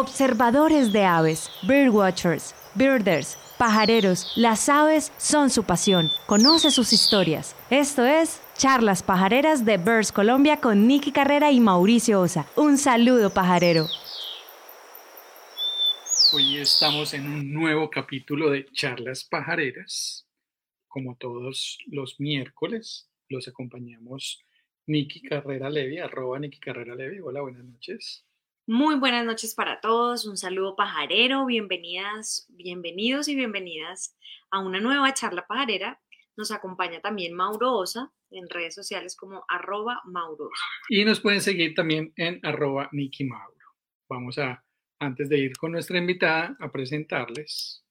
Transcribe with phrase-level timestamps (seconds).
[0.00, 6.12] Observadores de aves, birdwatchers, birders, pajareros, las aves son su pasión.
[6.26, 7.56] Conoce sus historias.
[7.68, 12.46] Esto es Charlas Pajareras de Birds Colombia con Nicky Carrera y Mauricio Osa.
[12.54, 13.88] Un saludo pajarero.
[16.32, 20.28] Hoy estamos en un nuevo capítulo de Charlas Pajareras.
[20.86, 24.44] Como todos los miércoles, los acompañamos
[24.86, 27.18] Nicky Carrera Levi, arroba Nicky Carrera Levi.
[27.18, 28.27] Hola, buenas noches.
[28.70, 34.14] Muy buenas noches para todos, un saludo pajarero, bienvenidas, bienvenidos y bienvenidas
[34.50, 35.98] a una nueva charla pajarera.
[36.36, 40.50] Nos acompaña también Mauro Osa en redes sociales como arroba Mauro.
[40.90, 43.56] Y nos pueden seguir también en arroba Nicky Mauro.
[44.06, 44.62] Vamos a,
[44.98, 47.82] antes de ir con nuestra invitada, a presentarles.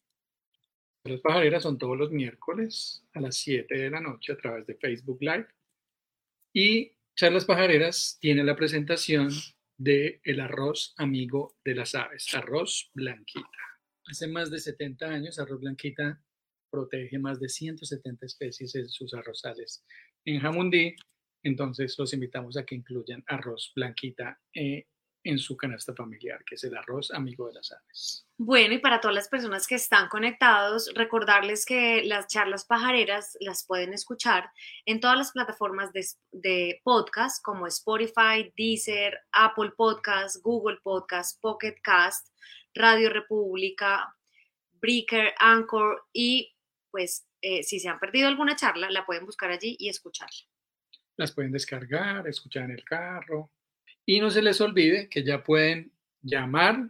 [1.06, 4.76] Las pajareras son todos los miércoles a las 7 de la noche a través de
[4.76, 5.48] Facebook Live.
[6.54, 9.32] Y Charlas Pajareras tiene la presentación
[9.78, 13.48] de el arroz amigo de las aves, arroz blanquita.
[14.06, 16.22] Hace más de 70 años, arroz blanquita
[16.70, 19.86] protege más de 170 especies en sus arrozales
[20.26, 20.96] en Jamundí.
[21.44, 24.88] Entonces los invitamos a que incluyan arroz blanquita eh,
[25.28, 28.26] en su canasta familiar, que es el arroz amigo de las aves.
[28.38, 33.66] Bueno, y para todas las personas que están conectados, recordarles que las charlas pajareras las
[33.66, 34.50] pueden escuchar
[34.86, 41.76] en todas las plataformas de, de podcast como Spotify, Deezer, Apple Podcast, Google Podcast, Pocket
[41.84, 42.30] Cast,
[42.74, 44.16] Radio República,
[44.74, 46.56] Breaker, Anchor y
[46.90, 50.48] pues eh, si se han perdido alguna charla, la pueden buscar allí y escucharla.
[51.18, 53.52] Las pueden descargar, escuchar en el carro,
[54.10, 55.92] y no se les olvide que ya pueden
[56.22, 56.90] llamar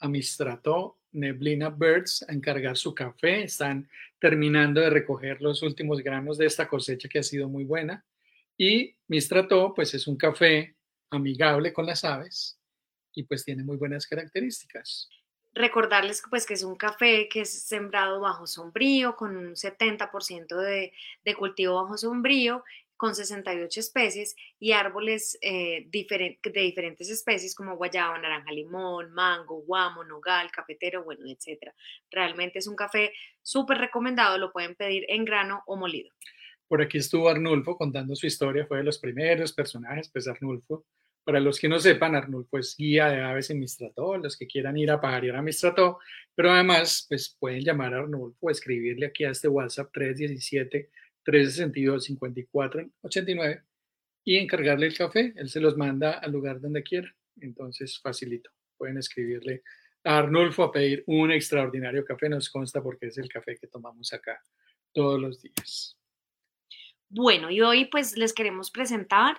[0.00, 3.44] a Mistrato Neblina Birds a encargar su café.
[3.44, 8.04] Están terminando de recoger los últimos granos de esta cosecha que ha sido muy buena.
[8.56, 10.74] Y Mistrato, pues es un café
[11.10, 12.58] amigable con las aves
[13.14, 15.08] y pues tiene muy buenas características.
[15.54, 20.92] Recordarles pues que es un café que es sembrado bajo sombrío, con un 70% de,
[21.24, 22.64] de cultivo bajo sombrío
[22.98, 30.04] con 68 especies y árboles eh, de diferentes especies como guayaba, naranja, limón, mango, guamo,
[30.04, 31.72] nogal, cafetero, bueno, etc.
[32.10, 36.10] Realmente es un café súper recomendado, lo pueden pedir en grano o molido.
[36.66, 40.84] Por aquí estuvo Arnulfo contando su historia, fue de los primeros personajes, pues Arnulfo.
[41.24, 44.76] Para los que no sepan, Arnulfo es guía de aves en Mistrató, los que quieran
[44.76, 45.98] ir a pajarear a Mistrató,
[46.34, 50.90] pero además, pues pueden llamar a Arnulfo, escribirle aquí a este WhatsApp 317
[51.28, 53.62] 362 54 89
[54.24, 55.34] y encargarle el café.
[55.36, 57.14] Él se los manda al lugar donde quiera.
[57.38, 58.50] Entonces, facilito.
[58.78, 59.62] Pueden escribirle
[60.04, 62.30] a Arnulfo a pedir un extraordinario café.
[62.30, 64.42] Nos consta porque es el café que tomamos acá
[64.94, 65.98] todos los días.
[67.10, 69.36] Bueno, y hoy pues les queremos presentar.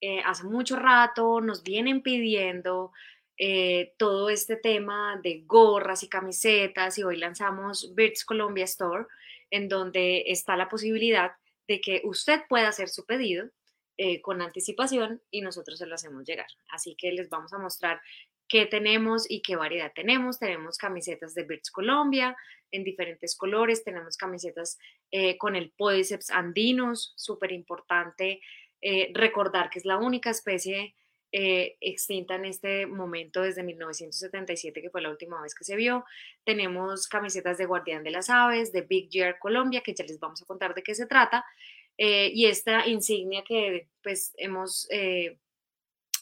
[0.00, 2.92] Eh, hace mucho rato nos vienen pidiendo
[3.38, 9.06] eh, todo este tema de gorras y camisetas y hoy lanzamos Birds Colombia Store
[9.50, 11.32] en donde está la posibilidad
[11.68, 13.48] de que usted pueda hacer su pedido
[13.96, 16.48] eh, con anticipación y nosotros se lo hacemos llegar.
[16.70, 18.00] Así que les vamos a mostrar
[18.48, 20.38] qué tenemos y qué variedad tenemos.
[20.38, 22.36] Tenemos camisetas de Birds Colombia
[22.70, 24.78] en diferentes colores, tenemos camisetas
[25.10, 28.40] eh, con el Podiceps andinos, súper importante
[28.80, 30.94] eh, recordar que es la única especie
[31.36, 36.04] eh, extinta en este momento desde 1977, que fue la última vez que se vio.
[36.44, 40.40] Tenemos camisetas de Guardián de las Aves, de Big Year Colombia, que ya les vamos
[40.40, 41.44] a contar de qué se trata.
[41.98, 45.36] Eh, y esta insignia que pues hemos eh,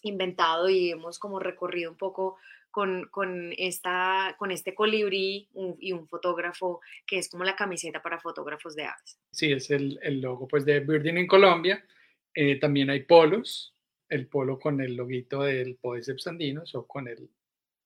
[0.00, 2.38] inventado y hemos como recorrido un poco
[2.70, 8.18] con, con, esta, con este colibrí y un fotógrafo que es como la camiseta para
[8.18, 9.20] fotógrafos de aves.
[9.30, 11.84] Sí, es el, el logo pues de Birding en Colombia.
[12.62, 13.71] también hay polos,
[14.12, 17.30] el polo con el loguito del Podiceps andinos o con el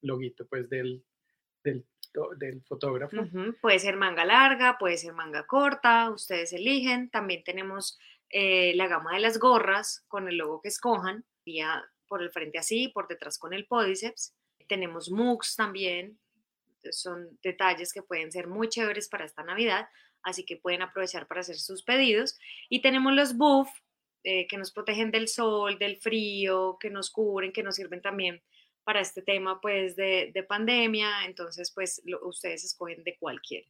[0.03, 1.05] loguito pues del,
[1.63, 1.87] del,
[2.67, 3.17] fotógrafo.
[3.61, 7.11] Puede ser manga larga, puede ser manga corta, ustedes eligen.
[7.11, 7.97] También tenemos
[8.31, 12.59] eh, la gama de las gorras con el logo que escojan, ya por el frente
[12.59, 14.35] así, por detrás con el Podiceps.
[14.67, 16.19] Tenemos mugs también,
[16.91, 19.89] son detalles que pueden ser muy chéveres para esta Navidad,
[20.25, 22.37] así que pueden aprovechar para hacer sus pedidos.
[22.69, 23.69] Y tenemos los buff,
[24.29, 28.43] eh, que nos protegen del sol, del frío, que nos cubren, que nos sirven también
[28.83, 33.67] para este tema pues de, pandemia, entonces pues ustedes escogen de cualquier.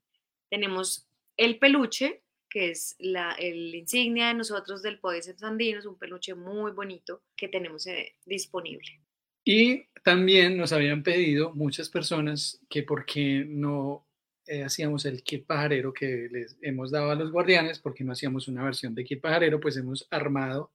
[0.49, 1.06] Tenemos
[1.37, 6.73] el peluche, que es la insignia de nosotros del Podiceps andino, es un peluche muy
[6.73, 9.03] bonito que tenemos eh, disponible.
[9.44, 14.06] Y también nos habían pedido muchas personas que por qué no
[14.46, 18.48] eh, hacíamos el kit pajarero que les hemos dado a los guardianes, porque no hacíamos
[18.48, 20.72] una versión de kit pajarero, pues hemos armado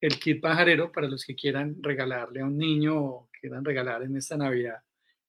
[0.00, 4.16] el kit pajarero para los que quieran regalarle a un niño o quieran regalar en
[4.16, 4.82] esta Navidad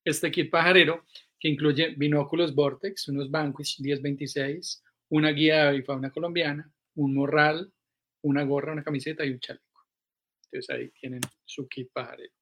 [0.05, 1.05] este kit pajarero
[1.39, 7.71] que incluye binóculos Vortex, unos Vanquish 1026, una guía de fauna colombiana, un morral,
[8.21, 9.87] una gorra, una camiseta y un chaleco.
[10.45, 12.33] Entonces ahí tienen su kit pajarero.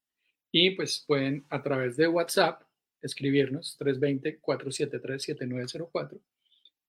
[0.51, 2.61] Y pues pueden a través de WhatsApp
[3.01, 6.19] escribirnos 320-473-7904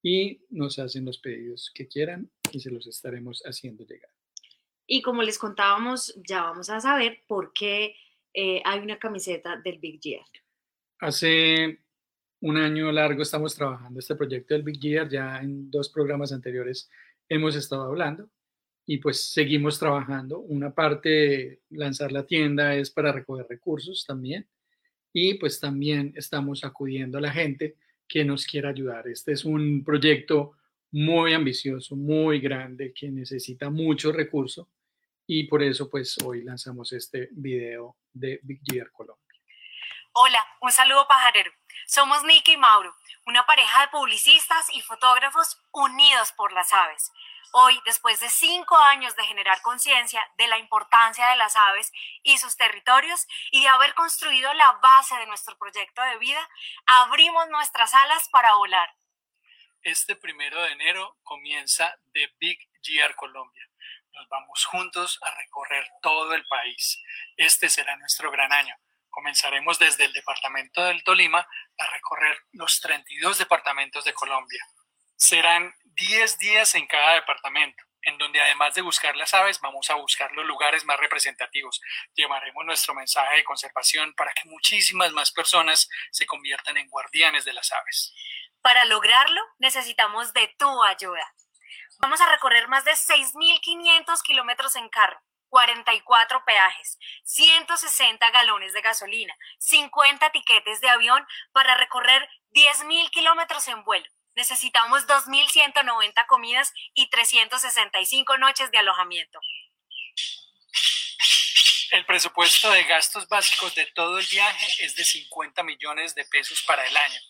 [0.02, 4.10] y nos hacen los pedidos que quieran y se los estaremos haciendo llegar.
[4.86, 7.94] Y como les contábamos, ya vamos a saber por qué
[8.34, 10.24] eh, hay una camiseta del Big Year.
[10.98, 11.78] Hace
[12.40, 16.90] un año largo estamos trabajando este proyecto del Big Year, ya en dos programas anteriores
[17.28, 18.28] hemos estado hablando
[18.84, 20.40] y pues seguimos trabajando.
[20.40, 24.48] Una parte de lanzar la tienda es para recoger recursos también
[25.12, 27.76] y pues también estamos acudiendo a la gente
[28.08, 29.06] que nos quiera ayudar.
[29.08, 30.52] Este es un proyecto
[30.90, 34.68] muy ambicioso, muy grande, que necesita mucho recurso
[35.26, 39.22] y por eso pues hoy lanzamos este video de Big Year Colombia.
[40.14, 41.50] Hola, un saludo pajarero.
[41.86, 42.94] Somos Nicky y Mauro,
[43.26, 47.10] una pareja de publicistas y fotógrafos unidos por las aves.
[47.52, 51.92] Hoy, después de cinco años de generar conciencia de la importancia de las aves
[52.22, 56.48] y sus territorios y de haber construido la base de nuestro proyecto de vida,
[56.86, 58.94] abrimos nuestras alas para volar.
[59.82, 63.68] Este primero de enero comienza The Big Year Colombia.
[64.12, 67.02] Nos vamos juntos a recorrer todo el país.
[67.36, 68.76] Este será nuestro gran año.
[69.10, 71.46] Comenzaremos desde el departamento del Tolima
[71.78, 74.64] a recorrer los 32 departamentos de Colombia.
[75.22, 79.94] Serán 10 días en cada departamento, en donde además de buscar las aves, vamos a
[79.94, 81.80] buscar los lugares más representativos.
[82.14, 87.52] Llevaremos nuestro mensaje de conservación para que muchísimas más personas se conviertan en guardianes de
[87.52, 88.12] las aves.
[88.62, 91.32] Para lograrlo, necesitamos de tu ayuda.
[92.00, 95.20] Vamos a recorrer más de 6.500 kilómetros en carro,
[95.50, 103.84] 44 peajes, 160 galones de gasolina, 50 tiquetes de avión para recorrer 10.000 kilómetros en
[103.84, 109.40] vuelo necesitamos 2.190 comidas y 365 noches de alojamiento.
[111.90, 116.62] El presupuesto de gastos básicos de todo el viaje es de 50 millones de pesos
[116.62, 117.20] para el año.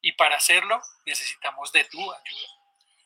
[0.00, 2.48] Y para hacerlo necesitamos de tu ayuda.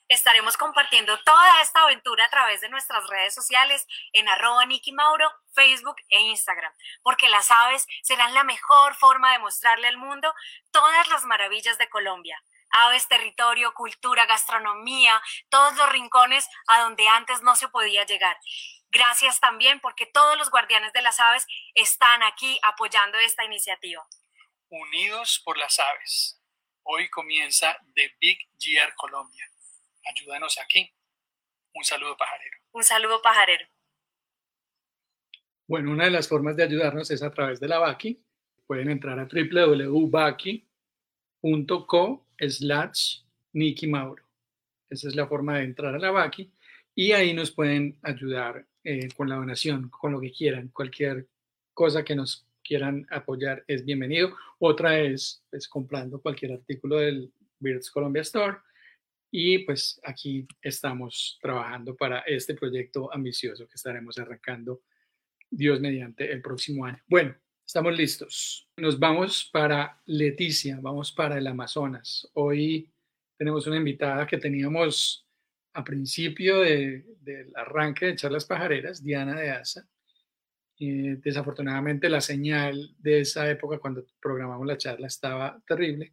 [0.09, 5.33] Estaremos compartiendo toda esta aventura a través de nuestras redes sociales en arroba Nicky Mauro,
[5.55, 6.73] Facebook e Instagram,
[7.03, 10.33] porque las aves serán la mejor forma de mostrarle al mundo
[10.71, 12.41] todas las maravillas de Colombia
[12.73, 18.37] aves, territorio, cultura, gastronomía, todos los rincones a donde antes no se podía llegar.
[18.91, 24.07] Gracias también porque todos los guardianes de las aves están aquí apoyando esta iniciativa.
[24.69, 26.43] Unidos por las aves.
[26.83, 29.47] Hoy comienza The Big Year Colombia.
[30.05, 30.93] Ayúdanos aquí.
[31.75, 32.59] Un saludo pajarero.
[32.73, 33.67] Un saludo pajarero.
[35.67, 38.23] Bueno, una de las formas de ayudarnos es a través de la Baki.
[38.67, 39.93] Pueden entrar a www.baki.co
[42.49, 43.21] slash
[43.53, 44.23] Nicky Mauro.
[44.89, 46.51] Esa es la forma de entrar a la Baki
[46.95, 51.29] y ahí nos pueden ayudar eh, con la donación, con lo que quieran, cualquier
[51.73, 54.37] cosa que nos quieran apoyar es bienvenido.
[54.59, 58.59] Otra es pues, comprando cualquier artículo del Birds Colombia Store.
[59.31, 64.83] Y pues aquí estamos trabajando para este proyecto ambicioso que estaremos arrancando,
[65.51, 67.03] Dios mediante, el próximo año.
[67.07, 67.35] Bueno,
[67.73, 68.69] Estamos listos.
[68.77, 72.29] Nos vamos para Leticia, vamos para el Amazonas.
[72.35, 72.93] Hoy
[73.39, 75.27] tenemos una invitada que teníamos
[75.73, 79.89] a principio del arranque de Charlas Pajareras, Diana de Asa.
[80.77, 86.13] desafortunadamente la señal de esa época cuando programamos la charla estaba terrible.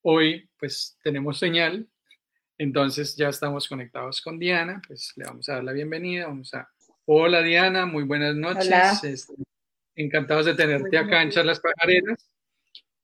[0.00, 1.86] Hoy pues tenemos señal,
[2.56, 6.66] entonces ya estamos conectados con Diana, pues le vamos a dar la bienvenida, vamos a...
[7.04, 8.68] Hola Diana, muy buenas noches.
[8.68, 9.00] Hola.
[9.02, 9.34] Este,
[9.96, 12.28] encantados de tenerte acá en Charlas Pajareras.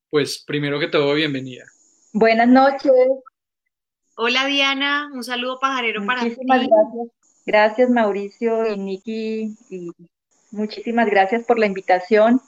[0.08, 1.64] Pues primero que todo, bienvenida.
[2.12, 2.92] Buenas noches.
[4.16, 6.30] Hola Diana, un saludo pajarero para ti.
[6.30, 7.08] Muchísimas gracias.
[7.46, 9.90] Gracias Mauricio y Niki y
[10.50, 12.40] muchísimas gracias por la invitación.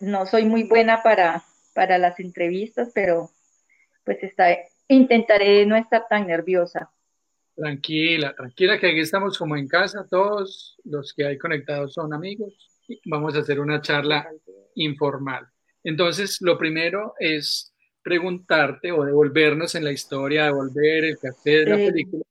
[0.00, 1.42] No soy muy buena para,
[1.74, 3.30] para las entrevistas, pero
[4.04, 4.56] pues está,
[4.88, 6.90] intentaré no estar tan nerviosa.
[7.56, 12.75] Tranquila, tranquila, que aquí estamos como en casa, todos los que hay conectados son amigos
[13.04, 14.28] vamos a hacer una charla
[14.74, 15.46] informal.
[15.82, 21.76] Entonces, lo primero es preguntarte o devolvernos en la historia, devolver el café de la
[21.76, 22.22] película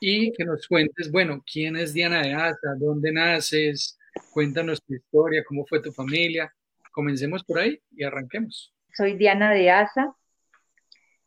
[0.00, 3.98] y que nos cuentes, bueno, quién es Diana de Asa, dónde naces,
[4.30, 6.52] cuéntanos tu historia, cómo fue tu familia.
[6.92, 8.72] Comencemos por ahí y arranquemos.
[8.94, 10.14] Soy Diana de Asa,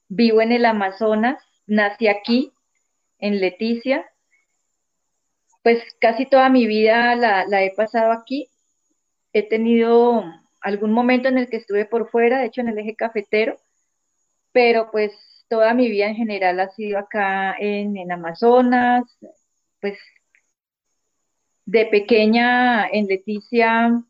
[0.08, 2.52] vivo en el Amazonas, nací aquí,
[3.20, 4.06] en Leticia,
[5.64, 8.50] pues casi toda mi vida la, he pasado aquí.
[9.34, 10.24] He tenido
[10.62, 13.60] algún momento en el que estuve por fuera, de hecho en el eje cafetero,
[14.52, 15.14] pero pues
[15.48, 19.04] toda mi vida en general ha sido acá en, en Amazonas,
[19.82, 19.98] pues
[21.66, 24.04] de pequeña en Leticia,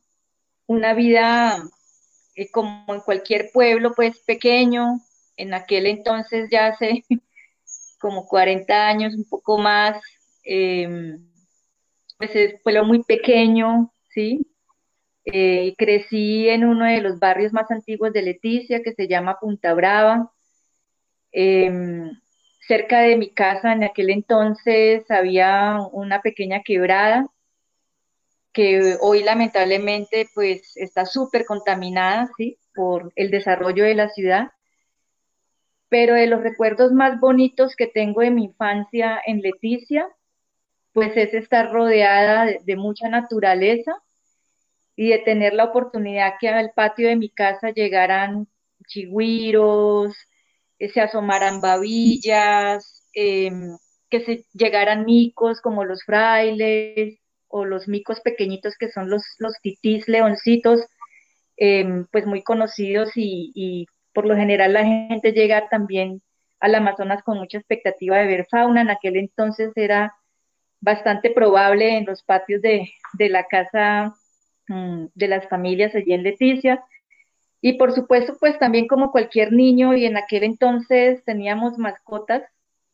[0.66, 1.58] una vida
[2.36, 5.02] eh, como en cualquier pueblo, pues pequeño,
[5.36, 7.04] en aquel entonces ya hace
[8.00, 10.02] como 40 años, un poco más,
[10.44, 11.30] em,
[12.20, 14.46] pues es pueblo muy pequeño, ¿sí?
[15.24, 19.74] Eh, crecí en uno de los barrios más antiguos de Leticia, que se llama Punta
[19.74, 20.30] Brava.
[21.32, 22.12] Em,
[22.68, 27.28] cerca de mi casa en aquel entonces había una pequeña quebrada
[28.52, 32.58] que hoy lamentablemente pues está súper contaminada, ¿sí?
[32.76, 34.50] Por el desarrollo de la ciudad.
[35.88, 40.06] Pero de los recuerdos más bonitos que tengo de mi infancia en Leticia,
[41.00, 43.96] pues es estar rodeada de, mucha naturaleza
[44.98, 48.50] y de tener la oportunidad que al patio de mi casa llegaran
[48.86, 50.14] chigüiros,
[50.78, 53.78] que se asomaran babillas, em,
[54.10, 59.54] que se llegaran micos como los frailes o los micos pequeñitos que son los, los
[59.62, 60.82] titís leoncitos,
[61.56, 66.22] em, pues muy conocidos y por lo general la gente llega también
[66.60, 68.82] al Amazonas con mucha expectativa de ver fauna.
[68.82, 70.14] En aquel entonces era
[70.82, 74.16] bastante probable en los patios de, la casa
[74.68, 76.84] mm, de las familias allí en Leticia.
[77.62, 82.44] Y por supuesto, pues también como cualquier niño, y en aquel entonces teníamos mascotas,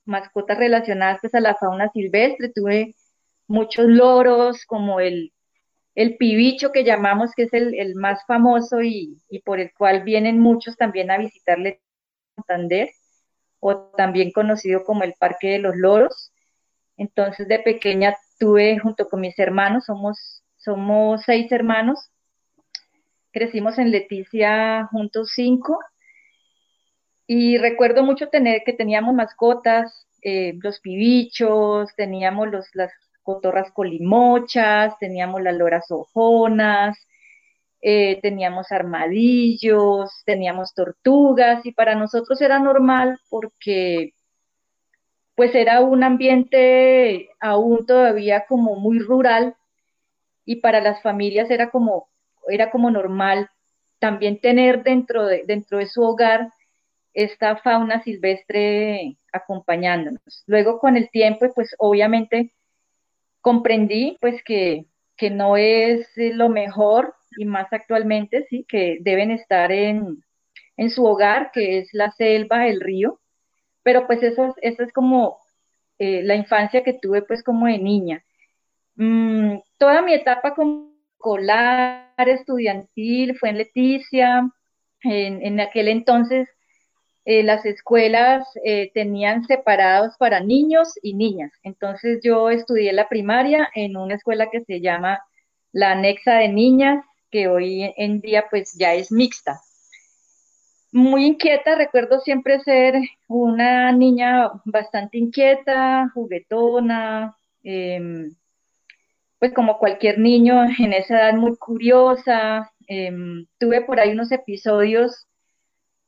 [0.05, 2.95] mascotas relacionadas pues a la fauna silvestre, tuve
[3.47, 5.33] muchos loros, como el,
[5.95, 10.39] el pibicho que llamamos, que es el, más famoso y, y, por el cual vienen
[10.39, 11.81] muchos también a visitarle
[12.35, 12.89] Santander,
[13.59, 16.31] o también conocido como el Parque de los Loros.
[16.97, 22.09] Entonces de pequeña tuve junto con mis hermanos, somos, somos seis hermanos,
[23.31, 25.79] crecimos en Leticia juntos cinco.
[27.27, 32.91] Y recuerdo mucho tener que teníamos mascotas, eh, los pibichos, teníamos los, las
[33.23, 36.97] cotorras colimochas, teníamos las loras ojonas,
[37.81, 44.13] eh, teníamos armadillos, teníamos tortugas y para nosotros era normal porque
[45.35, 49.55] pues era un ambiente aún todavía como muy rural
[50.45, 52.07] y para las familias era como,
[52.47, 53.49] era como normal
[53.99, 56.51] también tener dentro de, dentro de su hogar
[57.13, 60.43] esta fauna silvestre acompañándonos.
[60.47, 62.51] Luego con el tiempo, pues obviamente
[63.41, 64.85] comprendí pues que,
[65.17, 70.23] que no es lo mejor y más actualmente, sí, que deben estar en,
[70.77, 73.19] en su hogar, que es la selva, el río,
[73.85, 75.37] pero pues eso, eso es como
[75.99, 78.25] eh, la infancia que tuve pues como de niña.
[78.95, 84.49] Mm, toda mi etapa como escolar, estudiantil, fue en Leticia,
[85.03, 86.49] en, aquel entonces
[87.25, 91.51] eh, las escuelas eh, tenían separados para niños y niñas.
[91.61, 95.19] Entonces yo estudié la primaria en una escuela que se llama
[95.73, 99.61] la Anexa de Niñas, que hoy en día pues ya es mixta
[100.95, 102.95] muy inquieta, recuerdo siempre ser
[103.27, 108.33] una niña bastante inquieta, juguetona, em,
[109.39, 112.71] pues como cualquier niño en esa edad muy curiosa.
[112.87, 115.27] Em, tuve por ahí unos episodios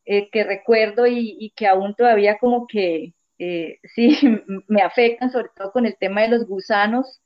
[0.06, 4.18] eh, que recuerdo y, que aún todavía como que eh, sí
[4.68, 7.22] me afectan, sobre todo con el tema de los gusanos.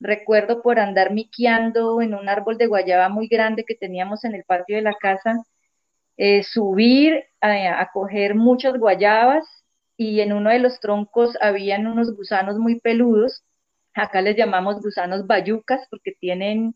[0.00, 4.44] Recuerdo por andar miqueando en un árbol de guayaba muy grande que teníamos en el
[4.44, 5.44] patio de la casa
[6.16, 9.46] eh, subir a, coger muchas guayabas
[9.96, 13.44] y en uno de los troncos habían unos gusanos muy peludos.
[13.94, 16.74] Acá les llamamos gusanos bayucas porque tienen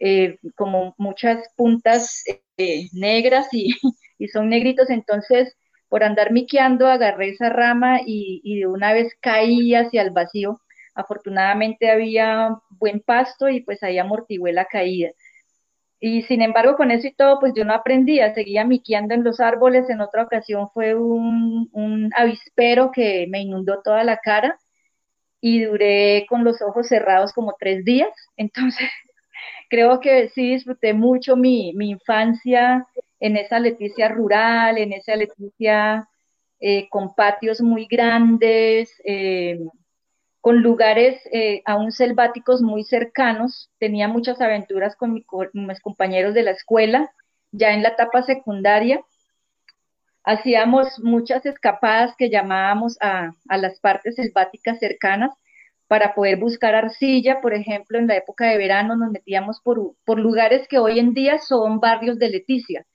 [0.00, 2.24] eh, como muchas puntas
[2.56, 3.74] eh, negras y,
[4.18, 4.90] y, son negritos.
[4.90, 5.56] Entonces,
[5.88, 10.60] por andar miqueando, agarré esa rama y, y, de una vez caí hacia el vacío.
[10.94, 15.10] Afortunadamente había buen pasto y pues ahí amortigué la caída.
[16.00, 19.40] Y sin embargo, con eso y todo, pues yo no aprendía, seguía miqueando en los
[19.40, 19.90] árboles.
[19.90, 24.58] En otra ocasión fue un, un avispero que me inundó toda la cara
[25.40, 28.10] y duré con los ojos cerrados como tres días.
[28.36, 28.88] Entonces,
[29.70, 32.86] creo que sí disfruté mucho mi, mi infancia
[33.20, 36.08] en esa Leticia rural, en esa Leticia
[36.60, 39.58] eh, con patios muy grandes, eh,
[40.40, 43.70] con lugares eh, aún selváticos muy cercanos.
[43.78, 47.10] Tenía muchas aventuras con, mis compañeros de la escuela,
[47.52, 49.00] ya en la etapa secundaria.
[50.24, 55.32] Hacíamos muchas escapadas que llamábamos a, las partes selváticas cercanas,
[55.88, 60.68] para poder buscar arcilla, por ejemplo, en la época de verano nos metíamos por, lugares
[60.68, 62.86] que hoy en día son barrios de Leticia.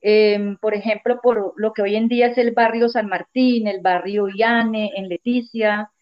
[0.00, 3.80] Em, por ejemplo, por lo que hoy en día es el barrio San Martín, el
[3.80, 5.92] barrio Iane en Leticia,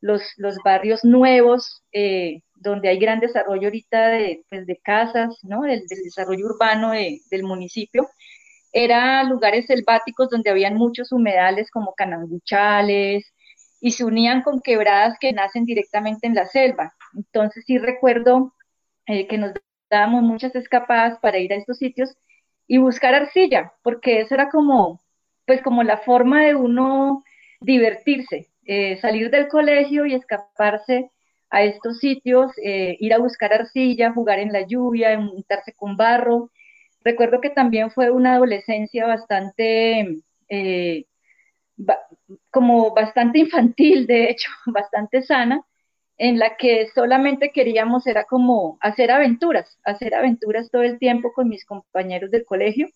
[0.00, 5.62] los, los barrios nuevos, eh, donde hay gran desarrollo ahorita de, pues, de casas, ¿no?
[5.62, 8.08] del, desarrollo urbano del municipio,
[8.72, 13.32] eran lugares selváticos donde habían muchos humedales como cananguchales
[13.80, 16.94] y se unían con quebradas que nacen directamente en la selva.
[17.14, 18.54] Entonces sí recuerdo
[19.06, 19.52] eh, que nos
[19.90, 22.16] dábamos muchas escapadas para ir a estos sitios
[22.66, 25.00] y buscar arcilla, porque esa era como,
[25.46, 27.24] pues como la forma de uno
[27.60, 31.10] divertirse, eh, salir del colegio y escaparse
[31.50, 36.50] a estos sitios, eh, ir a buscar arcilla, jugar en la lluvia, untarse con barro.
[37.04, 41.04] Recuerdo que también fue una adolescencia bastante, eh,
[42.50, 45.64] como bastante infantil, de hecho, bastante sana,
[46.18, 51.48] en la que solamente queríamos era como hacer aventuras, hacer aventuras todo el tiempo con
[51.48, 52.88] mis compañeros del colegio.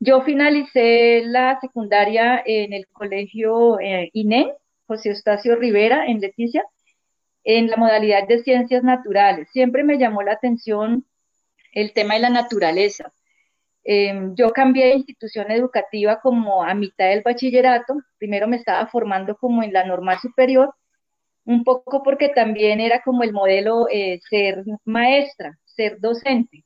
[0.00, 4.54] Yo finalicé la secundaria en el colegio eh, INE,
[4.88, 6.64] José Eustacio Rivera, en Leticia,
[7.44, 9.48] en la modalidad de ciencias naturales.
[9.52, 11.04] Siempre me llamó la atención
[11.72, 13.12] el tema de la naturaleza.
[13.84, 17.94] Em, yo cambié de institución educativa como a mitad del bachillerato.
[18.18, 20.74] Primero me estaba formando como en la normal superior,
[21.44, 26.64] un poco porque también era como el modelo eh, ser maestra, ser docente.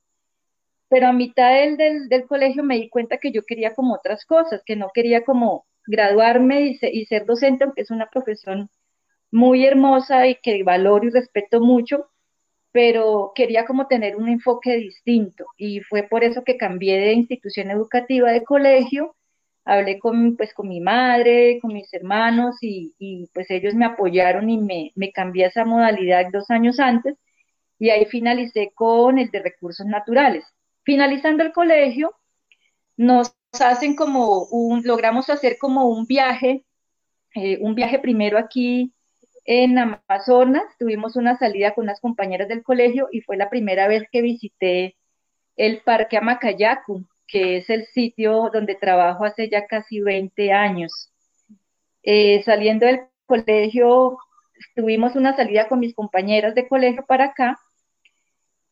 [0.88, 4.62] Pero a mitad del, del, colegio me di cuenta que yo quería como otras cosas,
[4.64, 8.71] que no quería como graduarme y, ser docente, aunque es una profesión
[9.31, 12.11] muy hermosa y que valoro y respeto mucho,
[12.73, 15.47] pero quería como tener un enfoque distinto.
[15.57, 19.17] Y fue por eso que cambié de institución educativa de colegio,
[19.65, 24.51] hablé con, pues, con mi madre, con mis hermanos y, y pues ellos me apoyaron
[24.51, 27.17] y me, me cambié esa modalidad dos años antes.
[27.79, 30.45] Y ahí finalicé con el de recursos naturales.
[30.85, 32.15] Finalizando el colegio,
[32.97, 36.65] nos hacen como un, logramos hacer como un viaje,
[37.35, 38.93] eh, un viaje primero aquí
[39.45, 44.05] en Amazonas, tuvimos una salida con unas compañeras del colegio y fue la primera vez
[44.11, 44.97] que visité
[45.57, 51.11] el Parque Amacayacu, que es el sitio donde trabajo hace ya casi 20 años.
[52.05, 54.19] Eh, saliendo del colegio,
[54.75, 57.59] tuvimos una salida con mis compañeras de colegio para acá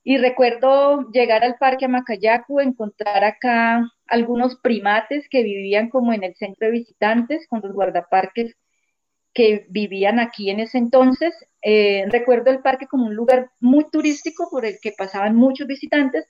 [0.02, 6.34] y recuerdo llegar al Parque Amacayacu, encontrar acá algunos primates que vivían como en el
[6.34, 8.56] centro de visitantes con los guardaparques
[9.32, 11.34] que vivían aquí en ese entonces.
[11.62, 16.26] Eh, recuerdo el parque como un lugar muy turístico por el que pasaban muchos visitantes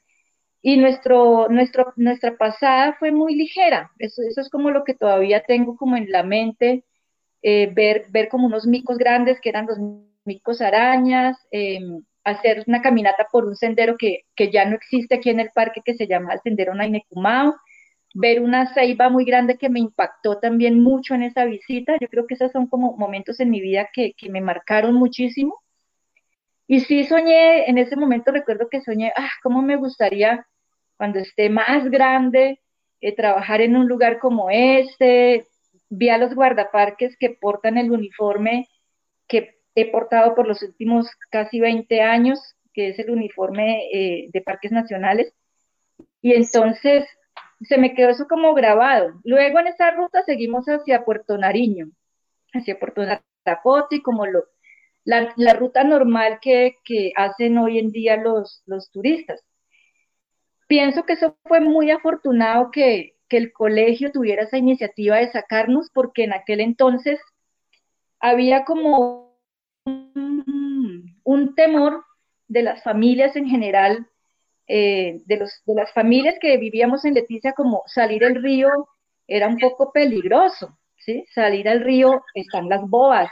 [0.62, 3.90] y nuestro, nuestro, nuestra pasada fue muy ligera.
[3.98, 6.84] Eso, eso es como lo que todavía tengo como en la mente,
[7.42, 9.78] eh, ver, ver como unos micos grandes que eran los
[10.24, 15.30] micos arañas, em, hacer una caminata por un sendero que, que, ya no existe aquí
[15.30, 17.54] en el parque que se llama el Sendero Nainecumao
[18.14, 21.96] ver una ceiba muy grande que me impactó también mucho en esa visita.
[22.00, 25.60] Yo creo que esos son como momentos en mi vida que, me marcaron muchísimo.
[26.66, 30.46] Y sí soñé, en ese momento recuerdo que soñé, ah, cómo me gustaría
[30.96, 32.60] cuando esté más grande
[33.00, 35.46] eh, trabajar en un lugar como este.
[35.88, 38.68] Vi a los guardaparques que portan el uniforme
[39.26, 42.40] que he portado por los últimos casi 20 años,
[42.72, 45.32] que es el uniforme eh, de parques nacionales.
[46.22, 47.04] Y entonces
[47.60, 49.20] se me quedó eso como grabado.
[49.24, 51.90] Luego en esa ruta seguimos hacia Puerto Nariño,
[52.52, 54.44] hacia Puerto Natapote, como lo,
[55.04, 59.42] la, la ruta normal que, que, hacen hoy en día los, los turistas.
[60.66, 65.90] Pienso que eso fue muy afortunado que, que el colegio tuviera esa iniciativa de sacarnos,
[65.92, 67.20] porque en aquel entonces
[68.20, 69.38] había como
[69.84, 72.04] un, un temor
[72.48, 74.09] de las familias en general
[74.72, 78.68] eh, de, los, de las familias que vivíamos en Leticia, como salir al río
[79.26, 81.24] era un poco peligroso, ¿sí?
[81.34, 83.28] Salir al río están las boas,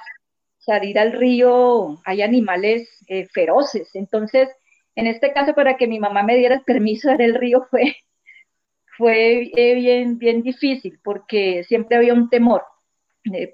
[0.58, 4.48] salir al río hay animales eh, feroces, entonces,
[4.96, 7.94] en este caso, para que mi mamá me diera el permiso del río fue,
[8.98, 12.64] fue eh, bien, bien difícil, porque siempre había un temor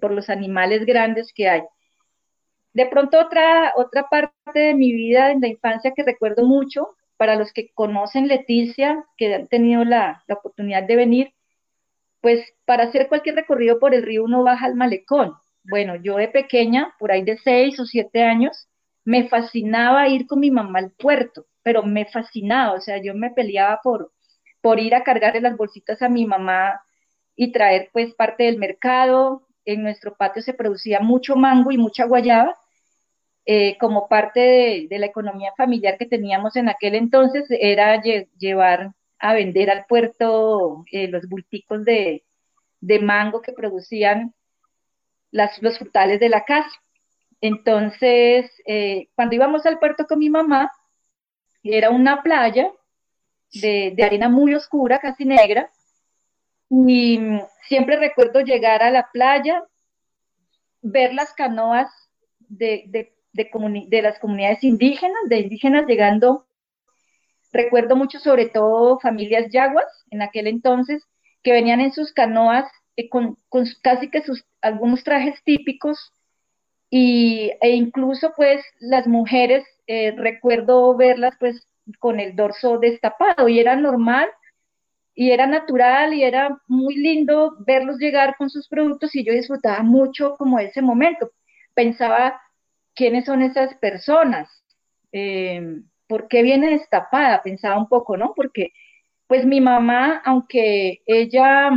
[0.01, 1.63] por los animales grandes que hay.
[2.73, 7.37] De pronto otra, otra parte de mi vida en la infancia que recuerdo mucho para
[7.37, 11.35] los que conocen Leticia, que han tenido la, oportunidad de venir,
[12.21, 15.35] pues para hacer cualquier recorrido por el río uno baja al malecón.
[15.63, 18.69] Bueno, yo de pequeña, por ahí de seis o siete años,
[19.05, 23.31] me fascinaba ir con mi mamá al puerto, pero me fascinaba, o sea, yo me
[23.31, 24.13] peleaba por,
[24.61, 26.81] por ir a cargarle las bolsitas a mi mamá
[27.37, 29.47] y traer pues parte del mercado.
[29.67, 32.57] En nuestro patio se producía mucho mango y mucha guayaba
[33.47, 38.01] eh, como parte de, la economía familiar que teníamos en aquel entonces, era
[38.39, 42.25] llevar a vender al puerto eh, los bulticos de,
[43.03, 44.35] mango que producían
[45.31, 46.71] los frutales de la casa.
[47.41, 50.71] Entonces, eh, cuando íbamos al puerto con mi mamá,
[51.63, 52.71] era una playa
[53.53, 55.71] de, arena muy oscura, casi negra,
[56.71, 57.21] y
[57.69, 59.65] siempre recuerdo llegar a la playa,
[60.83, 61.91] ver las canoas
[62.41, 66.47] de, de, las comunidades indígenas, de indígenas llegando,
[67.53, 71.03] recuerdo mucho sobre todo familias yaguas en aquel entonces,
[71.43, 72.65] que venían en sus canoas
[72.97, 73.37] eh, con,
[73.83, 76.13] casi que sus algunos trajes típicos
[76.91, 81.67] y, e incluso pues las mujeres, eh, recuerdo verlas pues
[81.99, 84.29] con el dorso destapado y era normal
[85.15, 89.83] y era natural y era muy lindo verlos llegar con sus productos y yo disfrutaba
[89.83, 91.31] mucho como ese momento.
[91.75, 92.41] Pensaba
[92.95, 94.49] quiénes son esas personas,
[95.13, 98.33] eh, por qué viene destapada, pensaba un poco, ¿no?
[98.35, 98.73] Porque
[99.27, 101.71] pues mi mamá, aunque ella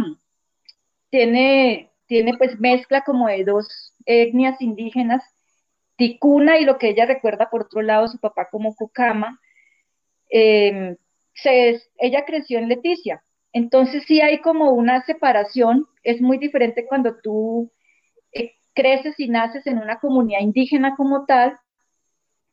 [1.10, 5.23] tiene, tiene pues mezcla como de dos etnias indígenas,
[5.95, 9.39] ticuna y lo que ella recuerda por otro lado su papá como Cucama,
[10.30, 10.97] eh,
[11.99, 13.23] ella creció en Leticia.
[13.53, 17.71] Entonces sí hay como una separación, es muy diferente cuando tú
[18.77, 21.57] creces y naces en una comunidad indígena como tal,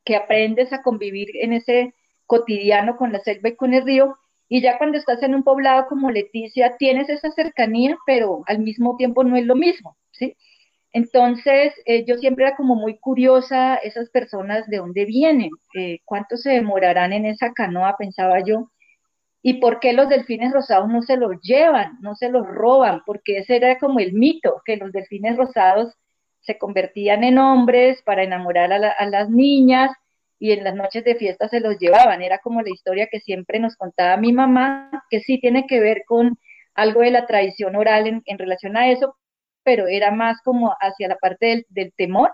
[0.05, 1.95] que aprendes a convivir en ese
[2.27, 4.17] cotidiano con la selva y con el río,
[4.49, 8.97] y ya cuando estás en un poblado como Leticia, tienes esa cercanía, pero al mismo
[8.97, 10.35] tiempo no es lo mismo, ¿sí?
[10.93, 16.37] Entonces, eh, yo siempre era como muy curiosa, esas personas de dónde vienen, eh, cuánto
[16.39, 18.71] se demorarán en esa canoa, pensaba yo,
[19.43, 23.39] y por qué los delfines rosados no se los llevan, no se los roban, porque
[23.39, 25.95] ese era como el mito, que los delfines rosados
[26.45, 29.91] se convertían en hombres para enamorar a, las niñas
[30.39, 32.23] y en las noches de fiesta se los llevaban.
[32.23, 36.03] Era como la historia que siempre nos contaba mi mamá, que sí tiene que ver
[36.07, 36.39] con
[36.75, 39.17] algo de la tradición oral en, relación a eso,
[39.63, 42.31] pero era más como hacia la parte del, temor.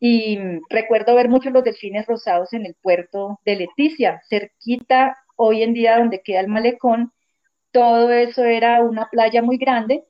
[0.00, 5.72] Y recuerdo ver muchos los delfines rosados en el puerto de Leticia, cerquita hoy en
[5.74, 7.12] día donde queda el malecón.
[7.72, 10.04] Todo eso era una playa muy grande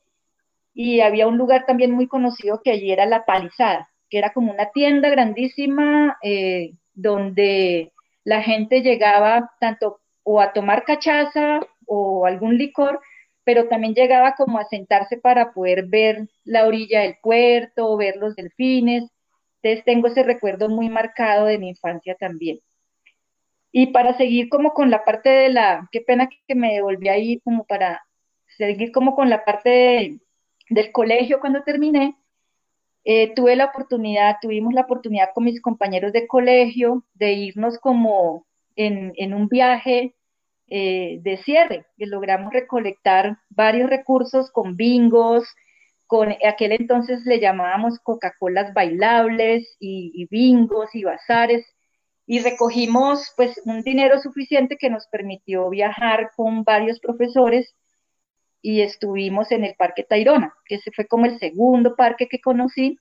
[0.80, 4.52] y había un lugar también muy conocido que allí era La Palizada, que era como
[4.52, 12.58] una tienda grandísima eh, donde la gente llegaba tanto o a tomar cachaza o algún
[12.58, 13.00] licor,
[13.42, 18.36] pero también llegaba como a sentarse para poder ver la orilla del puerto, ver los
[18.36, 19.10] delfines.
[19.60, 22.60] Entonces tengo ese recuerdo muy marcado de mi infancia también.
[23.72, 27.40] Y para seguir como con la parte de la, qué pena que me devolví ahí
[27.40, 28.04] como para
[28.56, 30.20] seguir como con la parte de,
[30.70, 32.16] del colegio cuando terminé,
[33.04, 38.46] eh, tuve la oportunidad, tuvimos la oportunidad con mis compañeros de colegio de irnos como
[38.76, 40.14] en, un viaje
[40.68, 45.44] eh, de cierre, que logramos recolectar varios recursos con bingos,
[46.06, 51.66] con aquel entonces le llamábamos Coca-Colas bailables y, bingos y bazares,
[52.26, 57.74] y recogimos pues un dinero suficiente que nos permitió viajar con varios profesores
[58.62, 62.98] y estuvimos en el Parque Tayrona, que ese fue como el segundo parque que conocí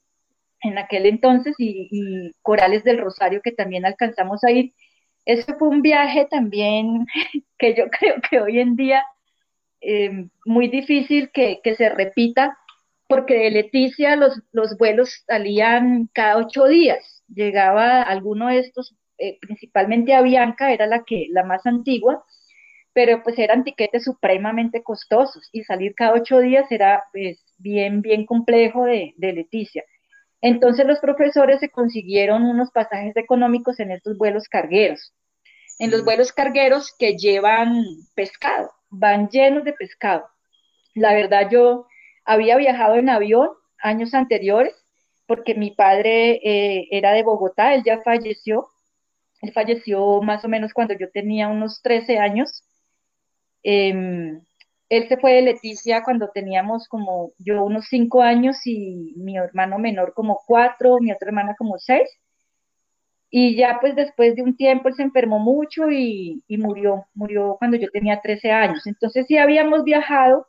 [0.61, 4.73] en aquel entonces, y, Corales del Rosario, que también alcanzamos a ir.
[5.25, 7.05] Ese fue un viaje también
[7.57, 9.03] que yo creo que hoy en día
[9.81, 12.57] eh, muy difícil que, se repita,
[13.07, 17.23] porque de Leticia los, los vuelos salían cada ocho días.
[17.33, 22.23] Llegaba alguno de estos, eh, principalmente a Bianca, era la, que, la más antigua,
[22.97, 28.25] pero pues eran tiquetes supremamente costosos y salir cada ocho días era pues bien, bien
[28.25, 29.83] complejo de, Leticia.
[30.41, 35.13] Entonces los profesores se consiguieron unos pasajes económicos en estos vuelos cargueros.
[35.77, 36.05] En los mm.
[36.05, 37.83] vuelos cargueros que llevan
[38.15, 40.27] pescado, van llenos de pescado.
[40.95, 41.85] La verdad yo
[42.25, 44.73] había viajado en avión años anteriores
[45.27, 48.69] porque mi padre eh, era de Bogotá, él ya falleció.
[49.43, 52.63] Él falleció más o menos cuando yo tenía unos 13 años
[53.63, 54.41] Em,
[54.89, 59.79] él se fue de Leticia cuando teníamos como yo unos cinco años y mi hermano
[59.79, 62.09] menor como cuatro, mi otra hermana como seis.
[63.29, 67.77] Y ya pues después de un tiempo él se enfermó mucho y, murió, murió cuando
[67.77, 68.87] yo tenía 13 años.
[68.87, 70.47] Entonces sí habíamos viajado,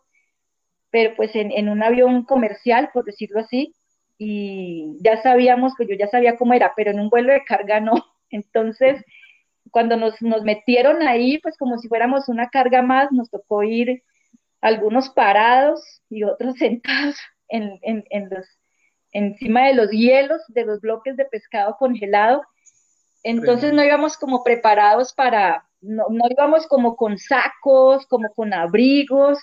[0.91, 3.75] pero pues en, en, un avión comercial, por decirlo así,
[4.19, 7.81] y ya sabíamos, pues yo ya sabía cómo era, pero en un vuelo de carga
[7.81, 7.95] no.
[8.31, 9.05] Entonces
[9.71, 14.03] cuando nos, nos metieron ahí, pues como si fuéramos una carga más, nos tocó ir
[14.61, 17.17] algunos parados y otros sentados
[17.49, 18.47] en, en, en, los,
[19.13, 22.43] encima de los hielos, de los bloques de pescado congelado.
[23.23, 29.39] Entonces no íbamos como preparados para, no, no íbamos como con sacos, como con abrigos,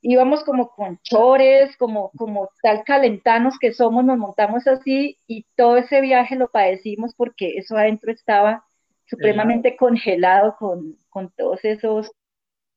[0.00, 5.78] íbamos como con chores, como, como tal calentanos que somos, nos montamos así y todo
[5.78, 8.64] ese viaje lo padecimos porque eso adentro estaba
[9.06, 12.10] supremamente congelado con, con todos esos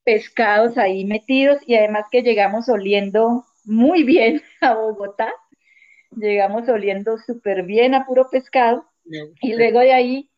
[0.04, 5.32] pescados ahí metidos y además que llegamos oliendo muy bien a Bogotá,
[6.16, 8.86] llegamos oliendo súper bien a puro pescado
[9.40, 10.30] y luego de ahí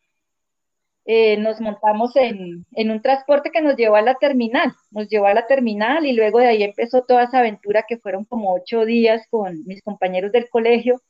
[1.05, 5.33] eh, nos montamos en, un transporte que nos llevó a la terminal, nos llevó a
[5.33, 9.25] la terminal y luego de ahí empezó toda esa aventura que fueron como ocho días
[9.29, 11.01] con mis compañeros del colegio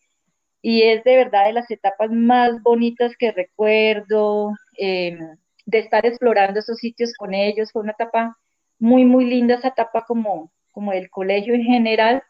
[0.62, 6.60] y es de verdad de las etapas más bonitas que recuerdo, em, de estar explorando
[6.60, 8.38] esos sitios con ellos, fue una etapa
[8.80, 12.24] muy, muy linda esa etapa como, como del colegio en general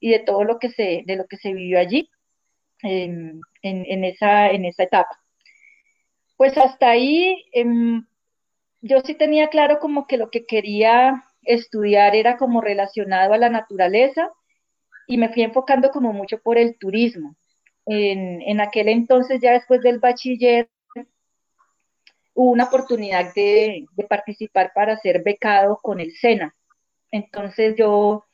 [0.00, 2.10] y de todo lo que se, de lo que se vivió allí
[2.82, 5.20] em, en, esa, en esa etapa.
[6.36, 8.04] Pues hasta ahí em,
[8.82, 13.48] yo sí tenía claro como que lo que quería estudiar era como relacionado a la
[13.48, 14.30] naturaleza
[15.06, 17.36] y me fui enfocando como mucho por el turismo.
[17.86, 20.68] En, aquel entonces, ya después del bachiller,
[22.34, 26.54] hubo una oportunidad de, de, participar para ser becado con el SENA.
[27.10, 28.24] Entonces yo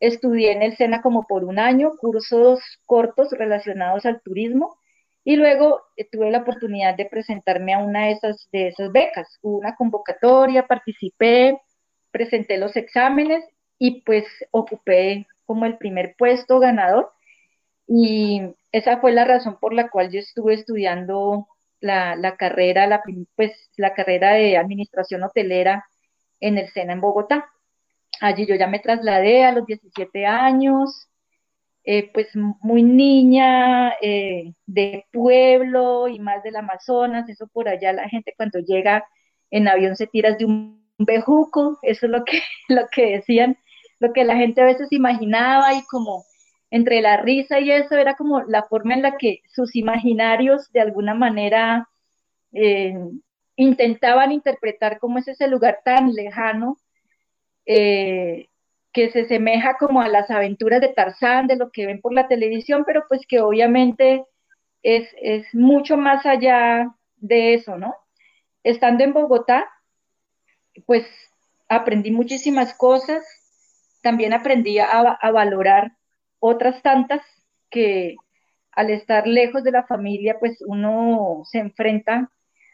[0.00, 4.76] estudié en el SENA como por un año, cursos cortos relacionados al turismo
[5.24, 9.38] y luego eh, tuve la oportunidad de presentarme a una de esas, de esas becas.
[9.42, 11.60] Hubo una convocatoria, participé,
[12.10, 13.44] presenté los exámenes
[13.78, 17.12] y pues ocupé como el primer puesto ganador.
[17.86, 18.42] Y
[18.72, 21.48] esa fue la razón por la cual yo estuve estudiando
[21.80, 23.02] la, la carrera, la,
[23.36, 25.84] pues, la carrera de administración hotelera
[26.40, 27.50] en el SENA en Bogotá.
[28.20, 31.08] Allí yo ya me trasladé a los 17 años,
[31.84, 38.08] eh, pues muy niña, eh, de pueblo y más del Amazonas, eso por allá la
[38.08, 39.04] gente cuando llega
[39.50, 43.58] en avión se tira de un bejuco, eso es lo que, lo que decían,
[43.98, 46.24] lo que la gente a veces imaginaba y como
[46.72, 50.80] entre la risa y eso era como la forma en la que sus imaginarios de
[50.80, 51.86] alguna manera
[52.50, 52.98] eh,
[53.56, 56.78] intentaban interpretar cómo es ese lugar tan lejano
[57.66, 58.48] eh,
[58.90, 62.26] que se semeja como a las aventuras de Tarzán, de lo que ven por la
[62.26, 64.24] televisión, pero pues que obviamente
[64.82, 65.06] es,
[65.52, 67.94] mucho más allá de eso, ¿no?
[68.64, 69.68] Estando en Bogotá,
[70.86, 71.06] pues
[71.68, 73.22] aprendí muchísimas cosas,
[74.00, 75.92] también aprendí a, a valorar
[76.42, 77.22] otras tantas
[77.70, 78.16] que
[78.72, 82.30] al estar lejos de la familia, pues uno se enfrenta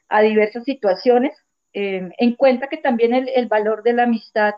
[0.08, 1.36] a diversas situaciones.
[1.74, 4.54] Eh, en cuenta que también el, el, valor de la amistad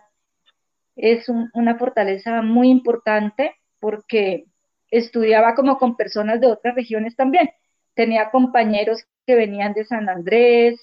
[0.95, 4.45] es una fortaleza muy importante porque
[4.91, 7.51] estudiaba como con personas de otras regiones también.
[7.95, 10.81] Tenía compañeros que venían de San Andrés,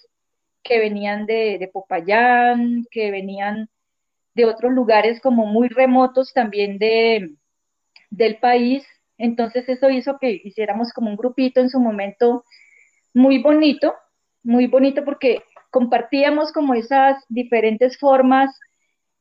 [0.63, 3.70] que venían de, Popayán, que venían
[4.36, 7.36] de otros lugares como muy remotos también de,
[8.10, 8.86] del país.
[9.17, 12.43] Entonces eso hizo que hiciéramos como un grupito en su momento
[13.13, 13.96] muy bonito,
[14.43, 15.41] muy bonito porque
[15.72, 18.58] compartíamos como esas diferentes formas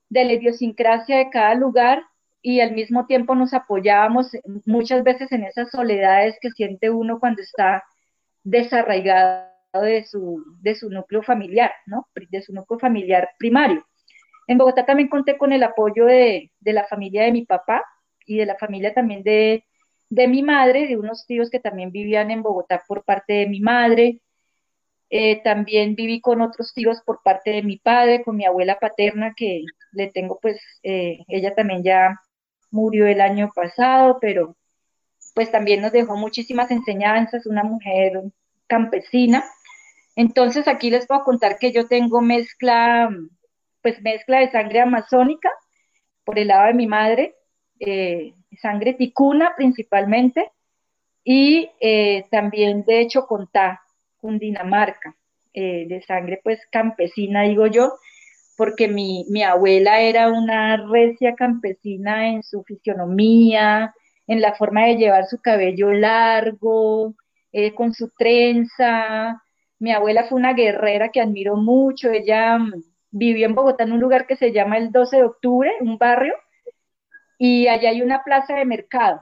[0.08, 2.02] de la idiosincrasia de cada lugar
[2.42, 4.30] y al mismo tiempo nos apoyábamos
[4.66, 7.82] muchas veces en esas soledades que siente uno cuando está
[8.44, 9.48] desarraigado
[9.82, 12.06] de su, de su núcleo familiar, ¿no?
[12.30, 13.84] De su núcleo familiar primario.
[14.46, 17.82] En Bogotá también conté con el apoyo de, de la familia de mi papá
[18.26, 19.64] y de la familia también de,
[20.10, 23.60] de mi madre, de unos tíos que también vivían en Bogotá por parte de mi
[23.60, 24.20] madre,
[25.10, 29.34] eh, también viví con otros tíos por parte de mi padre, con mi abuela paterna,
[29.36, 29.62] que
[29.92, 32.20] le tengo pues, eh, ella también ya
[32.70, 34.56] murió el año pasado, pero
[35.34, 38.22] pues también nos dejó muchísimas enseñanzas, una mujer
[38.66, 39.44] campesina.
[40.16, 43.08] Entonces aquí les puedo contar que yo tengo mezcla,
[43.82, 45.50] pues mezcla de sangre amazónica
[46.24, 47.36] por el lado de mi madre,
[47.80, 50.50] eh, sangre ticuna principalmente,
[51.24, 51.70] y
[52.30, 53.80] también de hecho contá
[54.20, 55.16] Cundinamarca,
[55.58, 57.94] eh, de sangre pues campesina, digo yo,
[58.58, 63.94] porque mi, abuela era una recia campesina en su fisionomía,
[64.26, 67.14] en la forma de llevar su cabello largo,
[67.52, 69.42] eh, con su trenza.
[69.78, 72.10] Mi abuela fue una guerrera que admiro mucho.
[72.10, 75.72] Ella mm, vivió en Bogotá en un lugar que se llama el 12 de octubre,
[75.80, 76.34] un barrio,
[77.38, 79.20] y allá hay una plaza de mercado.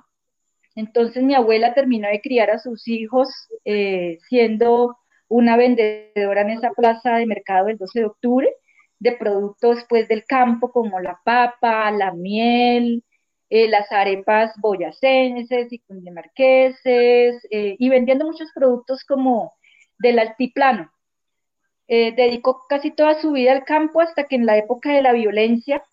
[0.76, 3.28] Entonces mi abuela terminó de criar a sus hijos
[3.64, 4.96] eh, siendo
[5.28, 8.50] una vendedora en esa plaza de mercado el 12 de octubre
[9.04, 13.04] de productos pues del campo como la papa, la miel,
[13.50, 19.52] eh, las arepas boyacenses y cundinamarqueses, eh, y vendiendo muchos productos como
[19.98, 20.90] del altiplano.
[21.86, 25.12] Eh, dedicó casi toda su vida al campo hasta que en la época de la
[25.12, 25.84] violencia,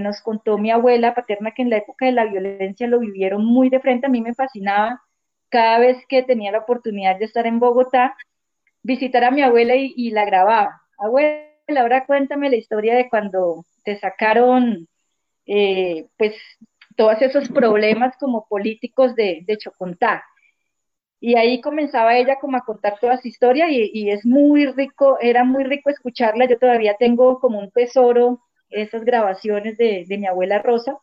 [0.00, 3.68] nos contó mi abuela paterna que en la época de la violencia lo vivieron muy
[3.68, 5.00] de frente, a mí me fascinaba
[5.50, 8.16] cada vez que tenía la oportunidad de estar en Bogotá,
[8.82, 10.82] visitar a mi abuela y, la grababa.
[10.98, 11.46] Abuela,
[11.80, 14.88] ahora cuéntame la historia de cuando te sacaron,
[15.44, 16.34] pues,
[16.96, 20.24] todos esos problemas como políticos de, de Chocontá.
[21.20, 25.44] Y ahí comenzaba ella como a contar toda su historia y, es muy rico, era
[25.44, 26.46] muy rico escucharla.
[26.46, 28.40] Yo todavía tengo como un tesoro
[28.72, 30.98] esas grabaciones de, de mi abuela Rosa,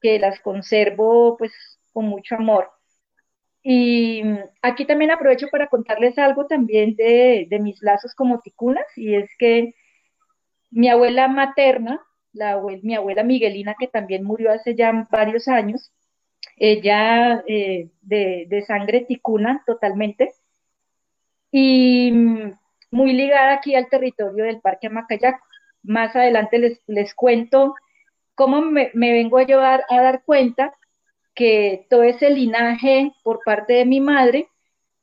[0.00, 1.52] que las conservo pues
[1.92, 2.70] con mucho amor.
[3.62, 4.22] Y
[4.60, 9.30] aquí también aprovecho para contarles algo también de, de mis lazos como ticunas, y es
[9.38, 9.74] que
[10.70, 12.04] mi abuela materna,
[12.82, 15.92] mi abuela Miguelina, que también murió hace ya varios años,
[16.56, 20.32] ella eh, de, sangre ticuna totalmente,
[21.50, 22.12] y
[22.90, 25.46] muy ligada aquí al territorio del Parque Amacayaco.
[25.84, 27.74] Más adelante les, les cuento
[28.34, 30.74] cómo me, vengo yo a dar, cuenta
[31.34, 34.48] que todo ese linaje por parte de mi madre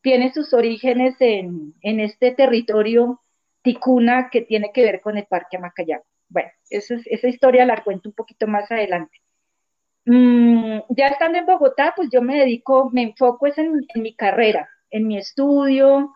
[0.01, 3.21] tiene sus orígenes en, en este territorio
[3.61, 6.05] ticuna que tiene que ver con el Parque Amacayaco.
[6.29, 9.21] Bueno, esa, esa historia la cuento un poquito más adelante.
[10.05, 14.69] Mm, ya estando en Bogotá, pues yo me dedico, me enfoco es en, mi carrera,
[14.89, 16.13] en mi estudio,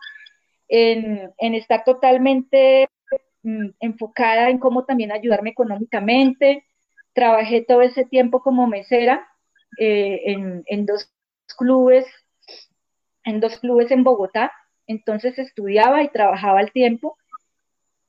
[0.68, 2.88] en, estar totalmente
[3.46, 6.64] mm, enfocada en cómo también ayudarme económicamente.
[7.14, 9.26] Trabajé todo ese tiempo como mesera
[9.78, 10.34] eh,
[10.66, 11.10] en, dos
[11.56, 12.06] clubes,
[13.24, 14.52] en dos clubes en Bogotá.
[14.88, 17.16] Entonces estudiaba y trabajaba al tiempo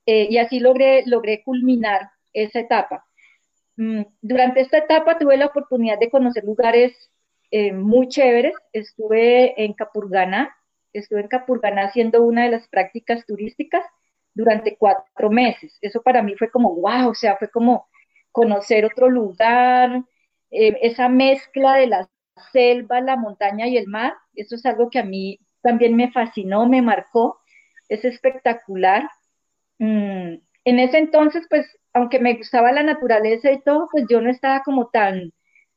[0.06, 3.06] eh, y así logré, logré culminar esa etapa.
[3.78, 7.12] Mm, durante esta etapa tuve la oportunidad de conocer lugares
[7.52, 8.56] eh, muy chéveres.
[8.74, 10.56] Estuve en Capurganá,
[10.94, 13.84] estuve en Capurganá haciendo una de las prácticas turísticas
[14.38, 15.78] durante cuatro meses.
[15.82, 17.88] Eso para mí fue como, wow, o sea, fue como
[18.32, 20.04] conocer otro lugar,
[20.52, 22.10] eh, esa mezcla de la
[22.54, 24.14] selva, la montaña y el mar.
[24.36, 27.40] Eso es algo que a mí también me fascinó, me marcó.
[27.90, 29.10] Es espectacular.
[29.80, 34.30] Mm, en ese entonces, pues, aunque me gustaba la naturaleza y todo, pues yo no
[34.30, 35.34] estaba como tan,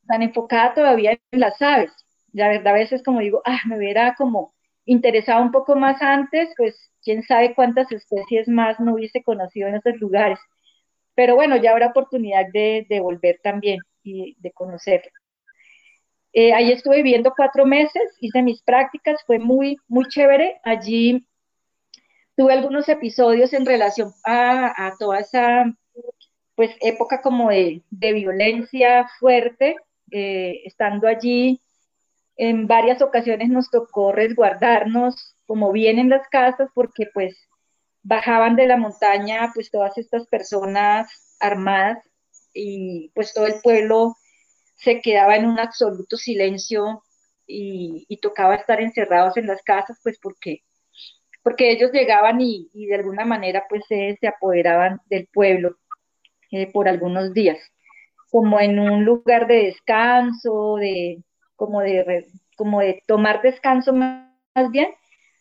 [0.07, 1.93] tan enfocada todavía en las aves.
[2.33, 6.49] La verdad, a veces como digo, ah, me hubiera como interesado un poco más antes,
[6.57, 10.39] pues quién sabe cuántas especies más no hubiese conocido en esos lugares.
[11.15, 15.03] Pero bueno, ya habrá oportunidad de, volver también y de conocer.
[16.33, 20.61] Eh, ahí estuve viviendo cuatro meses, hice mis prácticas, fue muy, muy chévere.
[20.65, 21.27] Allí
[22.37, 25.65] tuve algunos episodios en relación a, toda esa
[26.55, 29.77] pues época como de, violencia fuerte,
[30.11, 31.61] eh, estando allí
[32.41, 37.37] en varias ocasiones nos tocó resguardarnos como bien en las casas porque pues
[38.03, 41.99] bajaban de la montaña pues todas estas personas armadas
[42.55, 44.15] y pues todo el pueblo
[44.75, 47.03] se quedaba en un absoluto silencio
[47.47, 50.63] y, tocaba estar encerrados en las casas pues porque
[51.43, 55.77] porque ellos llegaban y, de alguna manera pues se apoderaban del pueblo
[56.53, 57.59] eh, por algunos días,
[58.31, 61.23] como en un lugar de descanso, de
[61.61, 64.89] como de como de tomar descanso más, bien,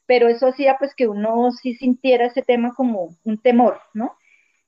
[0.06, 4.18] pero eso hacía pues que uno sí sintiera ese tema como un temor, ¿no?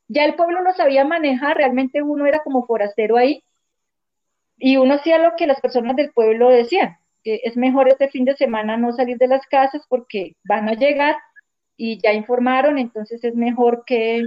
[0.07, 3.43] Ya el pueblo lo sabía manejar, realmente uno era como forastero ahí,
[4.57, 8.23] y uno hacía lo que las personas del pueblo decían, que es mejor este fin
[8.23, 11.17] de semana no salir de las casas porque van a llegar
[11.75, 14.23] y ya informaron, entonces es mejor que,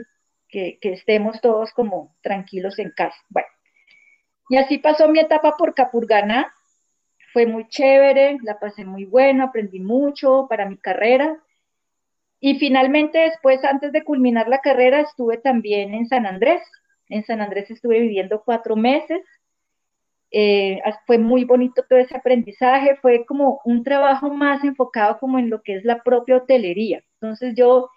[0.48, 3.16] que, estemos todos como tranquilos en casa.
[3.30, 3.48] Bueno,
[4.50, 6.52] y así pasó mi etapa por Capurganá,
[7.34, 11.38] fue muy chévere, la pasé muy bueno, aprendí mucho para mi carrera.
[12.40, 16.62] Y finalmente después, antes de culminar la carrera, estuve también en San Andrés.
[17.10, 19.20] En San Andrés estuve viviendo cuatro meses
[20.36, 25.48] eh, fue muy bonito todo ese aprendizaje, fue como un trabajo más enfocado como en
[25.48, 27.04] lo que es la propia hotelería.
[27.20, 27.88] Entonces yo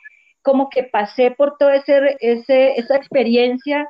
[0.44, 3.90] como que pasé por toda ese, esa experiencia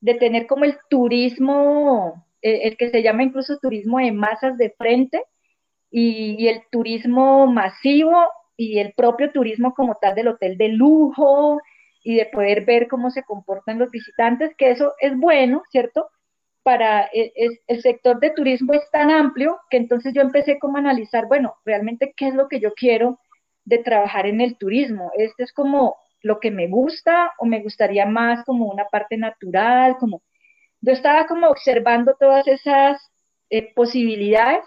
[0.00, 5.24] de tener como el turismo, el que se llama incluso turismo de masas de frente,
[5.90, 8.26] y, y, el turismo masivo
[8.56, 11.58] y el propio turismo como tal del hotel de lujo
[12.04, 16.10] y de poder ver cómo se comportan los visitantes, que eso es bueno, ¿cierto?
[16.68, 17.32] para e,
[17.66, 21.54] el, sector de turismo es tan amplio que entonces yo empecé como a analizar, bueno,
[21.64, 23.20] realmente qué es lo que yo quiero
[23.64, 25.10] de trabajar en el turismo.
[25.16, 29.96] Este es como lo que me gusta o me gustaría más como una parte natural,
[29.98, 30.20] como
[30.80, 33.00] yo estaba como observando todas esas
[33.50, 34.64] eh, posibilidades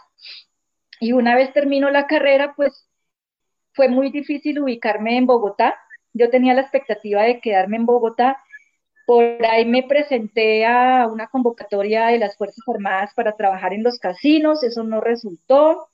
[1.00, 2.88] y una vez termino la carrera, pues
[3.74, 5.76] fue muy difícil ubicarme en Bogotá.
[6.14, 8.38] Yo tenía la expectativa de quedarme en Bogotá.
[9.08, 13.98] Por ahí me presenté a una convocatoria de las Fuerzas Armadas para trabajar en los
[13.98, 15.88] casinos, eso no resultó.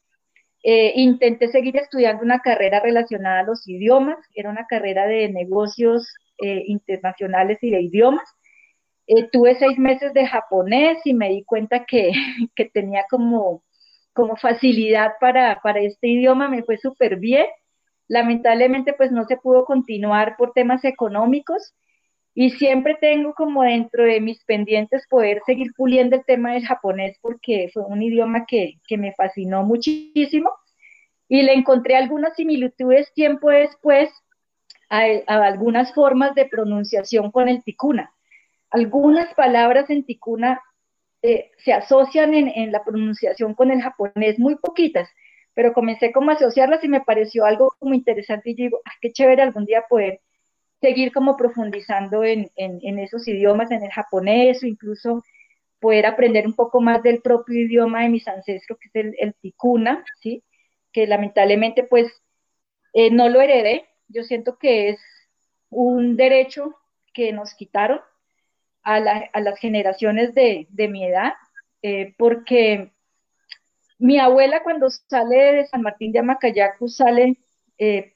[0.63, 6.13] Eh, intenté seguir estudiando una carrera relacionada a los idiomas, era una carrera de negocios
[6.39, 8.29] eh, internacionales y de idiomas.
[9.07, 12.11] Eh, tuve seis meses de japonés y me di cuenta que,
[12.73, 13.63] tenía como,
[14.41, 17.45] facilidad para, este idioma, me fue súper bien.
[18.09, 21.73] Lamentablemente pues no se pudo continuar por temas económicos
[22.33, 27.17] y siempre tengo como dentro de mis pendientes poder seguir puliendo el tema del japonés
[27.21, 30.51] porque fue un idioma que, que me fascinó muchísimo
[31.27, 34.09] y le encontré algunas similitudes tiempo después
[34.89, 38.13] a, a algunas formas de pronunciación con el ticuna
[38.69, 40.61] algunas palabras en ticuna
[41.21, 45.09] eh, se asocian en, la pronunciación con el japonés, muy poquitas,
[45.53, 49.11] pero comencé como a asociarlas y me pareció algo como interesante y digo, ah, qué
[49.11, 50.21] chévere algún día poder
[50.79, 52.49] seguir como profundizando en,
[52.99, 55.23] esos idiomas, en el japonés o incluso
[55.79, 59.33] poder aprender un poco más del propio idioma de mis ancestros, que es el, el
[59.35, 60.43] ticuna, ¿sí?
[60.91, 62.11] que lamentablemente pues
[62.93, 63.85] eh, no lo heredé.
[64.07, 64.99] Yo siento que es
[65.69, 66.75] un derecho
[67.13, 67.99] que nos quitaron
[68.87, 68.99] a,
[69.41, 71.33] las generaciones de, mi edad,
[71.81, 72.93] eh, porque
[73.99, 77.37] mi abuela cuando sale de San Martín de Amacayacu sale
[77.77, 78.13] eh,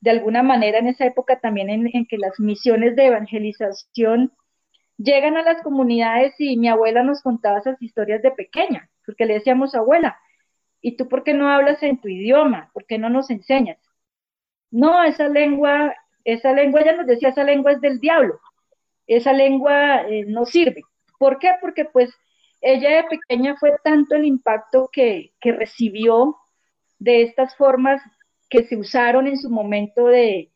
[0.00, 4.32] de alguna manera en esa época también en, que las misiones de evangelización
[4.96, 9.34] llegan a las comunidades y mi abuela nos contaba esas historias de pequeña, porque le
[9.34, 10.18] decíamos, abuela,
[10.80, 12.70] ¿y tú por qué no hablas en tu idioma?
[12.72, 13.78] ¿Por qué no nos enseñas?
[14.70, 15.94] No, esa lengua,
[16.24, 18.40] esa lengua, ella nos decía, esa lengua es del diablo
[19.06, 20.82] esa lengua eh, no sirve.
[21.18, 21.52] ¿Por qué?
[21.60, 22.10] Porque pues
[22.60, 26.36] ella de pequeña fue tanto el impacto que, recibió
[26.98, 28.02] de estas formas
[28.48, 30.50] que se usaron en su momento de,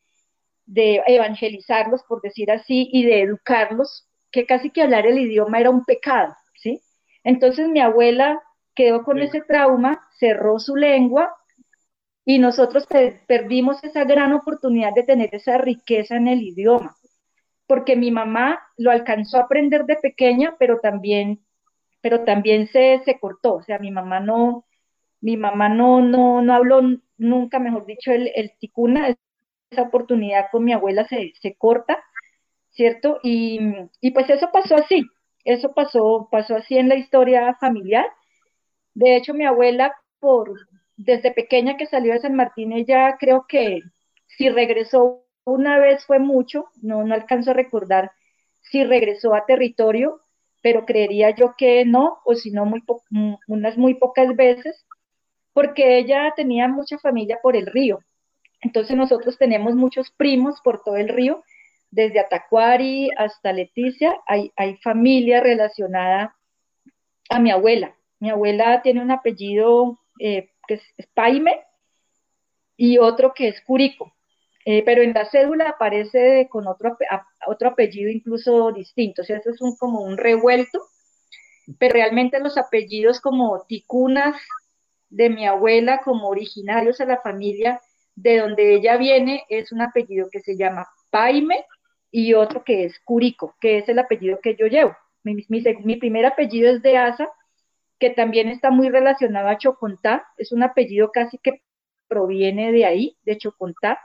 [0.67, 5.71] de evangelizarlos, por decir así, y de educarlos, que casi que hablar el idioma era
[5.71, 6.81] un pecado, ¿sí?
[7.25, 8.41] Entonces mi abuela
[8.75, 11.37] quedó con ese trauma, cerró su lengua
[12.25, 12.87] y nosotros
[13.27, 16.97] perdimos esa gran oportunidad de tener esa riqueza en el idioma
[17.71, 21.39] porque mi mamá lo alcanzó a aprender de pequeña, pero también,
[22.01, 24.65] pero también se, se cortó, o sea, mi mamá no,
[25.21, 26.81] mi mamá no, no, no habló
[27.17, 29.17] nunca, mejor dicho, el, el ticuna,
[29.71, 32.03] esa oportunidad con mi abuela se, se corta,
[32.71, 33.21] ¿cierto?
[33.23, 33.61] Y,
[34.01, 35.07] y, pues eso pasó así,
[35.45, 38.07] eso pasó, pasó así en la historia familiar.
[38.95, 40.57] De hecho, mi abuela, por,
[40.97, 43.79] desde pequeña que salió de San Martín, ella creo que
[44.27, 48.13] si regresó una vez fue mucho, no, no alcanzo a recordar
[48.63, 50.21] si regresó a territorio,
[50.63, 52.83] pero creería yo que no, o si no, muy
[53.49, 54.87] unas muy pocas veces,
[55.53, 58.01] porque ella tenía mucha familia por el río.
[58.61, 61.43] Entonces nosotros tenemos muchos primos por todo el río,
[61.91, 66.37] desde Atacuari hasta Leticia, hay, hay familia relacionada
[67.29, 67.97] a mi abuela.
[68.21, 71.61] Mi abuela tiene un apellido eh, que es Paime
[72.77, 74.13] y otro que es Curico.
[74.65, 76.97] Eh, pero en la cédula aparece con otro,
[77.47, 80.81] otro apellido incluso distinto, o sea, eso es como un revuelto,
[81.79, 84.37] pero realmente los apellidos como ticunas
[85.09, 87.81] de mi abuela, como originarios a la familia
[88.17, 91.65] de donde ella viene, es un apellido que se llama Paime
[92.11, 94.95] y otro que es Curico, que es el apellido que yo llevo.
[95.23, 97.31] Mi, mi primer apellido es de Asa,
[97.99, 101.63] que también está muy relacionado a Chocontá, es un apellido casi que
[102.09, 104.01] proviene de ahí, de Chocontá,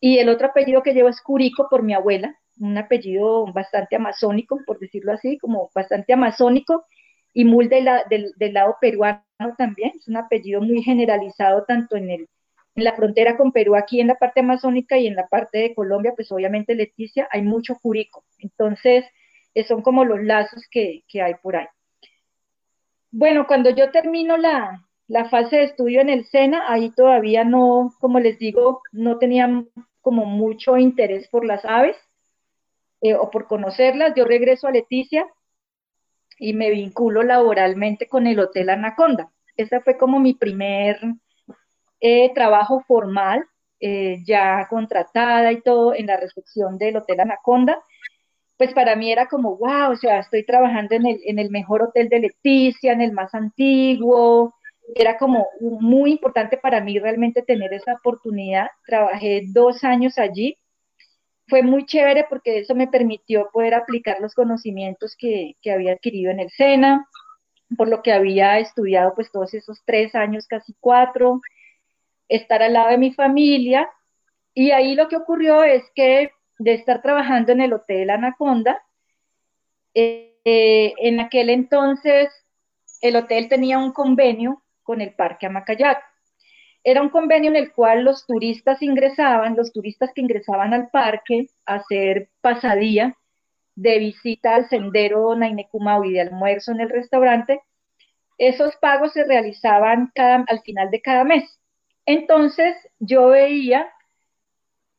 [0.00, 4.60] y el otro apellido que llevo es Curico por mi abuela, un apellido bastante amazónico,
[4.66, 6.86] por decirlo así, como bastante amazónico,
[7.32, 7.84] y Mul del,
[8.52, 9.22] lado peruano
[9.56, 12.28] también, es un apellido muy generalizado tanto en, el,
[12.74, 15.74] en la frontera con Perú, aquí en la parte amazónica y en la parte de
[15.74, 18.24] Colombia, pues obviamente Leticia, hay mucho Curico.
[18.38, 19.04] Entonces,
[19.66, 21.66] son como los lazos que, que hay por ahí.
[23.12, 27.92] Bueno, cuando yo termino la, la fase de estudio en el SENA, ahí todavía no,
[28.00, 29.64] como les digo, no tenía
[30.00, 31.96] como mucho interés por las aves
[33.00, 34.12] eh, o por conocerlas.
[34.16, 35.26] Yo regreso a Leticia
[36.38, 39.30] y me vinculo laboralmente con el Hotel Anaconda.
[39.56, 40.98] Ese fue como mi primer
[42.00, 43.44] eh, trabajo formal,
[43.78, 47.82] eh, ya contratada y todo en la recepción del Hotel Anaconda.
[48.56, 51.82] Pues para mí era como, wow, o sea, estoy trabajando en el, en el mejor
[51.82, 54.54] hotel de Leticia, en el más antiguo,
[54.94, 58.68] era como muy importante para mí realmente tener esa oportunidad.
[58.86, 60.56] Trabajé dos años allí.
[61.48, 66.30] fue muy chévere porque eso me permitió poder aplicar los conocimientos que, que había adquirido
[66.30, 67.08] en el SENA,
[67.76, 71.40] por lo que había estudiado pues todos esos tres años, casi cuatro,
[72.28, 73.90] estar al lado de mi familia.
[74.54, 78.80] Y ahí lo que ocurrió es que de estar trabajando en el Hotel Anaconda,
[79.94, 82.30] eh, eh, en aquel entonces
[83.00, 86.02] el hotel tenía un convenio con el Parque Amacayac.
[86.82, 91.46] Era un convenio en el cual los turistas ingresaban, los turistas que ingresaban al parque
[91.64, 93.14] a hacer pasadía
[93.76, 97.60] de visita al sendero Nainecumau y de almuerzo en el restaurante,
[98.36, 101.60] esos pagos se realizaban al final de cada mes.
[102.04, 103.88] Entonces yo veía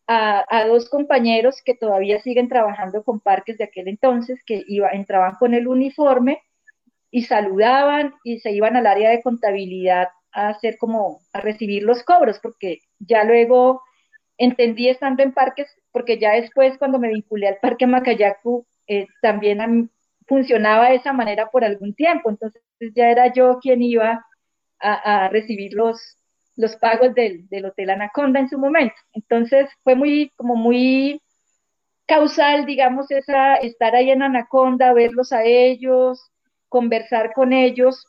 [0.07, 4.91] a, a, dos compañeros que todavía siguen trabajando con parques de aquel entonces, que iba,
[4.91, 6.41] entraban con el uniforme
[7.11, 12.03] y saludaban y se iban al área de contabilidad a hacer como a recibir los
[12.03, 13.81] cobros, porque ya luego
[14.37, 19.91] entendí estando en parques, porque ya después cuando me vinculé al Parque Macayacu, eh, también
[20.25, 22.61] funcionaba de esa manera por algún tiempo, entonces
[22.95, 24.25] ya era yo quien iba
[24.79, 26.17] a, recibir los,
[26.55, 28.95] los pagos del, del, Hotel Anaconda en su momento.
[29.13, 31.21] Entonces fue muy, como muy
[32.07, 36.31] causal, digamos, esa, estar ahí en Anaconda, verlos a ellos,
[36.71, 38.07] conversar con ellos.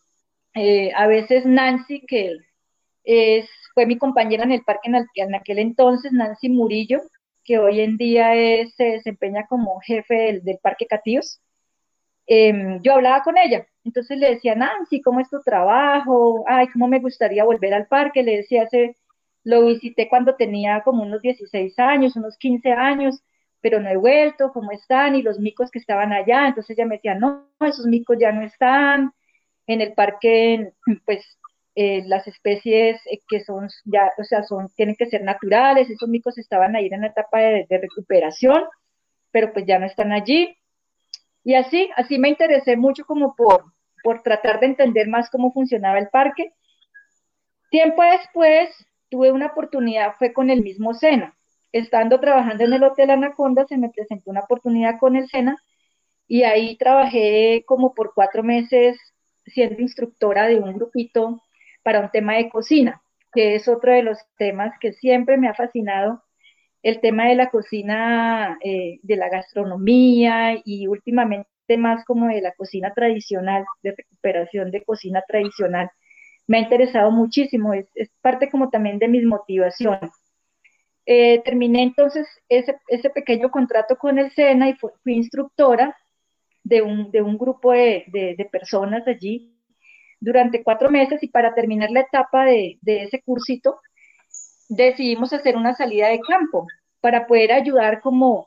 [0.55, 2.37] Eh, a veces Nancy, que
[3.05, 7.01] es, fue mi compañera en el parque en, el, en, aquel entonces, Nancy Murillo,
[7.45, 8.29] que hoy en día
[8.77, 11.41] se desempeña como jefe del, Parque Catíos,
[12.27, 13.67] eh, yo hablaba con ella.
[13.85, 16.45] Entonces le decía, Nancy, ¿cómo es tu trabajo?
[16.47, 18.23] Ay, ¿cómo me gustaría volver al parque?
[18.23, 18.97] Le decía, hace,
[19.43, 23.23] lo visité cuando tenía como unos 16 años, unos 15 años,
[23.63, 25.15] pero no he vuelto, ¿cómo están?
[25.15, 28.43] Y los micos que estaban allá, entonces ella me decía, no, esos micos ya no
[28.43, 29.13] están,
[29.67, 30.73] en el parque,
[31.07, 31.25] pues
[31.77, 36.37] eh, las especies que son ya, o sea, son, tienen que ser naturales, esos micos
[36.37, 38.65] estaban ahí en la etapa de, de, recuperación,
[39.31, 40.57] pero pues ya no están allí.
[41.45, 43.65] Y así, así me interesé mucho como por,
[44.03, 46.53] por tratar de entender más cómo funcionaba el parque.
[47.71, 48.69] Tiempo después
[49.09, 51.35] tuve una oportunidad, fue con el mismo Sena
[51.73, 55.57] estando trabajando en el Hotel Anaconda, se me presentó una oportunidad con el SENA
[56.29, 58.99] y ahí trabajé como por cuatro meses
[59.47, 61.43] siendo instructora de un grupito
[61.83, 63.03] para un tema de cocina,
[63.33, 66.23] que es otro de los temas que siempre me ha fascinado,
[66.83, 71.49] el tema de la cocina, eh, de la gastronomía y últimamente
[71.79, 75.91] más como de la cocina tradicional, de recuperación de cocina tradicional.
[76.47, 80.11] Me ha interesado muchísimo, es, es parte como también de mis motivaciones.
[81.05, 85.97] Eh, terminé entonces ese, pequeño contrato con el SENA y fui, instructora
[86.63, 89.53] de un, grupo de, personas allí
[90.21, 93.81] durante cuatro meses y para terminar la etapa de, ese cursito
[94.69, 96.69] decidimos hacer una salida de campo
[97.01, 98.47] para poder ayudar como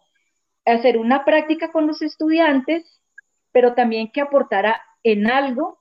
[0.66, 3.02] hacer una práctica con los estudiantes,
[3.52, 5.80] pero también que aportara en algo,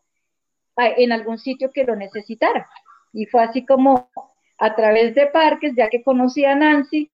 [0.76, 2.68] en algún sitio que lo necesitara.
[3.12, 4.10] Y fue así como
[4.58, 7.10] a través de parques, ya que conocí a Nancy,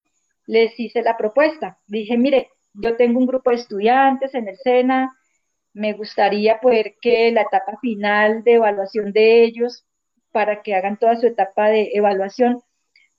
[0.47, 1.79] les hice la propuesta.
[1.87, 5.17] Dije, mire, yo tengo un grupo de estudiantes en el SENA,
[5.73, 9.85] me gustaría poder que la etapa final de evaluación de ellos,
[10.33, 12.61] para que hagan toda su etapa de evaluación,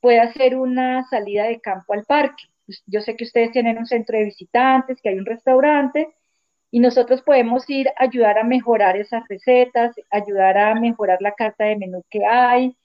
[0.01, 2.43] pueda ser una salida de campo al parque.
[2.65, 6.09] Pues, yo sé que ustedes tienen un centro de visitantes, que hay un restaurante,
[6.71, 11.65] y nosotros podemos ir a ayudar a mejorar esas recetas, ayudar a mejorar la carta
[11.65, 12.75] de menú que hay,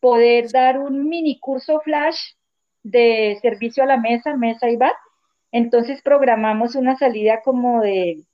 [0.00, 2.32] poder dar un mini curso flash
[2.82, 4.94] de servicio a la mesa, mesa y bar.
[5.52, 8.24] Entonces programamos una salida como de,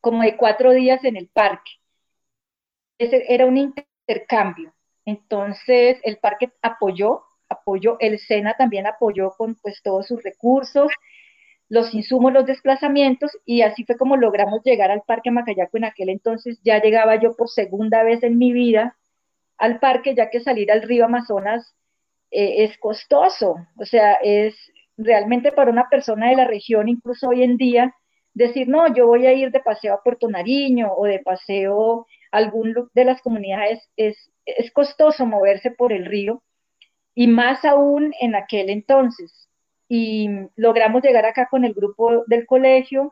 [0.00, 1.72] como de cuatro días en el parque.
[2.98, 4.72] Ese era un intercambio.
[5.04, 10.92] Entonces el parque apoyó, apoyó, el SENA también apoyó con pues todos sus recursos,
[11.68, 16.10] los insumos, los desplazamientos, y así fue como logramos llegar al Parque Macayaco en aquel
[16.10, 16.60] entonces.
[16.62, 18.96] Ya llegaba yo por segunda vez en mi vida
[19.62, 21.76] al parque, ya que salir al río Amazonas
[22.32, 24.56] eh, es costoso, o sea, es
[24.96, 27.94] realmente para una persona de la región, incluso hoy en día,
[28.34, 32.38] decir, no, yo voy a ir de paseo a Puerto Nariño o de paseo a
[32.38, 36.42] algún de las comunidades, es, es costoso moverse por el río,
[37.14, 39.48] y más aún en aquel entonces.
[39.88, 43.10] Y logramos llegar acá con el grupo del colegio,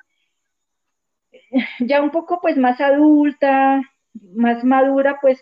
[1.78, 3.82] ya un poco pues más adulta,
[4.34, 5.40] más madura, pues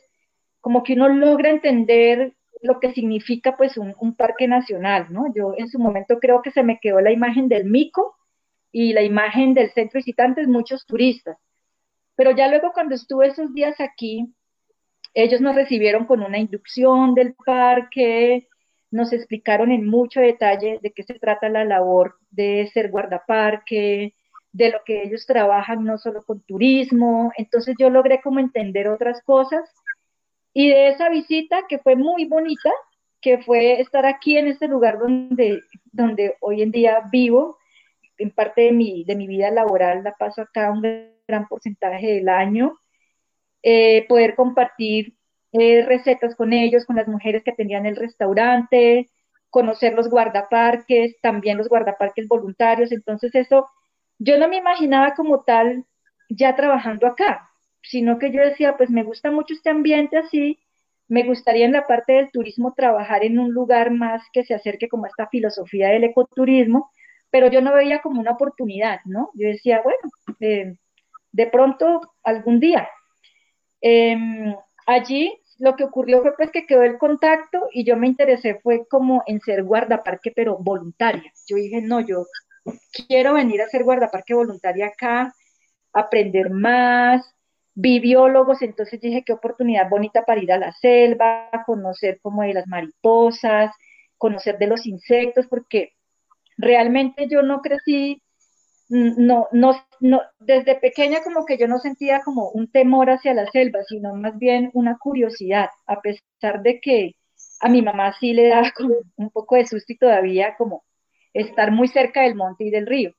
[0.60, 5.32] como que uno logra entender lo que significa pues un, parque nacional, ¿no?
[5.34, 8.16] Yo en su momento creo que se me quedó la imagen del mico
[8.72, 11.38] y la imagen del centro visitantes, muchos turistas.
[12.16, 14.26] Pero ya luego cuando estuve esos días aquí,
[15.14, 18.48] ellos nos recibieron con una inducción del parque,
[18.90, 24.14] nos explicaron en mucho detalle de qué se trata la labor de ser guardaparque,
[24.52, 29.22] de lo que ellos trabajan no solo con turismo, entonces yo logré como entender otras
[29.22, 29.70] cosas
[30.58, 32.72] y de esa visita que fue muy bonita,
[33.20, 35.60] que fue estar aquí en este lugar donde,
[35.92, 37.58] donde hoy en día vivo,
[38.16, 40.82] en parte de mi, de mi vida laboral la paso acá un
[41.28, 42.76] gran porcentaje del año,
[43.62, 45.14] eh, poder compartir
[45.52, 49.08] eh, recetas con ellos, con las mujeres que atendían el restaurante,
[49.50, 52.90] conocer los guardaparques, también los guardaparques voluntarios.
[52.90, 53.68] Entonces eso,
[54.18, 55.84] yo no me imaginaba como tal
[56.28, 57.47] ya trabajando acá,
[57.82, 60.58] sino que yo decía, pues me gusta mucho este ambiente así,
[61.08, 64.88] me gustaría en la parte del turismo trabajar en un lugar más que se acerque
[64.88, 66.90] como a esta filosofía del ecoturismo,
[67.30, 69.30] pero yo no veía como una oportunidad, ¿no?
[69.34, 69.98] Yo decía, bueno,
[70.40, 70.76] eh,
[71.32, 72.88] de pronto algún día.
[73.80, 74.54] Em,
[74.86, 78.86] allí lo que ocurrió fue pues que quedó el contacto y yo me interesé fue
[78.88, 81.32] como en ser guardaparque, pero voluntaria.
[81.46, 82.26] Yo dije, no, yo
[83.08, 85.34] quiero venir a ser guardaparque voluntaria acá,
[85.92, 87.34] aprender más,
[87.80, 92.54] vi biólogos, entonces dije, qué oportunidad bonita para ir a la selva, conocer como de
[92.54, 93.70] las mariposas,
[94.16, 95.92] conocer de los insectos, porque
[96.56, 98.20] realmente yo no crecí
[98.88, 103.46] no, no, no, desde pequeña como que yo no sentía como un temor hacia la
[103.50, 107.12] selva, sino más bien una curiosidad, a pesar de que
[107.60, 110.84] a mi mamá sí le daba como un poco de susto y todavía como
[111.32, 113.12] estar muy cerca del monte y del río.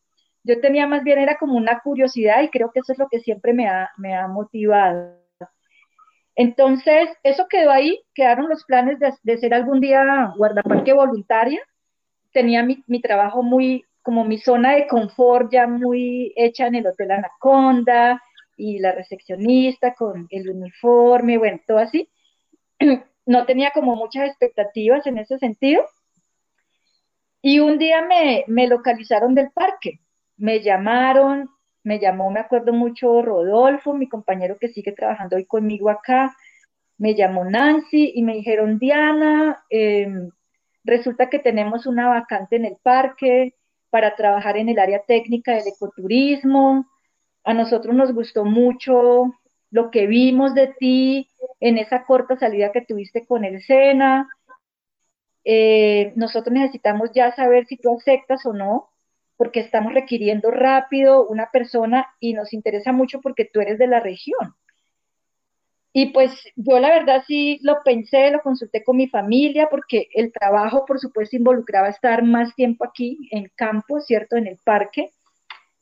[0.44, 3.20] Yo tenía más bien era como una curiosidad y creo que eso es lo que
[3.20, 5.20] siempre me ha, me ha motivado.
[6.36, 11.60] Entonces, eso quedó ahí, quedaron los planes de, de ser algún día guardaparque voluntaria.
[12.32, 16.88] Tenía mi, mi trabajo muy, como mi zona de confort ya muy hecha en el
[16.88, 18.22] Hotel Anaconda
[18.56, 22.10] y la recepcionista con el uniforme, bueno, todo así.
[23.26, 25.84] No tenía como muchas expectativas en ese sentido.
[27.44, 30.00] Y un día me, me localizaron del parque,
[30.40, 31.50] me llamaron,
[31.84, 36.36] me llamó, me acuerdo mucho, Rodolfo, mi compañero que sigue trabajando hoy conmigo acá,
[36.98, 40.32] me llamó Nancy y me dijeron, Diana, em,
[40.84, 43.54] resulta que tenemos una vacante en el parque,
[43.90, 46.86] para trabajar en el área técnica del ecoturismo.
[47.44, 49.34] A nosotros nos gustó mucho
[49.72, 51.30] lo que vimos de ti
[51.60, 54.28] en esa corta salida que tuviste con el SENA.
[55.44, 58.90] Eh, nosotros necesitamos ya saber si tú aceptas o no,
[59.40, 64.02] porque estamos requiriendo rápido una persona y nos interesa mucho porque tú eres de la
[64.02, 64.54] región.
[65.94, 70.34] Y pues yo la verdad sí lo pensé, lo consulté con mi familia, porque el
[70.34, 74.36] trabajo, por supuesto, involucraba estar más tiempo aquí en campo, ¿cierto?
[74.36, 75.10] En el parque.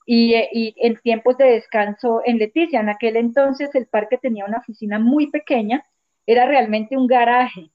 [0.06, 2.82] Y, y, en tiempos de descanso en Leticia.
[2.82, 5.84] En aquel entonces el parque tenía una oficina muy pequeña,
[6.28, 7.72] era realmente un garaje.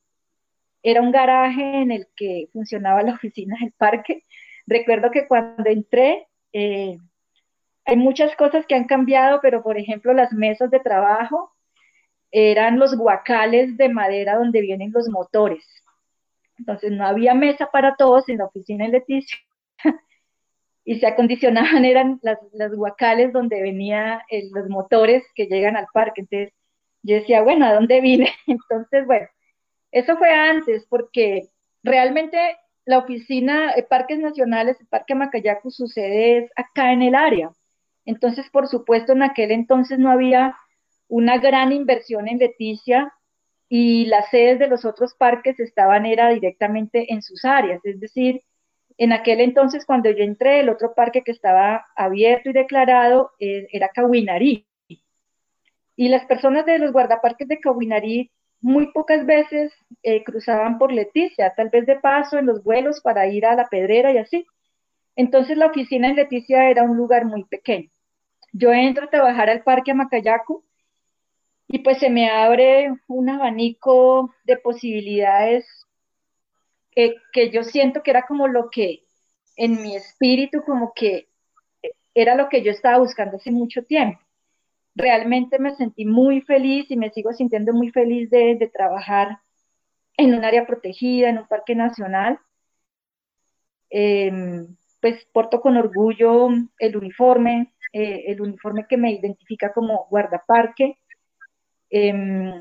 [0.84, 4.22] Era un garaje en el que funcionaba la oficina del parque.
[4.66, 6.98] Recuerdo que cuando entré, eh,
[7.84, 11.52] hay muchas cosas que han cambiado, pero por ejemplo las mesas de trabajo
[12.30, 15.64] eran los guacales de madera donde vienen los motores.
[16.58, 19.38] Entonces no había mesa para todos en la oficina de Leticia
[20.84, 24.20] y se acondicionaban, eran las, guacales donde venían
[24.52, 26.22] los motores que llegan al parque.
[26.22, 26.54] Entonces
[27.02, 28.32] yo decía, bueno, ¿a dónde vine?
[28.46, 29.26] Entonces, bueno,
[29.90, 31.48] eso fue antes porque
[31.82, 37.50] realmente la oficina de Parques Nacionales, el Parque Macayacu, sucede acá en el área.
[38.04, 40.56] Entonces, por supuesto, en aquel entonces no había
[41.08, 43.12] una gran inversión en Leticia
[43.68, 48.42] y las sedes de los otros parques estaban era directamente en sus áreas, es decir,
[48.98, 53.66] en aquel entonces cuando yo entré, el otro parque que estaba abierto y declarado eh,
[53.72, 54.66] era Cahuinarí.
[55.96, 58.30] Y las personas de los guardaparques de Cahuinarí
[58.62, 63.26] muy pocas veces eh, cruzaban por Leticia, tal vez de paso en los vuelos para
[63.26, 64.46] ir a la pedrera y así.
[65.16, 67.90] Entonces la oficina en Leticia era un lugar muy pequeño.
[68.52, 70.64] Yo entro a trabajar al parque Macayacu
[71.68, 75.66] y pues se me abre un abanico de posibilidades
[76.94, 79.04] que yo siento que era como lo que
[79.56, 81.28] en mi espíritu como que
[82.14, 84.20] era lo que yo estaba buscando hace mucho tiempo.
[84.94, 89.38] Realmente me sentí muy feliz y me sigo sintiendo muy feliz de, trabajar
[90.16, 92.38] en un área protegida, en un parque nacional.
[93.90, 100.98] Em, pues porto con orgullo el uniforme, eh, el uniforme que me identifica como guardaparque.
[101.90, 102.52] Em,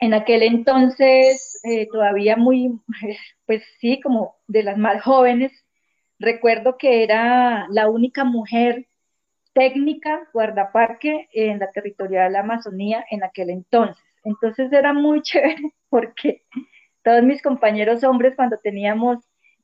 [0.00, 2.80] en aquel entonces, eh, todavía muy,
[3.46, 5.52] pues sí, como de las más jóvenes,
[6.18, 8.86] recuerdo que era la única mujer
[9.58, 14.04] técnica guardaparque en la territorial Amazonía en aquel entonces.
[14.22, 16.44] Entonces era muy chévere porque
[17.02, 19.18] todos mis compañeros hombres cuando teníamos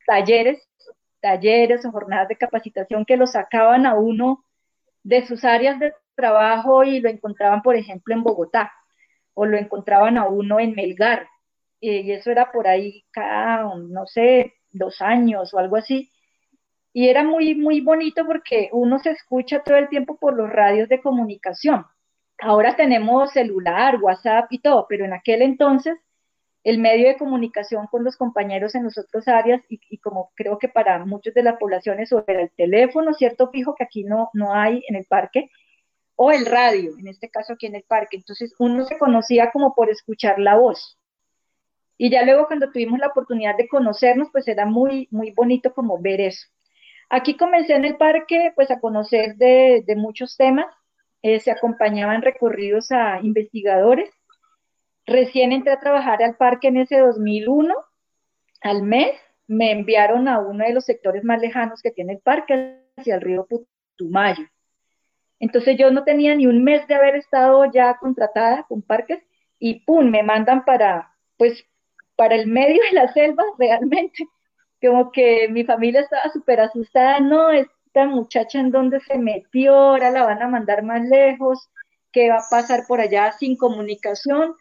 [0.04, 0.68] talleres,
[1.20, 4.44] talleres o jornadas de capacitación que lo sacaban a uno
[5.04, 8.72] de sus áreas de trabajo y lo encontraban, por ejemplo, en Bogotá
[9.32, 11.28] o lo encontraban a uno en Melgar.
[11.80, 16.10] y eso era por ahí cada, no sé, dos años o algo así.
[16.94, 20.88] Y era muy, muy bonito porque uno se escucha todo el tiempo por los radios
[20.88, 21.84] de comunicación.
[22.38, 25.98] Ahora tenemos celular, WhatsApp y todo, pero en aquel entonces
[26.62, 30.68] el medio de comunicación con los compañeros en las otras áreas y, como creo que
[30.68, 34.54] para muchos de la población eso era el teléfono, cierto fijo que aquí no, no
[34.54, 35.50] hay en el parque,
[36.16, 38.16] o el radio, en este caso aquí en el parque.
[38.16, 40.96] Entonces uno se conocía como por escuchar la voz.
[41.98, 46.00] Y ya luego cuando tuvimos la oportunidad de conocernos, pues era muy, muy bonito como
[46.00, 46.48] ver eso.
[47.14, 50.66] Aquí comencé en el parque pues a conocer de, muchos temas,
[51.22, 54.10] eh, se acompañaban recorridos a investigadores
[55.06, 57.74] Recién entré a trabajar al parque en ese 2001,
[58.62, 59.12] al mes
[59.46, 63.20] me enviaron a uno de los sectores más lejanos que tiene el parque, hacia el
[63.20, 64.44] río Putumayo.
[65.40, 69.22] Entonces yo no tenía ni un mes de haber estado ya contratada con parques
[69.58, 71.66] y pum, me mandan para, pues,
[72.16, 74.26] para el medio de la selva realmente.
[74.84, 80.10] Como que mi familia estaba súper asustada, no, esta muchacha en dónde se metió, ahora
[80.10, 81.70] la van a mandar más lejos,
[82.12, 84.54] ¿qué va a pasar por allá sin comunicación?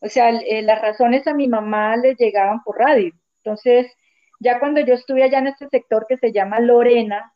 [0.00, 3.12] O sea, eh, las razones a mi mamá le llegaban por radio.
[3.42, 3.86] Entonces,
[4.40, 7.32] ya cuando yo estuve allá en este sector que se llama Lorena,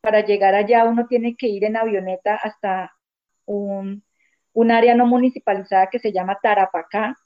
[0.00, 2.92] para llegar allá uno tiene que ir en avioneta hasta
[3.46, 4.02] un,
[4.70, 7.16] área no municipalizada que se llama Tarapacá.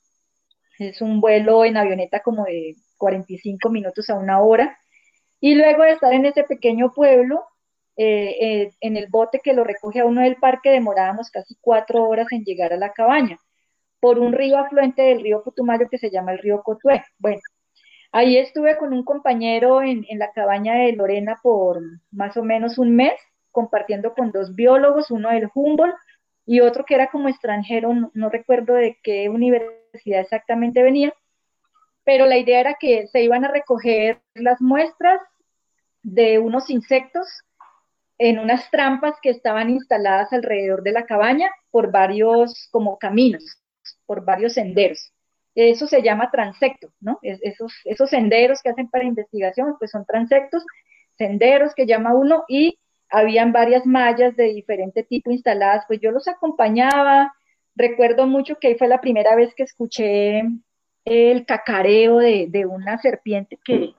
[0.79, 4.79] Es un vuelo en avioneta como de 45 minutos a una hora.
[5.41, 7.45] Y luego de estar en ese pequeño pueblo,
[7.97, 12.05] eh, eh, en el bote que lo recoge a uno del parque, demorábamos casi cuatro
[12.05, 13.39] horas en llegar a la cabaña
[14.01, 17.05] por un río afluente del río Putumayo que se llama el río Cotué.
[17.19, 17.41] Bueno,
[18.13, 21.81] ahí estuve con un compañero en, la cabaña de Lorena por
[22.13, 23.15] más o menos un mes,
[23.51, 25.97] compartiendo con dos biólogos, uno del Humboldt
[26.47, 31.13] y otro que era como extranjero, no, recuerdo de qué universidad exactamente venía,
[32.05, 35.21] pero la idea era que se iban a recoger las muestras
[36.03, 37.27] de unos insectos
[38.19, 43.63] en unas trampas que estaban instaladas alrededor de la cabaña por varios como caminos
[44.07, 45.13] por varios senderos.
[45.55, 47.19] Eso se llama transecto, ¿no?
[47.23, 50.65] esos, esos senderos que hacen para investigación, pues son transectos,
[51.19, 52.79] senderos que llama uno y
[53.11, 57.35] habían varias mallas de diferente tipo instaladas, pues yo los acompañaba.
[57.75, 60.43] Recuerdo mucho que ahí fue la primera vez que escuché
[61.05, 63.95] el cacareo de, de una serpiente que,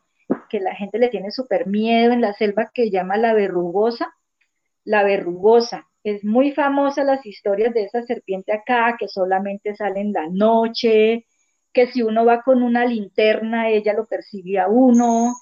[0.50, 4.14] que la gente le tiene súper miedo en la selva que llama la verrugosa.
[4.84, 10.14] La verrugosa es muy famosa las historias de esa serpiente acá, que solamente sale en
[10.14, 11.26] la noche,
[11.74, 15.34] que si uno va con una linterna, ella lo persigue a uno,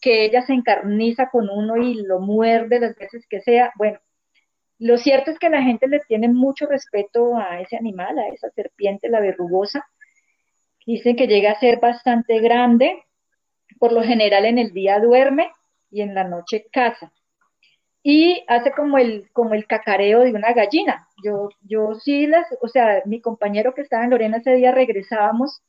[0.00, 3.72] que ella se encarniza con uno y lo muerde las veces que sea.
[3.76, 3.98] Bueno,
[4.78, 8.50] lo cierto es que la gente le tiene mucho respeto a ese animal, a esa
[8.50, 9.86] serpiente, la verrugosa.
[10.86, 13.04] Dicen que llega a ser bastante grande,
[13.78, 15.50] por lo general en el día duerme
[15.90, 17.12] y en la noche caza
[18.08, 21.08] y hace como el, como el cacareo de una gallina.
[21.24, 25.60] Yo, yo sí las, o sea, mi compañero que estaba en Lorena ese día regresábamos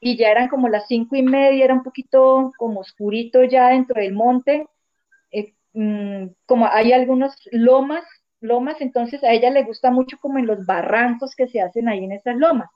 [0.00, 4.00] y ya eran como las cinco y media, era un poquito como oscurito ya dentro
[4.02, 4.66] del monte,
[5.30, 8.02] eh, mm, como hay algunos lomas,
[8.40, 12.02] lomas, entonces a ella le gusta mucho como en los barrancos que se hacen ahí
[12.02, 12.68] en esas lomas.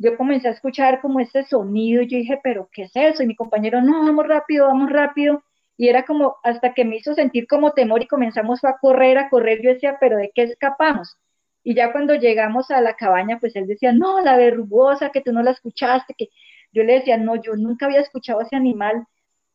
[0.00, 3.22] Yo comencé a escuchar como ese sonido y yo dije, pero ¿qué es eso?
[3.22, 5.42] Y mi compañero, no, vamos rápido, vamos rápido
[5.76, 9.30] y era como hasta que me hizo sentir como temor y comenzamos a correr, a
[9.30, 11.16] correr, yo decía, pero ¿de qué escapamos?
[11.64, 15.32] Y ya cuando llegamos a la cabaña, pues él decía, no, la verrugosa, que tú
[15.32, 16.28] no la escuchaste, que
[16.72, 19.06] yo le decía, no, yo nunca había escuchado ese animal,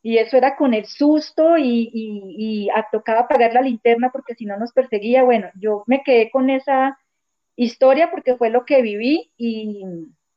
[0.01, 4.55] y eso era con el susto y, y, tocaba apagar la linterna porque si no
[4.55, 5.23] nos perseguía.
[5.23, 6.97] Bueno, yo me quedé con esa
[7.55, 9.83] historia porque fue lo que viví y,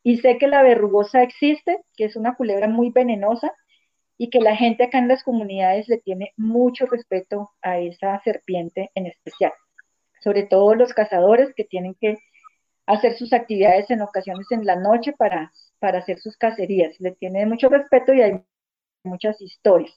[0.03, 3.53] y sé que la verrugosa existe, que es una culebra muy venenosa,
[4.19, 8.91] y que la gente acá en las comunidades le tiene mucho respeto a esa serpiente
[8.95, 9.53] en especial,
[10.23, 12.19] sobre todo los cazadores que tienen que
[12.87, 16.99] hacer sus actividades en ocasiones en la noche para, para hacer sus cacerías.
[17.01, 18.43] Le tiene mucho respeto y hay
[19.05, 19.97] muchas historias.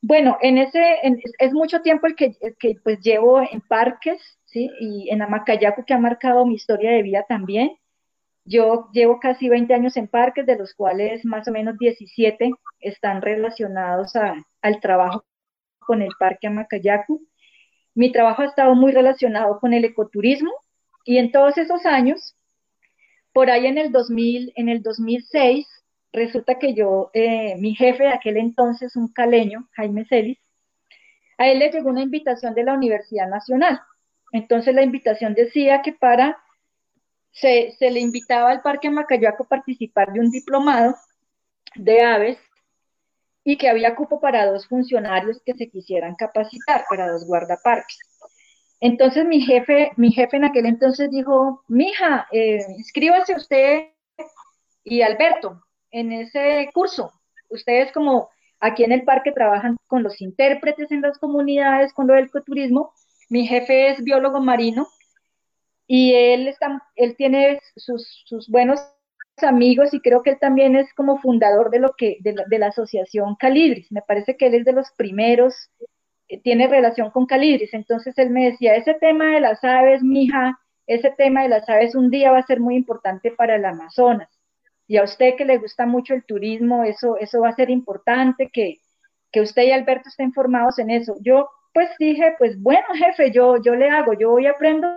[0.00, 0.98] Bueno, en ese
[1.38, 4.70] es mucho tiempo el que, que, pues llevo en parques, ¿sí?
[4.80, 7.76] Y en Amacayaco que ha marcado mi historia de vida también.
[8.48, 13.20] Yo llevo casi 20 años en parques, de los cuales más o menos 17 están
[13.20, 15.24] relacionados al trabajo
[15.80, 17.20] con el Parque Amacayacu.
[17.94, 20.50] Mi trabajo ha estado muy relacionado con el ecoturismo
[21.04, 22.36] y en todos esos años,
[23.34, 25.66] por ahí en el, 2000, en el 2006,
[26.12, 30.38] resulta que yo, eh, mi jefe de aquel entonces, un caleño, Jaime Celis,
[31.36, 33.78] a él le llegó una invitación de la Universidad Nacional.
[34.32, 36.38] Entonces la invitación decía que para,
[37.40, 40.96] se, le invitaba al Parque Macayaco a participar de un diplomado
[41.74, 42.38] de aves
[43.44, 47.98] y que había cupo para dos funcionarios que se quisieran capacitar, para dos guardaparques.
[48.80, 53.88] Entonces mi jefe, mi jefe en aquel entonces dijo, mija, eh, inscríbase usted
[54.84, 57.12] y Alberto en ese curso.
[57.48, 58.28] Ustedes como
[58.60, 62.92] aquí en el parque trabajan con los intérpretes en las comunidades, con lo del ecoturismo.
[63.30, 64.86] Mi jefe es biólogo marino
[65.88, 66.54] y él,
[66.96, 68.78] él tiene sus, sus buenos
[69.42, 73.36] amigos y creo que él también es como fundador de lo que de la, asociación
[73.36, 73.90] Calibris.
[73.90, 75.54] Me parece que él es de los primeros,
[76.28, 77.72] eh, tiene relación con Calibris.
[77.72, 81.94] Entonces él me decía, ese tema de las aves, mija, ese tema de las aves
[81.94, 84.28] un día va a ser muy importante para el Amazonas.
[84.86, 88.50] Y a usted que le gusta mucho el turismo, eso, eso va a ser importante
[88.52, 88.76] que,
[89.32, 91.16] que usted y Alberto estén formados en eso.
[91.22, 94.88] Yo pues dije, pues bueno, jefe, yo, yo le hago, yo voy aprendo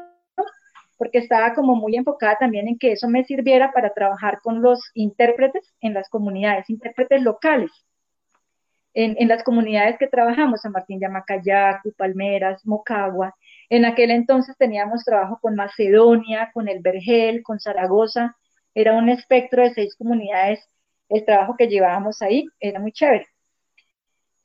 [1.01, 4.79] porque estaba como muy enfocada también en que eso me sirviera para trabajar con los
[4.93, 7.71] intérpretes en las comunidades, intérpretes locales.
[8.93, 13.33] En, en las comunidades que trabajamos, San Martín de Amacayacu, Palmeras, Mocagua,
[13.67, 18.37] en aquel entonces teníamos trabajo con Macedonia, con El Vergel, con Zaragoza,
[18.75, 20.63] era un espectro de seis comunidades,
[21.09, 23.25] el trabajo que llevábamos ahí era muy chévere.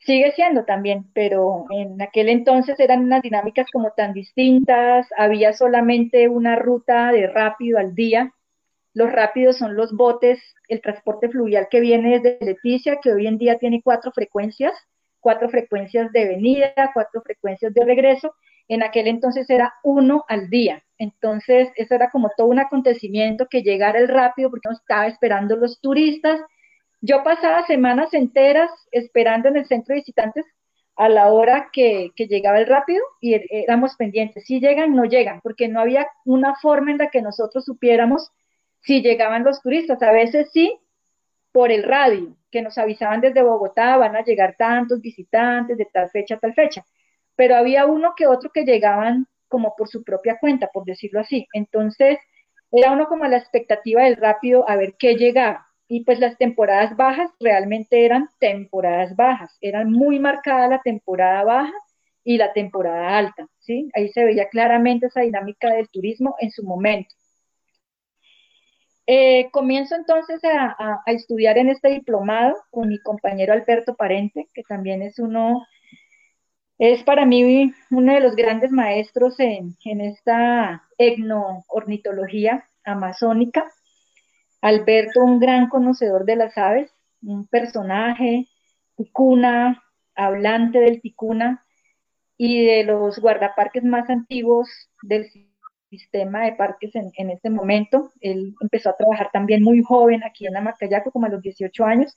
[0.06, 6.28] Sigue siendo también, pero en aquel entonces eran unas dinámicas como tan distintas, había solamente
[6.28, 8.32] una ruta de rápido al día.
[8.94, 13.36] Los rápidos son los botes, el transporte fluvial que viene desde Leticia, que hoy en
[13.36, 14.72] día tiene cuatro frecuencias,
[15.18, 18.32] cuatro frecuencias de venida, cuatro frecuencias de regreso.
[18.68, 20.84] En aquel entonces era uno al día.
[20.98, 25.56] Entonces, eso era como todo un acontecimiento que llegara el rápido porque nos estaba esperando
[25.56, 26.40] los turistas
[27.00, 30.44] yo pasaba semanas enteras esperando en el centro de visitantes
[30.96, 35.40] a la hora que, llegaba el rápido y er, éramos pendientes, si llegan, no llegan,
[35.42, 38.32] porque no había una forma en la que nosotros supiéramos
[38.80, 40.02] si llegaban los turistas.
[40.02, 40.78] A veces sí,
[41.52, 46.08] por el radio, que nos avisaban desde Bogotá, van a llegar tantos visitantes de tal
[46.10, 46.84] fecha a tal fecha.
[47.34, 51.46] Pero había uno que otro que llegaban como por su propia cuenta, por decirlo así.
[51.52, 52.18] Entonces,
[52.72, 56.96] era uno como la expectativa del rápido a ver qué llegaba y pues las temporadas
[56.96, 61.74] bajas realmente eran temporadas bajas, eran muy marcada la temporada baja
[62.24, 63.88] y la temporada alta, ¿sí?
[63.94, 67.14] Ahí se veía claramente esa dinámica del turismo en su momento.
[69.06, 75.02] Eh, comienzo entonces a, estudiar en este diplomado con mi compañero Alberto Parente, que también
[75.02, 75.64] es uno,
[76.78, 83.70] es para mí uno de los grandes maestros en, en esta etnoornitología amazónica.
[84.60, 86.90] Alberto, un gran conocedor de las aves,
[87.22, 88.48] un personaje,
[88.96, 89.82] ticuna,
[90.14, 91.64] hablante del ticuna
[92.36, 94.68] y de los guardaparques más antiguos
[95.02, 95.26] del
[95.90, 98.12] sistema de parques en, este momento.
[98.20, 102.16] Él empezó a trabajar también muy joven aquí en Amacayaco, como a los 18 años,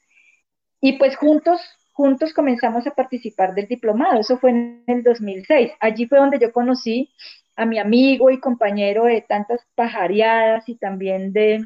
[0.81, 1.61] y pues juntos,
[1.93, 4.19] juntos comenzamos a participar del diplomado.
[4.19, 5.71] Eso fue en el 2006.
[5.79, 7.13] Allí fue donde yo conocí
[7.55, 11.65] a mi amigo y compañero de tantas pajareadas y también de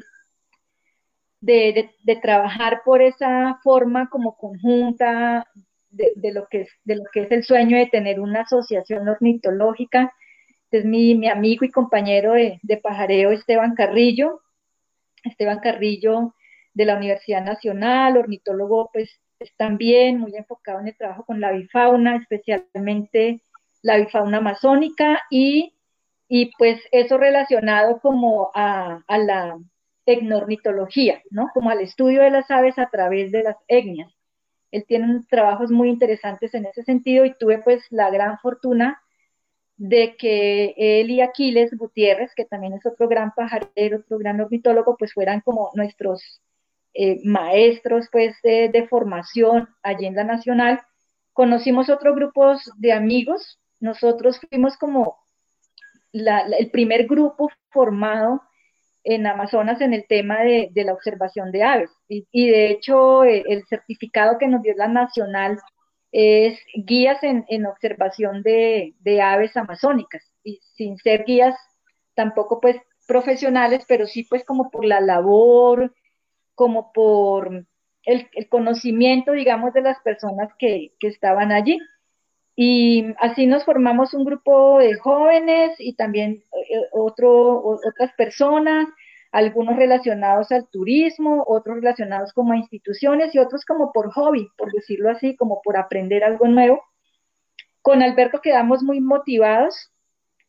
[1.44, 5.46] de, trabajar por esa forma como conjunta
[5.90, 10.12] de, lo que es, de lo que es el sueño de tener una asociación ornitológica.
[10.70, 14.40] Es mi, mi amigo y compañero de, pajareo Esteban Carrillo,
[15.22, 16.34] Esteban Carrillo
[16.72, 21.52] de la Universidad Nacional, ornitólogo pues es también muy enfocado en el trabajo con la
[21.52, 23.42] bifauna, especialmente
[23.82, 25.74] la bifauna amazónica y,
[26.26, 29.58] y pues eso relacionado como a, a la
[30.06, 31.50] etnornitología, ¿no?
[31.54, 34.12] Como al estudio de las aves a través de las etnias.
[34.70, 39.00] Él tiene trabajos muy interesantes en ese sentido y tuve pues la gran fortuna
[39.76, 44.96] de que él y Aquiles Gutiérrez, que también es otro gran pajarero, otro gran ornitólogo,
[44.96, 46.40] pues fueran como nuestros
[46.94, 50.80] eh, maestros pues de, formación allí en la Nacional.
[51.32, 55.18] Conocimos otros grupos de amigos, nosotros fuimos como
[56.12, 58.42] el primer grupo formado
[59.04, 61.90] en Amazonas en el tema de, la observación de aves.
[62.08, 65.58] Y, de hecho, eh, el certificado que nos dio la Nacional
[66.10, 71.56] es guías en, observación de, aves amazónicas, y sin ser guías
[72.14, 72.76] tampoco pues
[73.06, 75.94] profesionales, pero sí pues como por la labor,
[76.54, 77.66] como por
[78.04, 81.78] el, conocimiento, digamos, de las personas que, que estaban allí.
[82.56, 88.88] Y así nos formamos un grupo de jóvenes y también eh, otro, otras personas.
[89.32, 94.70] algunos relacionados al turismo, otros relacionados como a instituciones y otros como por hobby, por
[94.72, 96.80] decirlo así, como por aprender algo nuevo.
[97.82, 99.90] Con Alberto quedamos muy motivados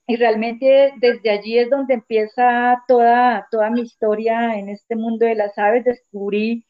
[0.07, 5.35] y realmente desde allí es donde empieza toda, toda mi historia en este mundo de
[5.35, 5.83] las aves.
[5.83, 6.65] Descubrí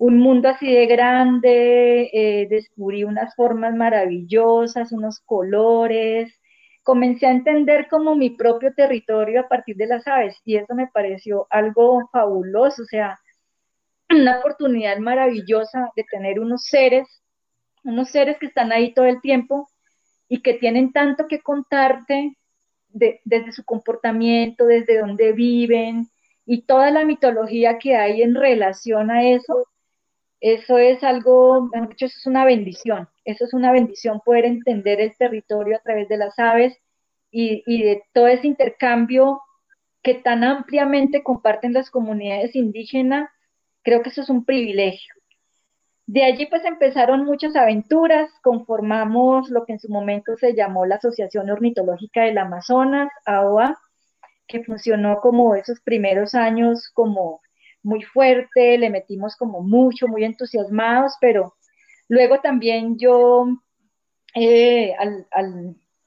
[0.00, 6.32] un mundo así de grande, eh, descubrí unas formas maravillosas, unos colores,
[6.82, 10.86] comencé a entender como mi propio territorio a partir de las aves y eso me
[10.86, 13.20] pareció algo fabuloso, o sea,
[14.08, 17.06] una oportunidad maravillosa de tener unos seres,
[17.84, 19.68] unos seres que están ahí todo el tiempo
[20.30, 22.38] y que tienen tanto que contarte
[22.88, 26.08] desde su comportamiento, desde dónde viven
[26.46, 29.66] y toda la mitología que hay en relación a eso,
[30.40, 33.08] eso es algo, mejor dicho, eso es una bendición.
[33.24, 36.76] Eso es una bendición poder entender el territorio a través de las aves
[37.30, 39.42] y, y de todo ese intercambio
[40.02, 43.28] que tan ampliamente comparten las comunidades indígenas.
[43.82, 45.14] Creo que eso es un privilegio.
[46.06, 50.96] De allí pues empezaron muchas aventuras, conformamos lo que en su momento se llamó la
[50.96, 53.78] Asociación Ornitológica del Amazonas, AOA,
[54.48, 57.40] que funcionó como esos primeros años como
[57.82, 61.54] muy fuerte, le metimos como mucho, muy entusiasmados, pero
[62.08, 63.46] luego también yo
[64.34, 64.94] eh,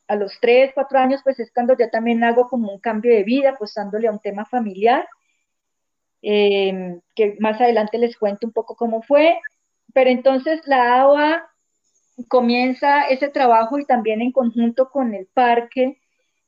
[0.07, 3.23] a los tres, cuatro años, pues es cuando ya también hago como un cambio de
[3.23, 5.07] vida, dándole a un tema familiar,
[6.21, 9.39] em, que más adelante les cuento un poco cómo fue,
[9.93, 11.49] pero entonces la AOA
[12.27, 15.99] comienza ese trabajo y también en conjunto con el parque,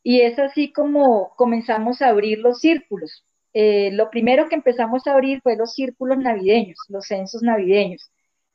[0.03, 3.26] y es así como comenzamos a abrir los círculos.
[3.58, 8.12] Eh, lo primero que empezamos a abrir fue los círculos navideños, los censos navideños.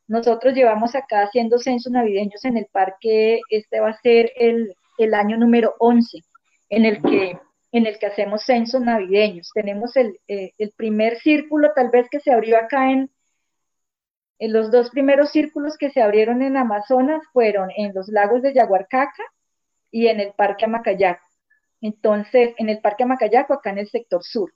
[0.07, 4.75] Nosotros llevamos acá haciendo censos navideños en el parque, este va a ser el,
[5.15, 6.19] año número 11
[6.69, 7.39] en el que
[7.73, 9.51] en el que hacemos censos navideños.
[9.55, 13.11] Tenemos el, eh, el primer círculo tal vez que se abrió acá en,
[14.39, 18.53] en los dos primeros círculos que se abrieron en Amazonas fueron en los lagos de
[18.53, 19.25] Yaguarcaca
[19.91, 21.25] y en el Parque Amacayaco.
[21.81, 24.53] Entonces, en el Parque Amacayaco, acá en el sector sur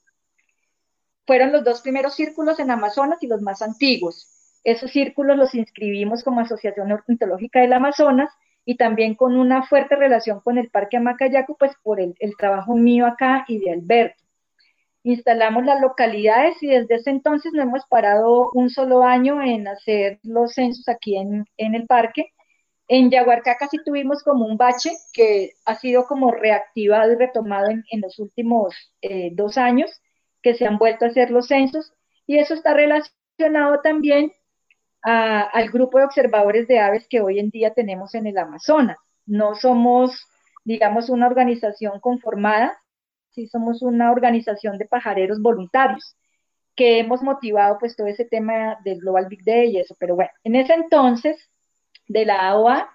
[1.25, 4.27] fueron los dos primeros círculos en Amazonas y los más antiguos.
[4.63, 8.29] Esos círculos los inscribimos como Asociación Ornitológica del Amazonas
[8.65, 13.05] y también con una fuerte relación con el Parque Amacayaco, pues por el, trabajo mío
[13.05, 14.23] acá y de Alberto.
[15.03, 20.19] Instalamos las localidades y desde ese entonces no hemos parado un solo año en hacer
[20.23, 22.31] los censos aquí en, el parque.
[22.87, 28.01] En Yaguarcaca sí tuvimos como un bache que ha sido como reactivado y retomado en,
[28.01, 30.01] los últimos eh, dos años
[30.45, 31.91] que se han vuelto a hacer los censos
[32.27, 34.31] y eso está relacionado también
[35.01, 38.97] al grupo de observadores de aves que hoy en día tenemos en el Amazonas.
[39.25, 40.23] No somos,
[40.63, 42.77] digamos, una organización conformada,
[43.31, 46.15] sí somos una organización de pajareros voluntarios
[46.75, 50.31] que hemos motivado pues todo ese tema del Global Big Day y eso, pero bueno,
[50.43, 51.49] en ese entonces
[52.07, 52.87] de la AOA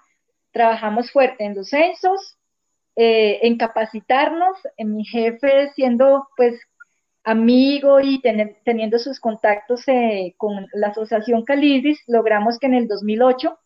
[0.52, 2.38] trabajamos fuerte en los censos,
[2.94, 6.60] eh, en capacitarnos, en mi jefe siendo pues
[7.24, 8.20] amigo y
[8.64, 13.58] teniendo sus contactos eh, con la Asociación Calidis, logramos que en el 2008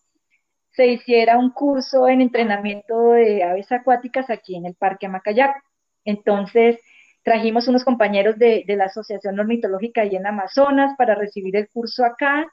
[0.73, 5.61] se hiciera un curso en entrenamiento de aves acuáticas aquí en el Parque Amacayaco.
[6.05, 6.81] Entonces,
[7.23, 12.47] trajimos unos compañeros de, la Asociación Ornitológica ahí en Amazonas para recibir el curso acá.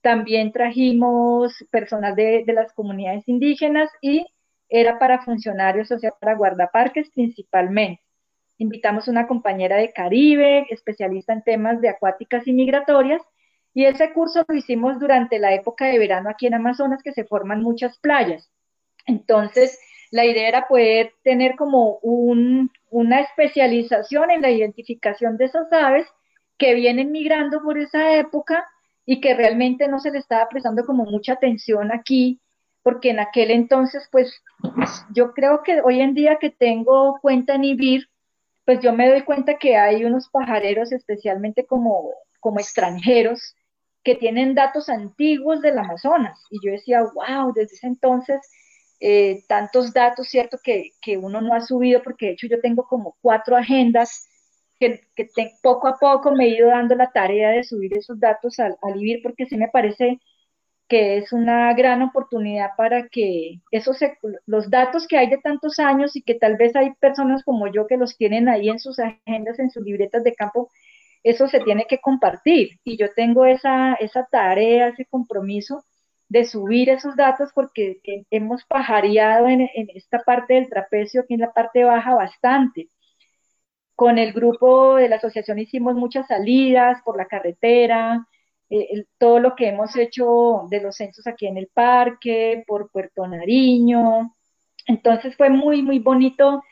[0.00, 4.26] También trajimos personal de, de las comunidades indígenas y
[4.68, 8.02] era para funcionarios, o sea, para guardaparques principalmente.
[8.62, 13.20] Invitamos una compañera de Caribe, especialista en temas de acuáticas y migratorias,
[13.74, 17.24] y ese curso lo hicimos durante la época de verano aquí en Amazonas, que se
[17.24, 18.52] forman muchas playas.
[19.04, 19.80] Entonces,
[20.12, 26.06] la idea era poder tener como una especialización en la identificación de esas aves
[26.56, 28.64] que vienen migrando por esa época
[29.04, 32.40] y que realmente no se le estaba prestando como mucha atención aquí,
[32.84, 34.40] porque en aquel entonces, pues
[35.12, 38.08] yo creo que hoy en día que tengo cuenta en IBIR,
[38.64, 42.10] pues yo me doy cuenta que hay unos pajareros, especialmente como,
[42.40, 43.54] como extranjeros,
[44.04, 46.38] que tienen datos antiguos del Amazonas.
[46.50, 48.40] Y yo decía, wow, desde ese entonces,
[49.00, 50.58] eh, tantos datos, ¿cierto?
[50.62, 54.28] Que, que, uno no ha subido, porque de hecho yo tengo como cuatro agendas
[54.78, 55.00] que,
[55.62, 59.00] poco a poco me he ido dando la tarea de subir esos datos al, al
[59.00, 60.20] IBIR, porque sí me parece
[60.92, 63.96] que es una gran oportunidad para que esos
[64.44, 67.86] los datos que hay de tantos años y que tal vez hay personas como yo
[67.86, 70.70] que los tienen ahí en sus agendas, en sus libretas de campo,
[71.22, 72.78] eso se tiene que compartir.
[72.84, 75.82] Y yo tengo esa, esa tarea, ese compromiso
[76.28, 81.40] de subir esos datos porque hemos pajareado en, en esta parte del trapecio, aquí en
[81.40, 82.90] la parte baja, bastante
[83.94, 88.26] con el grupo de la asociación hicimos muchas salidas por la carretera,
[88.74, 93.26] eh, todo lo que hemos hecho de los censos aquí en el parque, por Puerto
[93.26, 94.34] Nariño.
[94.86, 96.62] Entonces fue muy, muy bonito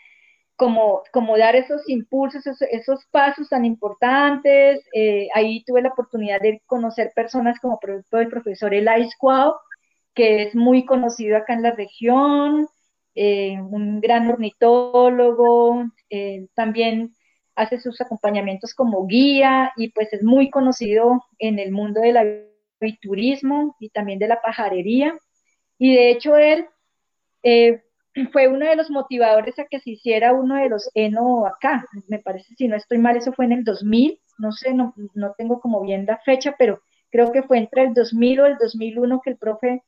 [0.56, 4.80] como, como dar esos impulsos, esos, pasos tan importantes.
[4.94, 7.78] Eh, ahí tuve la oportunidad de conocer personas como
[8.12, 9.54] el profesor Elias Cuau,
[10.14, 12.66] que es muy conocido acá en la región,
[13.14, 15.84] eh, un gran ornitólogo,
[16.54, 17.14] también
[17.60, 22.46] hace sus acompañamientos como guía y pues es muy conocido en el mundo del
[22.80, 25.18] aviturismo y también de la pajarería.
[25.78, 26.66] Y de hecho él
[27.42, 27.82] eh,
[28.32, 31.84] fue uno de los motivadores a que se hiciera uno de los ENO acá.
[32.08, 35.34] Me parece, si no estoy mal, eso fue en el 2000, no sé, no, no
[35.36, 36.80] tengo como bien la fecha, pero
[37.10, 39.82] creo que fue entre el 2000 o el 2001 que el profe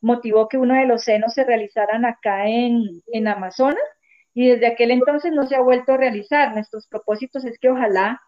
[0.00, 3.82] motivó que uno de los ENO se realizaran acá en, en Amazonas
[4.38, 6.54] y desde aquel entonces no se ha vuelto a realizar.
[6.54, 8.22] Nuestros propósitos es que ojalá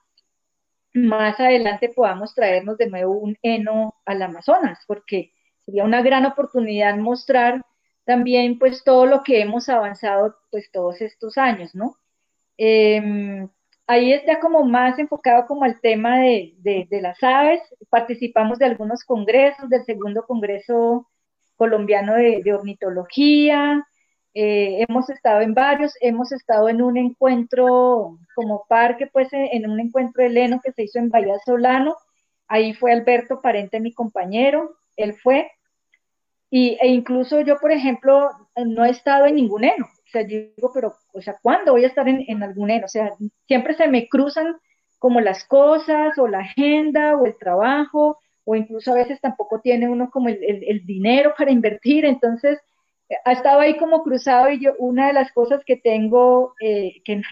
[0.92, 5.30] más adelante podamos traernos de nuevo un heno al Amazonas, porque
[5.64, 7.64] sería una gran oportunidad mostrar
[8.04, 11.94] también pues todo lo que hemos avanzado pues todos estos años, ¿no?
[12.56, 13.48] Em,
[13.86, 19.70] ahí está como más enfocado como al tema de, las aves, participamos de algunos congresos,
[19.70, 21.08] del segundo congreso
[21.54, 23.86] colombiano de, de ornitología,
[24.32, 29.80] eh, hemos estado en varios, hemos estado en un encuentro como parque, pues en un
[29.80, 31.96] encuentro heleno que se hizo en Bahía Solano.
[32.46, 35.50] Ahí fue Alberto Parente, mi compañero, él fue.
[36.50, 39.86] Y, e incluso yo, por ejemplo, no he estado en ningún heno.
[39.86, 42.86] O sea, digo, pero, o sea, ¿cuándo voy a estar en, en algún heno?
[42.86, 43.12] O sea,
[43.46, 44.56] siempre se me cruzan
[44.98, 49.88] como las cosas o la agenda o el trabajo o incluso a veces tampoco tiene
[49.88, 52.04] uno como el, el dinero para invertir.
[52.04, 52.58] Entonces,
[53.24, 57.22] ha estado ahí como cruzado y yo una de las cosas que tengo, eh, que,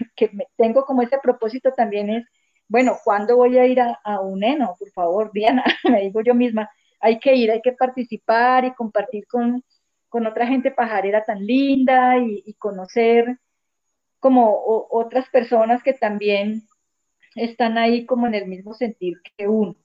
[0.57, 2.25] tengo como ese propósito también es,
[2.67, 4.75] bueno, ¿cuándo voy a ir a, un ENO?
[4.77, 6.69] Por favor, Diana, me digo yo misma,
[6.99, 9.63] hay que ir, hay que participar y compartir con,
[10.11, 13.37] otra gente pajarera tan linda y, conocer
[14.19, 14.61] como
[14.91, 16.63] otras personas que también
[17.35, 19.75] están ahí como en el mismo sentir que uno.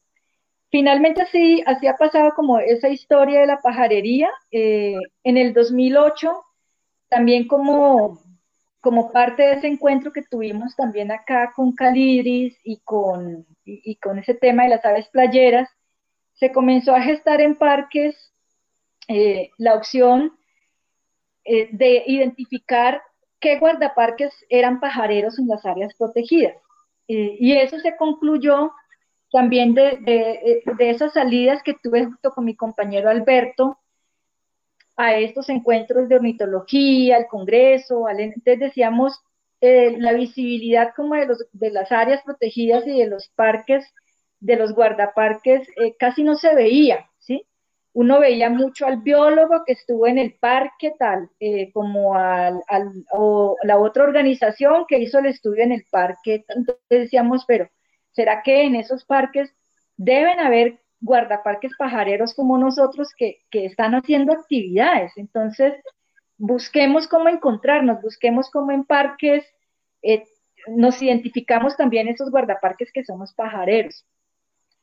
[0.74, 4.28] Finalmente así, así ha pasado como esa historia de la pajarería.
[4.50, 6.32] Eh, en el 2008,
[7.08, 8.20] también como,
[8.80, 14.18] como parte de ese encuentro que tuvimos también acá con Calidris y con, y, con
[14.18, 15.70] ese tema de las aves playeras,
[16.32, 18.32] se comenzó a gestar en parques
[19.06, 20.32] eh, la opción
[21.44, 23.00] eh, de identificar
[23.38, 26.56] qué guardaparques eran pajareros en las áreas protegidas.
[27.06, 28.72] y eso se concluyó
[29.34, 33.80] también de, de, esas salidas que tuve junto con mi compañero Alberto
[34.96, 39.20] a estos encuentros de ornitología, al Congreso, entonces decíamos,
[39.60, 43.92] eh, la visibilidad como de, los, de las áreas protegidas y de los parques,
[44.38, 47.44] de los guardaparques, eh, casi no se veía, ¿sí?
[47.92, 53.04] Uno veía mucho al biólogo que estuvo en el parque, tal, eh, como al, al,
[53.10, 57.68] o la otra organización que hizo el estudio en el parque, entonces decíamos, pero
[58.14, 59.54] ¿Será que en esos parques
[59.96, 65.12] deben haber guardaparques pajareros como nosotros que, están haciendo actividades?
[65.16, 65.74] Entonces,
[66.38, 69.44] busquemos cómo encontrarnos, busquemos cómo en parques
[70.02, 70.24] eh,
[70.68, 74.04] nos identificamos también esos guardaparques que somos pajareros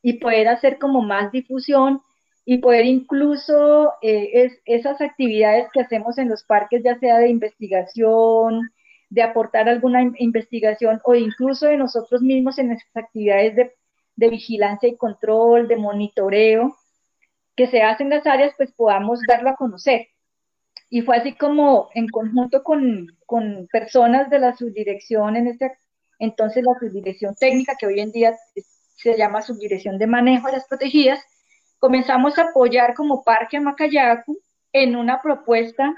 [0.01, 2.01] y poder hacer como más difusión
[2.43, 8.71] y poder incluso eh, esas actividades que hacemos en los parques, ya sea de investigación,
[9.11, 14.95] de aportar alguna investigación o incluso de nosotros mismos en nuestras actividades de, vigilancia y
[14.95, 16.77] control, de monitoreo,
[17.55, 20.07] que se hacen en las áreas, pues podamos darlo a conocer.
[20.89, 23.17] Y fue así como en conjunto con,
[23.71, 25.71] personas de la subdirección, en este
[26.19, 28.35] entonces la subdirección técnica, que hoy en día
[28.95, 31.19] se llama subdirección de manejo de las protegidas,
[31.79, 34.39] comenzamos a apoyar como Parque Macayacu
[34.71, 35.95] en una propuesta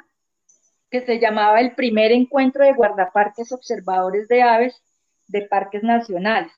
[0.94, 4.80] que se llamaba el primer encuentro de guardaparques observadores de aves
[5.28, 6.52] de parques nacionales.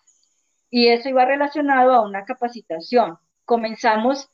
[0.70, 3.18] Y eso iba relacionado a una capacitación.
[3.46, 4.30] Comenzamos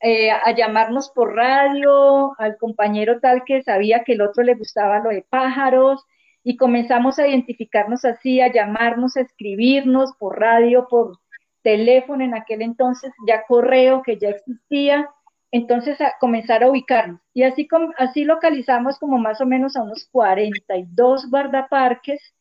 [0.00, 5.00] eh, a llamarnos por radio al compañero tal que sabía que el otro le gustaba
[5.00, 6.02] lo de pájaros
[6.42, 11.18] y comenzamos a identificarnos así, a llamarnos, a escribirnos por radio, por
[11.60, 15.10] teléfono en aquel entonces, ya correo que ya existía,
[15.54, 17.20] entonces a comenzar a ubicarnos.
[17.32, 22.34] Y así, así localizamos como más o menos a unos 42 guardaparques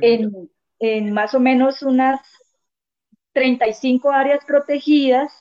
[0.00, 0.48] en,
[0.78, 2.20] en, más o menos unas
[3.32, 5.32] 35 áreas protegidas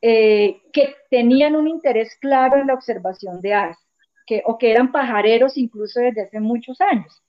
[0.00, 3.76] eh, que tenían un interés claro en la observación de aves,
[4.26, 7.22] que, o que eran pajareros incluso desde hace muchos años.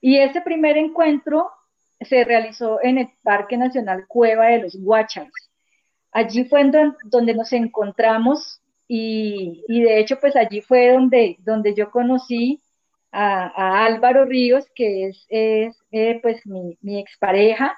[0.00, 1.52] Y ese primer encuentro
[2.00, 5.45] se realizó en el Parque Nacional Cueva de los Guácharos.
[6.16, 6.70] Allí fue
[7.04, 12.62] donde nos encontramos y, de hecho pues allí fue donde, donde yo conocí
[13.12, 17.76] a, Álvaro Ríos, que es, eh, pues mi, mi expareja,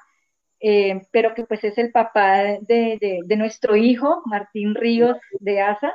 [0.61, 5.93] eh, pero que pues es el papá de, de, nuestro hijo, Martín Ríos de Asa.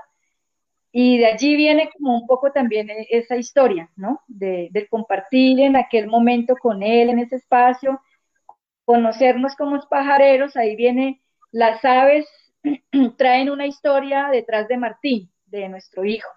[0.91, 4.19] Y de allí viene como un poco también e, esa historia, ¿no?
[4.27, 8.01] De, de, compartir en aquel momento con él, en ese espacio,
[8.83, 11.22] conocernos como pajareros, ahí viene
[11.53, 12.27] las aves,
[13.17, 16.29] traen una historia detrás de Martín, de nuestro hijo.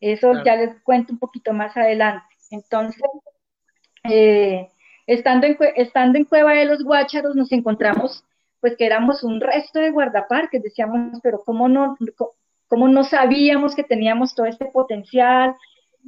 [0.00, 2.26] Eso ya les cuento un poquito más adelante.
[2.50, 3.02] Entonces,
[4.04, 4.68] eh,
[5.06, 8.24] estando, en, estando en Cueva de los Guácharos nos encontramos
[8.60, 11.96] pues que éramos un resto de guardaparques, decíamos, pero ¿cómo no,
[12.66, 15.54] cómo no sabíamos que teníamos todo este potencial?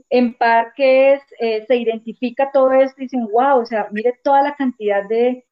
[0.09, 4.57] En parques eh, se identifica todo esto y dicen, wow, o sea, mire toda la
[4.57, 5.45] cantidad de,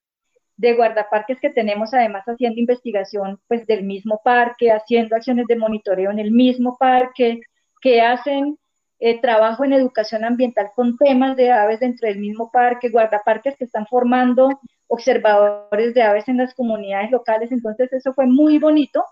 [0.59, 6.11] de guardaparques que tenemos, además haciendo investigación pues del mismo parque, haciendo acciones de monitoreo
[6.11, 7.41] en el mismo parque,
[7.81, 8.59] que hacen
[8.99, 13.65] eh, trabajo en educación ambiental con temas de aves dentro del mismo parque, guardaparques que
[13.65, 17.53] están formando observadores de aves en las comunidades locales.
[17.53, 19.05] Entonces eso fue muy bonito,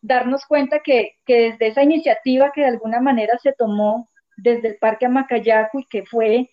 [0.00, 4.76] darnos cuenta que, que desde esa iniciativa que de alguna manera se tomó desde el
[4.76, 6.50] Parque Amacayacu y que fue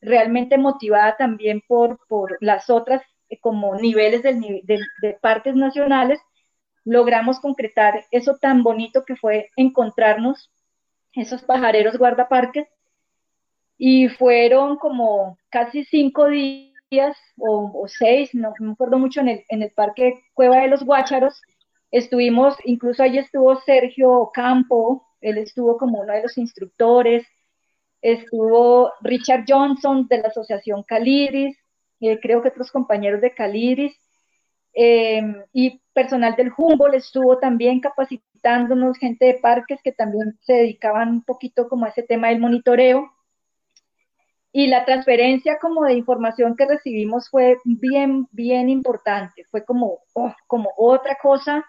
[0.00, 3.02] realmente motivada también por, por las otras
[3.40, 6.20] como niveles del, de parques nacionales,
[6.84, 10.50] logramos concretar eso tan bonito que fue encontrarnos
[11.12, 12.66] esos pajareros guardaparques,
[13.78, 20.14] y fueron como casi cinco días o, seis, no, me acuerdo mucho, en el, Parque
[20.34, 21.40] Cueva de los Guácharos.
[21.90, 27.26] Estuvimos, incluso ahí estuvo Sergio Campo, él estuvo como uno de los instructores,
[28.02, 31.56] estuvo Richard Johnson de la Asociación Caliris,
[32.00, 33.96] eh, creo que otros compañeros de Caliris,
[34.80, 35.20] eh,
[35.52, 41.22] y personal del Humboldt estuvo también capacitándonos, gente de parques que también se dedicaban un
[41.24, 43.10] poquito como a ese tema del monitoreo.
[44.52, 50.32] Y la transferencia como de información que recibimos fue bien, bien importante, fue como, oh,
[50.46, 51.64] como otra cosa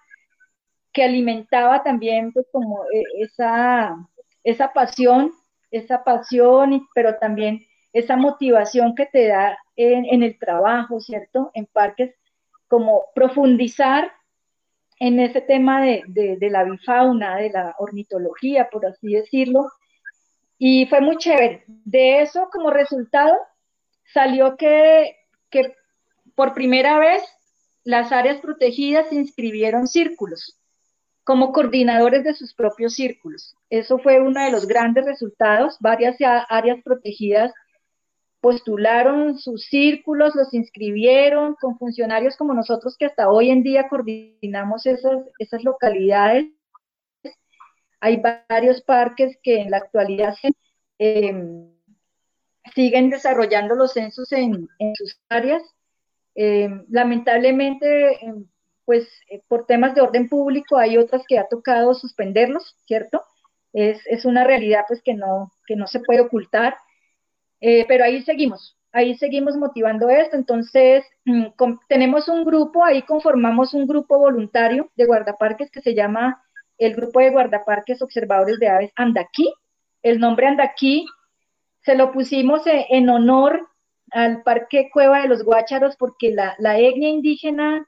[0.93, 3.95] que alimentaba también pues como eh, esa,
[4.43, 5.31] esa pasión,
[5.71, 11.51] esa pasión, pero también esa motivación que te da en, en el trabajo, ¿cierto?
[11.53, 12.13] En parques
[12.67, 14.11] como profundizar
[14.99, 19.69] en ese tema de, la bifauna, de la ornitología, por así decirlo,
[20.57, 21.63] y fue muy chévere.
[21.67, 23.33] De eso, como resultado,
[24.13, 25.15] salió que,
[25.49, 25.73] que
[26.35, 27.23] por primera vez
[27.85, 30.57] las áreas protegidas inscribieron círculos
[31.23, 33.55] como coordinadores de sus propios círculos.
[33.69, 35.77] Eso fue uno de los grandes resultados.
[35.79, 36.17] Varias
[36.49, 37.53] áreas protegidas
[38.41, 44.85] postularon sus círculos, los inscribieron con funcionarios como nosotros que hasta hoy en día coordinamos
[44.85, 46.47] esas, esas localidades.
[47.99, 50.35] Hay varios parques que en la actualidad
[50.99, 51.69] em,
[52.73, 55.63] siguen desarrollando los censos en, sus áreas.
[56.35, 58.45] Em, lamentablemente, em,
[58.85, 63.23] pues eh, por temas de orden público hay otras que ha tocado suspenderlos, ¿cierto?
[63.73, 66.75] Es, es una realidad pues que no, que no se puede ocultar
[67.61, 70.35] eh, pero ahí seguimos, ahí seguimos motivando esto.
[70.35, 71.47] Entonces, mm,
[71.87, 76.43] tenemos un grupo, ahí conformamos un grupo voluntario de guardaparques que se llama
[76.77, 79.53] el Grupo de Guardaparques Observadores de Aves Andaquí.
[80.01, 81.05] El nombre Andaquí
[81.81, 83.67] se lo pusimos e, en, honor
[84.11, 87.85] al Parque Cueva de los Guácharos porque la, la etnia indígena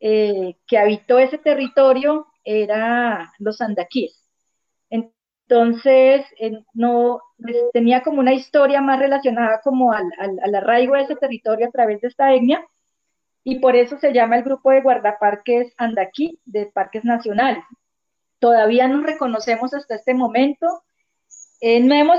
[0.00, 4.22] eh, que habitó ese territorio era los andaquíes.
[4.90, 6.26] Entonces,
[6.74, 7.20] no
[7.72, 10.10] tenía como una historia más relacionada como al,
[10.54, 12.64] arraigo de ese territorio a través de esta etnia,
[13.44, 17.62] y por eso se llama el grupo de guardaparques Andaquí, de parques nacionales.
[18.40, 20.66] Todavía nos reconocemos hasta este momento,
[21.60, 22.18] eh, no hemos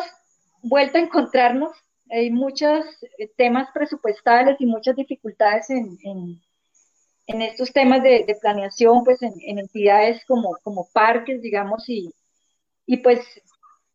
[0.62, 1.72] vuelto a encontrarnos,
[2.10, 2.86] hay muchos
[3.18, 6.42] eh, temas presupuestales y muchas dificultades en,
[7.28, 12.10] estos temas de, planeación, pues en, entidades como, como parques, digamos, y,
[12.86, 13.20] y pues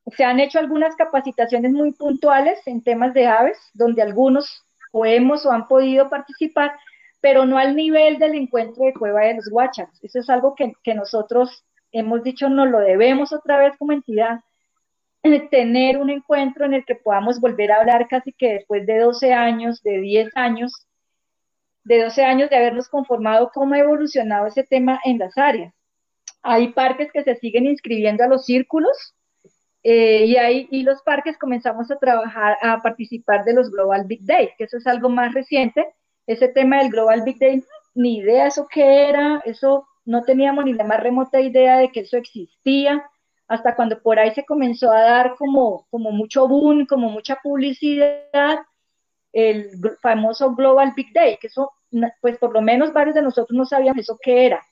[0.07, 5.47] se han hecho algunas capacitaciones muy puntuales en temas de aves, donde algunos o hemos
[5.47, 6.73] o han podido participar,
[7.21, 9.99] pero no al nivel del encuentro de Cueva de los Guácharos.
[10.03, 14.41] Eso es algo que, nosotros hemos dicho, no lo debemos otra vez como entidad,
[15.51, 19.33] tener un encuentro en el que podamos volver a hablar casi que después de 12
[19.33, 20.87] años, de 10 años,
[21.85, 25.73] de 12 años de habernos conformado, cómo ha evolucionado ese tema en las áreas.
[26.43, 29.15] Hay parques que se siguen inscribiendo a los círculos,
[29.85, 34.25] Eh, y ahí y los parques comenzamos a trabajar, a participar de los Global Big
[34.25, 35.87] Day, que eso es algo más reciente.
[36.27, 37.65] Ese tema del Global Big Day,
[37.95, 42.01] ni idea eso qué era, eso no teníamos ni la más remota idea de que
[42.01, 43.05] eso existía,
[43.49, 48.61] hasta cuando por ahí se comenzó a dar como, como mucho boom, como mucha publicidad,
[49.33, 51.73] el famoso Global Big Day, que eso,
[52.21, 54.63] pues por lo menos varios de nosotros no sabíamos eso qué era.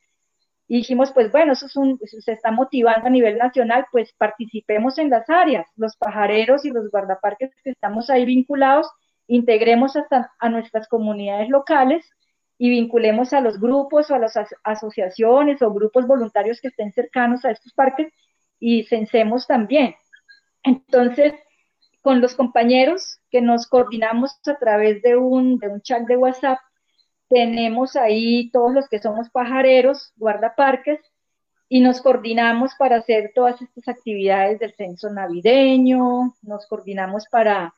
[0.70, 5.10] Y dijimos, pues bueno, eso es se está motivando a nivel nacional, pues participemos en
[5.10, 8.88] las áreas, los pajareros y los guardaparques que estamos ahí vinculados,
[9.26, 12.08] integremos hasta a nuestras comunidades locales
[12.56, 17.44] y vinculemos a los grupos o a las asociaciones o grupos voluntarios que estén cercanos
[17.44, 18.12] a estos parques
[18.60, 19.96] y censemos también.
[20.62, 21.34] Entonces,
[22.00, 26.60] con los compañeros que nos coordinamos a través de un, de un chat de WhatsApp,
[27.30, 31.00] tenemos ahí todos los que somos pajareros, guardaparques,
[31.68, 37.72] y nos coordinamos para hacer todas estas actividades del censo navideño, nos coordinamos para,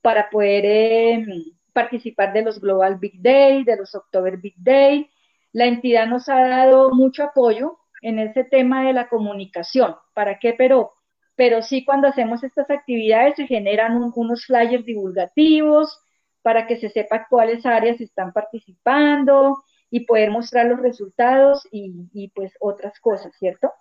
[0.00, 1.26] para poder em,
[1.72, 5.10] participar de los Global Big Day, de los October Big Day.
[5.52, 9.96] La entidad nos ha dado mucho apoyo en ese tema de la comunicación.
[10.14, 10.54] ¿Para qué?
[10.56, 10.92] Pero,
[11.34, 15.98] pero sí cuando hacemos estas actividades se generan unos flyers divulgativos
[16.42, 22.52] para que se sepa cuáles áreas están participando y poder mostrar los resultados y, pues
[22.60, 23.72] otras cosas, ¿cierto?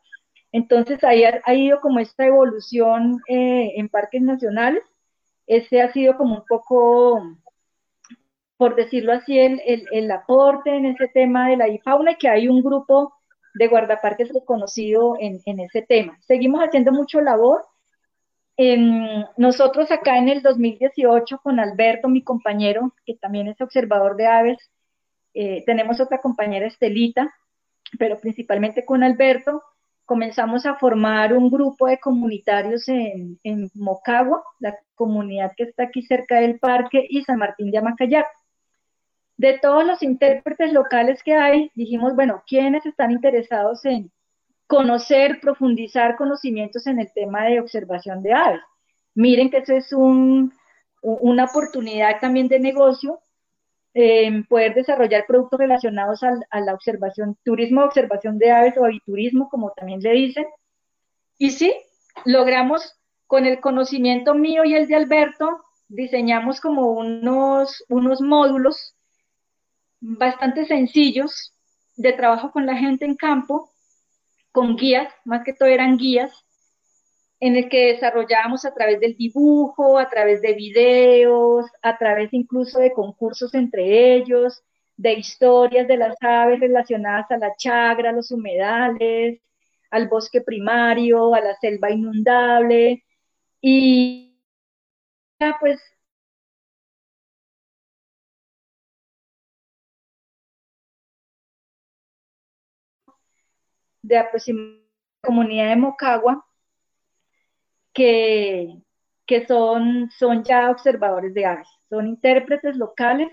[0.51, 4.83] Entonces ahí ha, ido como esta evolución eh, en parques nacionales.
[5.47, 7.21] Ese ha sido como un poco
[8.61, 9.59] por decirlo así, el,
[9.91, 13.11] el, aporte en ese tema de la IFAUNA y que hay un grupo
[13.55, 16.15] de guardaparques reconocido en, en ese tema.
[16.21, 17.65] Seguimos haciendo mucho labor.
[19.37, 24.57] Nosotros acá en el 2018 con Alberto, mi compañero, que también es observador de aves,
[25.33, 27.33] eh, tenemos otra compañera Estelita,
[27.97, 29.63] pero principalmente con Alberto,
[30.05, 33.39] comenzamos a formar un grupo de comunitarios en,
[33.75, 38.27] Mocagua, la comunidad que está aquí cerca del parque, y San Martín de Amacayac
[39.37, 44.11] de todos los intérpretes locales que hay, dijimos, bueno, ¿quiénes están interesados en
[44.71, 48.61] conocer, profundizar conocimientos en el tema de observación de aves?
[49.13, 53.19] Miren que eso es una oportunidad también de negocio,
[53.93, 59.71] en poder desarrollar productos relacionados a, la observación, turismo observación de aves o aviturismo, como
[59.71, 60.45] también le dicen.
[61.37, 61.73] Y sí,
[62.23, 68.95] logramos con el conocimiento mío y el de Alberto, diseñamos como unos, unos módulos
[69.99, 71.53] bastante sencillos
[71.97, 73.70] de trabajo con la gente en campo,
[74.51, 76.31] con guías, más que todo eran guías,
[77.39, 82.79] en el que desarrollábamos a través del dibujo, a través de videos, a través incluso
[82.79, 84.63] de concursos entre ellos,
[84.95, 89.41] de historias de las aves relacionadas a la chagra, a los humedales,
[89.89, 93.03] al bosque primario, a la selva inundable.
[93.61, 94.39] Y
[95.59, 95.81] pues
[104.11, 104.29] de la
[105.21, 106.45] comunidad de Mocagua,
[107.93, 108.75] que,
[109.25, 113.29] que son, son ya observadores de aves, son intérpretes locales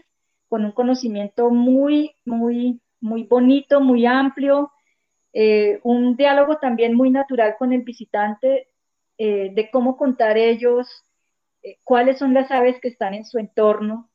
[0.48, 4.72] con un conocimiento muy, muy, muy bonito, muy amplio,
[5.32, 8.68] eh, un diálogo también muy natural con el visitante
[9.18, 10.86] eh, de cómo contar ellos
[11.62, 14.08] eh, cuáles son las aves que están en su entorno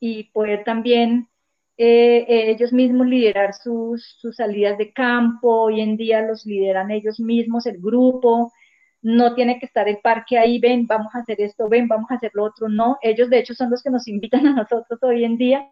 [0.00, 1.28] y poder también
[1.78, 7.20] eh, ellos mismos liderar sus, sus, salidas de campo, hoy en día los lideran ellos
[7.20, 8.52] mismos, el grupo,
[9.00, 12.14] no tiene que estar el parque ahí, ven, vamos a hacer esto, ven, vamos a
[12.16, 15.24] hacer lo otro, no, ellos de hecho son los que nos invitan a nosotros hoy
[15.24, 15.70] en día,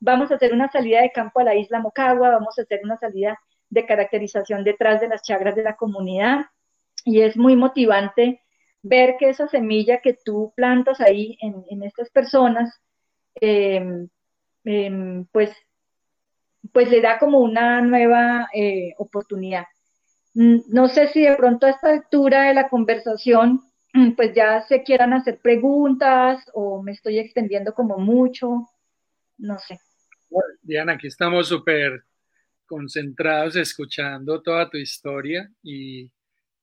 [0.00, 2.98] vamos a hacer una salida de campo a la isla Mocagua, vamos a hacer una
[2.98, 3.38] salida
[3.70, 6.46] de caracterización detrás de las chagras de la comunidad,
[7.04, 8.42] y es muy motivante
[8.82, 12.80] ver que esa semilla que tú plantas ahí en, en estas personas,
[13.40, 14.08] eh,
[14.64, 15.50] Em, pues,
[16.72, 19.64] pues le da como una nueva eh, oportunidad.
[20.34, 23.60] Mm, no sé si de pronto a esta altura de la conversación,
[24.16, 28.66] pues ya se quieran hacer preguntas o me estoy extendiendo como mucho,
[29.38, 29.78] no sé.
[30.62, 32.02] Diana, aquí estamos súper
[32.66, 36.10] concentrados escuchando toda tu historia y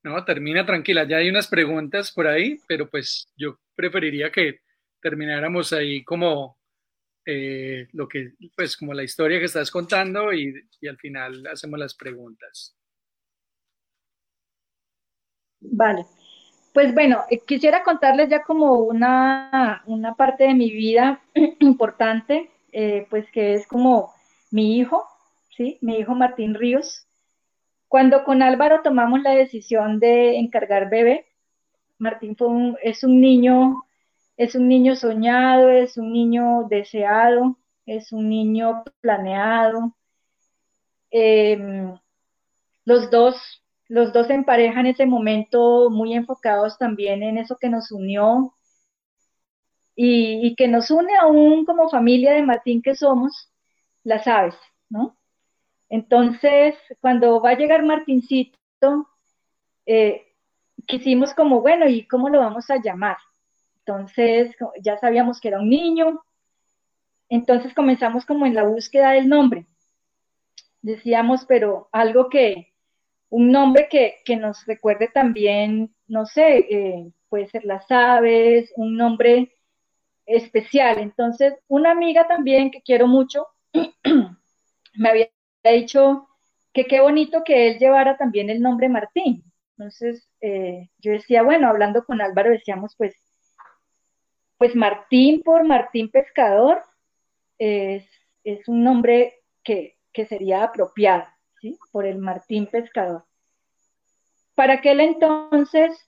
[0.04, 1.08] no, termina tranquila.
[1.08, 4.62] Ya hay unas preguntas por ahí, pero pues yo preferiría que
[5.02, 6.58] termináramos ahí como
[7.26, 10.54] eh, lo que, pues como la historia que estás contando y,
[10.88, 12.76] al final hacemos las preguntas.
[15.60, 16.06] Vale.
[16.74, 21.22] Pues bueno, eh, quisiera contarles ya como una, una parte de mi vida
[21.60, 24.14] importante, eh, pues que es como
[24.50, 25.06] mi hijo,
[25.56, 25.78] ¿sí?
[25.82, 27.06] Mi hijo Martín Ríos.
[27.88, 31.28] Cuando con Álvaro tomamos la decisión de encargar bebé,
[31.98, 32.36] Martín
[32.82, 33.84] es un niño,
[34.42, 39.96] es un niño soñado, es un niño deseado, es un niño planeado.
[41.12, 41.96] Em,
[42.84, 47.70] los dos, los dos en pareja en ese momento, muy enfocados también en eso que
[47.70, 48.56] nos unió
[49.96, 53.52] y, que nos une aún como familia de Martín que somos,
[54.04, 54.56] las aves,
[54.90, 55.18] ¿no?
[55.90, 59.08] Entonces, cuando va a llegar Martincito,
[59.86, 60.26] eh,
[60.88, 63.18] quisimos como, bueno, ¿y cómo lo vamos a llamar?
[63.86, 66.22] Entonces, ya sabíamos que era un niño,
[67.30, 69.66] entonces comenzamos como en la búsqueda del nombre.
[70.82, 72.74] Decíamos, pero algo que,
[73.30, 79.54] un nombre que, nos recuerde también, no sé, eh, puede ser las aves, un nombre
[80.26, 81.00] especial.
[81.00, 83.48] Entonces, una amiga también que quiero mucho,
[84.94, 85.30] me había
[85.64, 86.28] dicho
[86.74, 89.44] que qué bonito que él llevara también el nombre Martín.
[89.78, 93.16] Entonces, eh, yo decía, bueno, hablando con Álvaro, decíamos, pues,
[94.62, 96.84] pues Martín por Martín Pescador
[97.58, 98.06] es,
[98.68, 99.98] un nombre que,
[100.30, 101.26] sería apropiado,
[101.60, 101.80] ¿sí?
[101.92, 103.26] Por el Martín Pescador.
[104.54, 106.00] Para aquel entonces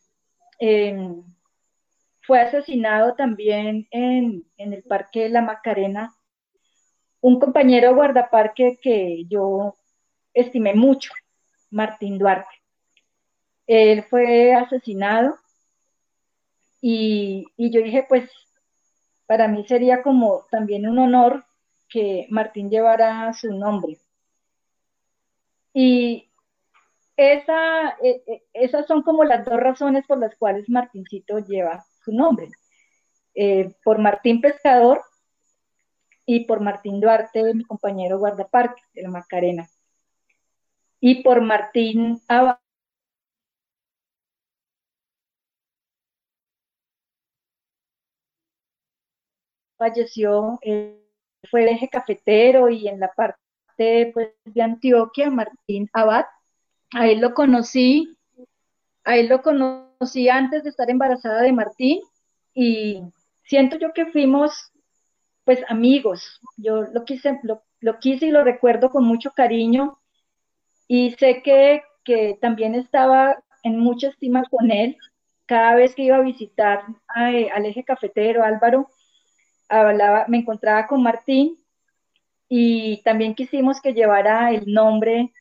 [0.59, 1.23] em,
[2.21, 6.13] fue asesinado también en, en el Parque la Macarena
[7.21, 9.79] un compañero guardaparque que yo
[10.31, 11.11] estimé mucho,
[11.71, 12.61] Martín Duarte.
[13.65, 15.39] Él fue asesinado
[16.85, 18.29] y, yo dije, pues
[19.25, 21.45] para mí sería como también un honor
[21.87, 23.99] que Martín llevara su nombre.
[25.73, 26.29] Y
[27.15, 32.11] esa, e, e, esas son como las dos razones por las cuales Martincito lleva su
[32.11, 32.49] nombre.
[33.33, 35.01] Eh, por Martín Pescador
[36.25, 39.69] y por Martín Duarte, mi compañero guardaparque de la Macarena,
[40.99, 42.62] y por Martín Abad.
[49.83, 50.59] Falleció,
[51.51, 56.25] fue el eje cafetero y en la parte pues, de Antioquia, Martín Abad.
[56.93, 58.17] A él lo conocí,
[59.03, 61.99] a él lo conocí antes de estar embarazada de Martín
[62.53, 63.01] y
[63.43, 64.71] siento yo que fuimos
[65.43, 66.39] pues amigos.
[66.55, 69.99] Yo lo quise, lo, quise y lo recuerdo con mucho cariño
[70.87, 71.81] y sé que,
[72.41, 74.97] también estaba en mucha estima con él.
[75.45, 76.83] Cada vez que iba a visitar
[77.17, 78.89] eh, al eje cafetero, Álvaro,
[79.81, 81.59] hablaba, me encontraba con Martín
[82.47, 85.33] y también quisimos que llevara el nombre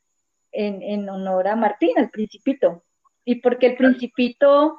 [0.51, 2.83] en, honor a Martín, al principito.
[3.25, 4.77] Y porque el principito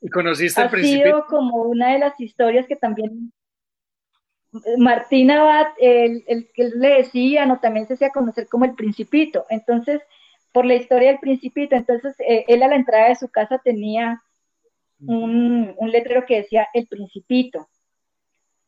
[0.00, 3.32] ¿Y conociste ha sido como una de las historias que también
[4.78, 9.46] Martín Abad, el, que le decía, no, también se hacía conocer como el Principito.
[9.48, 10.00] Entonces,
[10.52, 14.22] por la historia del Principito, entonces eh, él a la entrada de su casa tenía
[15.00, 17.68] un, letrero que decía el Principito.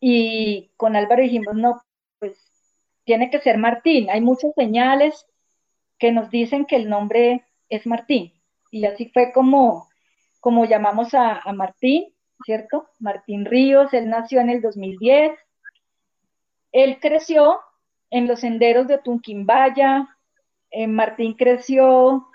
[0.08, 1.82] Y con Álvaro dijimos, no,
[2.20, 2.38] pues
[3.04, 4.08] tiene que ser Martín.
[4.10, 5.26] Hay muchas señales
[5.98, 8.32] que nos dicen que el nombre es Martín.
[8.70, 9.88] Y así fue como,
[10.38, 12.12] como llamamos a, a Martín,
[12.44, 12.88] ¿cierto?
[13.00, 15.32] Martín Ríos, él nació en el 2010
[16.76, 17.58] él creció
[18.10, 20.08] en los senderos de Tunquimbaya,
[20.88, 22.26] Martín creció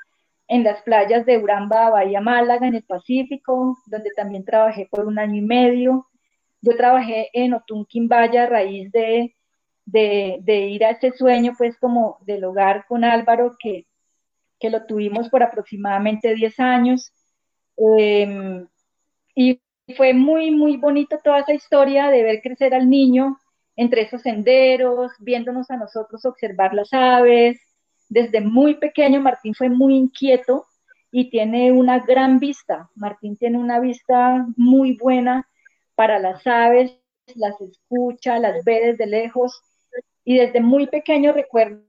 [0.47, 5.19] en las playas de Uramba, Bahía Málaga, en el Pacífico, donde también trabajé por un
[5.19, 6.07] año y medio.
[6.61, 9.33] Yo trabajé en Otunquimbaya a raíz de,
[10.45, 13.87] ir a ese sueño, pues como del hogar con Álvaro, que,
[14.69, 17.11] lo tuvimos por aproximadamente 10 años.
[17.77, 18.67] Em,
[19.35, 19.59] y
[19.97, 23.39] fue muy, muy bonito toda esa historia de ver crecer al niño,
[23.75, 27.59] entre esos senderos, viéndonos a nosotros observar las aves.
[28.07, 30.67] Desde muy pequeño Martín fue muy inquieto
[31.11, 32.89] y tiene una gran vista.
[32.95, 35.47] Martín tiene una vista muy buena
[36.01, 36.97] para las aves,
[37.35, 39.61] las escucha, las ve desde lejos
[40.23, 41.83] y desde muy pequeño recuerdo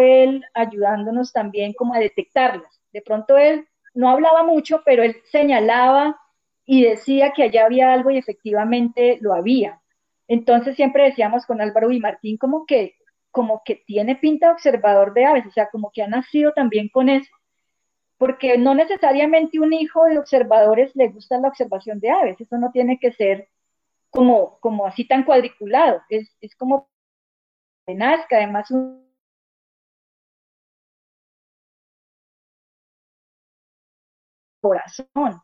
[0.00, 2.80] él ayudándonos también como a detectarlas.
[2.90, 6.18] De pronto él no hablaba mucho, pero él señalaba
[6.64, 9.82] y decía que allá había algo y efectivamente lo había.
[10.26, 12.94] Entonces siempre decíamos con Álvaro y Martín como que,
[13.30, 16.88] como que tiene pinta de observador de aves, o sea, como que ha nacido también
[16.88, 17.30] con eso,
[18.18, 22.70] porque no necesariamente un hijo de observadores le gusta la observación de aves, eso no
[22.72, 23.48] tiene que ser
[24.10, 26.88] como, como así tan cuadriculado, es, es como
[27.86, 29.08] que nazca, además un
[34.60, 35.42] corazón,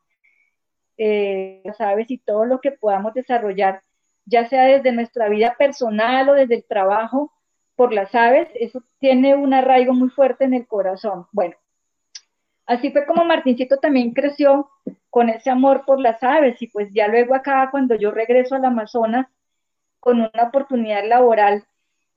[0.96, 3.82] eh, las aves y todo lo que podamos desarrollar
[4.26, 7.32] ya sea desde nuestra vida personal o desde el trabajo
[7.76, 11.26] por las aves, eso tiene un arraigo muy fuerte en el corazón.
[11.32, 11.56] Bueno,
[12.66, 14.70] así fue como Martincito también creció
[15.10, 18.64] con ese amor por las aves y pues ya luego acá cuando yo regreso al
[18.64, 19.26] Amazonas
[20.00, 21.64] con una oportunidad laboral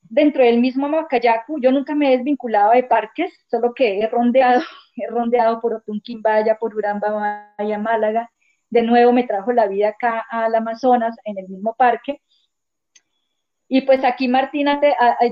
[0.09, 4.61] dentro del mismo Macayacu, yo nunca me he desvinculado de parques, solo que he rondeado,
[4.95, 8.29] he rondeado por Otunquimbaya, por Uramba, Málaga,
[8.69, 12.21] de nuevo me trajo la vida acá al Amazonas, en el mismo parque,
[13.69, 14.79] y pues aquí Martina,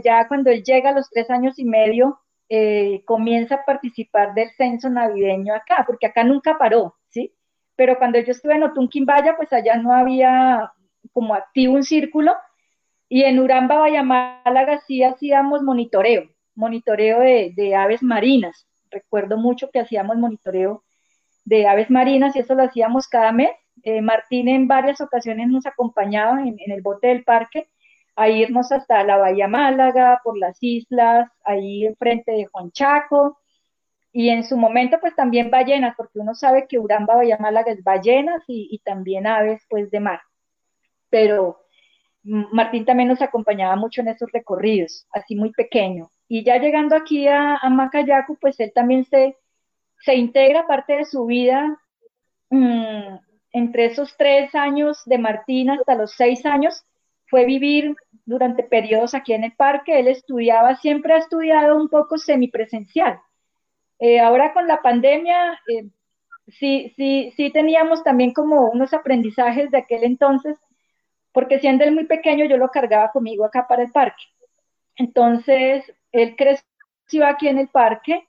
[0.03, 2.19] ya cuando él llega a los tres años y medio,
[2.49, 7.33] eh, comienza a participar del censo navideño acá, porque acá nunca paró, ¿sí?
[7.75, 10.71] Pero cuando yo estuve en Otunquimbaya, pues allá no había
[11.11, 12.33] como activo un círculo,
[13.07, 18.67] y en Uramba, Málaga, sí hacíamos monitoreo, monitoreo de, aves marinas.
[18.89, 20.83] Recuerdo mucho que hacíamos monitoreo
[21.43, 23.51] de aves marinas y eso lo hacíamos cada mes.
[23.83, 27.67] Eh, Martín en varias ocasiones nos acompañaba en, el bote del parque
[28.15, 33.37] a irnos hasta la Bahía Málaga, por las islas, ahí enfrente de Juan Chaco,
[34.17, 37.83] y en su momento pues también ballenas, porque uno sabe que Uramba, Bahía Málaga es
[37.83, 40.21] ballenas y, también aves pues de mar.
[41.09, 41.59] Pero
[42.23, 46.09] Martín también nos acompañaba mucho en esos recorridos, así muy pequeño.
[46.29, 49.35] Y ya llegando aquí a, Macayacu, pues él también se,
[49.99, 51.77] se integra parte de su vida
[52.51, 53.17] mm,
[53.51, 56.85] entre esos tres años de Martín hasta los seis años,
[57.27, 57.95] fue vivir
[58.25, 59.99] durante periodos aquí en el parque.
[59.99, 63.19] Él estudiaba, siempre ha estudiado un poco semipresencial.
[63.99, 65.89] Eh, ahora con la pandemia, eh,
[66.47, 70.57] sí, sí, sí teníamos también como unos aprendizajes de aquel entonces,
[71.31, 74.23] porque siendo él muy pequeño yo lo cargaba conmigo acá para el parque.
[74.97, 78.25] Entonces, él creció aquí en el parque.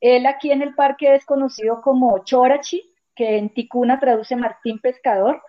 [0.00, 2.82] Él aquí en el parque es conocido como Chorachi,
[3.14, 5.42] que en Ticuna traduce Martín Pescador.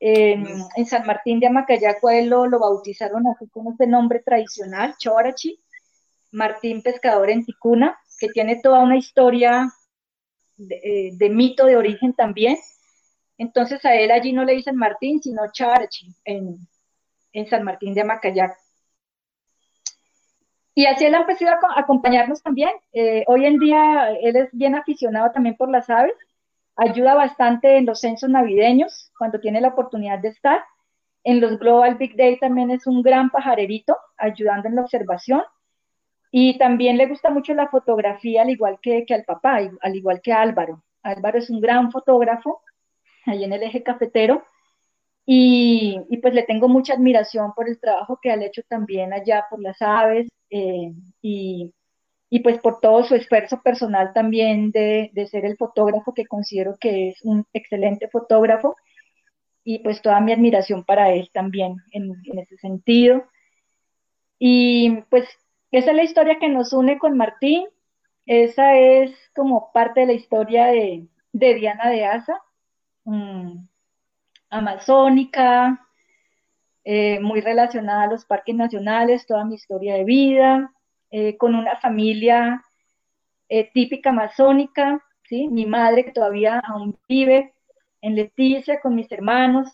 [0.00, 5.60] En, San Martín de Amacayaco lo, lo, bautizaron así con este nombre tradicional, Chorachi,
[6.30, 9.72] Martín Pescador en Ticuna, que tiene toda una historia
[10.56, 12.56] de, eh, mito de origen también.
[13.38, 16.58] Entonces a él allí no le dicen Martín, sino Chorachi en,
[17.48, 18.56] San Martín de Amacayaco.
[20.74, 22.70] Y así él ha empezado a acompañarnos también.
[22.92, 26.14] Eh, hoy en día él es bien aficionado también por las aves
[26.78, 30.64] ayuda bastante en los censos navideños, cuando tiene la oportunidad de estar.
[31.24, 35.42] En los Global Big Day también es un gran pajarerito, ayudando en la observación.
[36.30, 40.20] Y también le gusta mucho la fotografía, al igual que, que al papá, al igual
[40.22, 40.84] que Álvaro.
[41.02, 42.62] Álvaro es un gran fotógrafo,
[43.26, 44.44] ahí en el eje cafetero.
[45.26, 49.44] Y, y, pues le tengo mucha admiración por el trabajo que ha hecho también allá
[49.50, 51.74] por las aves eh, y,
[52.30, 57.08] y pues por todo su esfuerzo personal también de, ser el fotógrafo que considero que
[57.08, 58.76] es un excelente fotógrafo
[59.64, 63.24] y pues toda mi admiración para él también en, ese sentido.
[64.38, 65.24] Y pues
[65.70, 67.66] esa es la historia que nos une con Martín,
[68.26, 72.40] esa es como parte de la historia de, Diana de Asa,
[73.04, 73.66] mm,
[74.50, 75.86] amazónica,
[76.84, 80.72] eh, muy relacionada a los parques nacionales, toda mi historia de vida,
[81.10, 82.64] eh, con una familia
[83.48, 85.48] eh, típica amazónica, ¿sí?
[85.48, 87.54] mi madre que todavía aún vive
[88.02, 89.68] en Leticia con mis hermanos,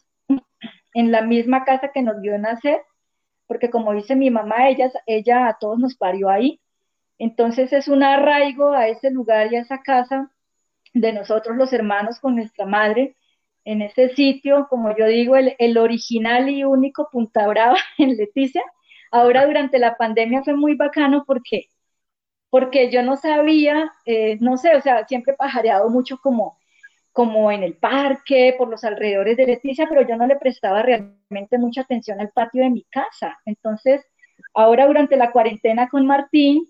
[0.94, 2.80] en la misma casa que nos vio nacer,
[3.46, 6.60] porque como dice mi mamá, ella, ella a todos nos parió ahí,
[7.18, 10.30] entonces es un arraigo a ese lugar y a esa casa
[10.92, 13.16] de nosotros los hermanos con nuestra madre,
[13.64, 18.62] en ese sitio, como yo digo, el original y único Punta Brava en Leticia,
[19.14, 21.68] Ahora durante la pandemia fue muy bacano porque,
[22.50, 26.58] porque yo no sabía, eh, no sé, o sea, siempre he pajareado mucho como,
[27.12, 31.58] como en el parque, por los alrededores de Leticia, pero yo no le prestaba realmente
[31.58, 33.38] mucha atención al patio de mi casa.
[33.44, 34.04] Entonces,
[34.52, 36.66] ahora durante la cuarentena con Martín,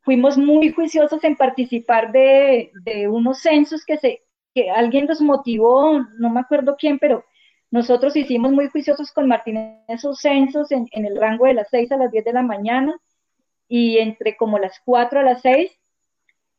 [0.00, 6.00] fuimos muy juiciosos en participar de, de unos censos que, se, que alguien nos motivó,
[6.18, 7.24] no me acuerdo quién, pero
[7.74, 11.96] nosotros hicimos muy juiciosos con Martín esos censos en, el rango de las 6 a
[11.96, 12.96] las 10 de la mañana
[13.66, 15.72] y entre como las 4 a las 6.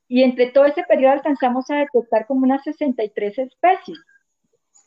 [0.09, 3.97] Y entre todo ese periodo alcanzamos a detectar como unas 63 especies.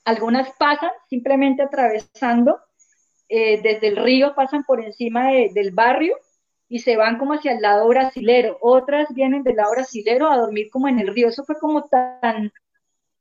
[0.04, 2.60] Algunas pasan simplemente atravesando
[3.30, 6.14] eh, desde el río, pasan por encima del barrio
[6.68, 8.58] y se van como hacia el lado brasilero.
[8.60, 11.28] Otras vienen del lado brasilero a dormir como en el río.
[11.28, 12.52] Eso fue como tan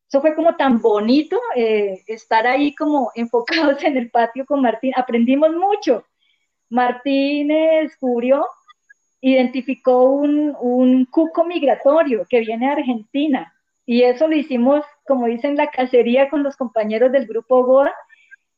[0.08, 4.94] eso fue como tan bonito eh, estar ahí como enfocados en el patio con Martín.
[4.96, 6.06] Aprendimos mucho.
[6.70, 8.46] Martín descubrió,
[9.22, 13.54] identificó un, cuco migratorio que viene de Argentina.
[13.86, 17.94] Y eso lo hicimos, como dicen, la cacería con los compañeros del grupo Goa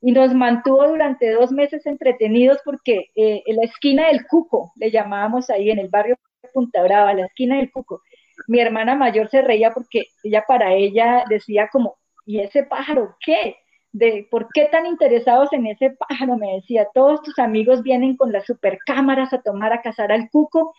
[0.02, 4.92] y nos mantuvo durante dos meses entretenidos porque eh, en la esquina del cuco, le
[4.92, 6.18] llamábamos ahí en el barrio
[6.54, 8.02] Punta Brava, la esquina del cuco,
[8.48, 13.58] mi hermana mayor se reía porque ella para ella decía como, ¿y ese pájaro qué?
[13.92, 16.38] De, ¿Por qué tan interesados en ese pájaro?
[16.38, 20.74] Me decía, todos tus amigos vienen con las supercámaras a tomar a cazar al cuco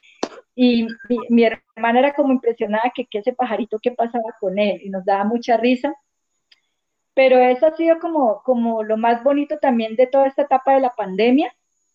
[0.54, 0.86] y
[1.28, 4.80] mi, hermana era como impresionada que, que ese pajarito, ¿qué pasaba con él?
[4.82, 5.94] Y nos daba mucha risa.
[7.14, 10.80] Pero eso ha sido como, como lo más bonito también de toda esta etapa de
[10.80, 11.52] la pandemia.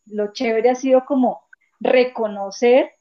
[0.08, 1.44] Lo chévere ha sido como
[1.80, 2.95] reconocer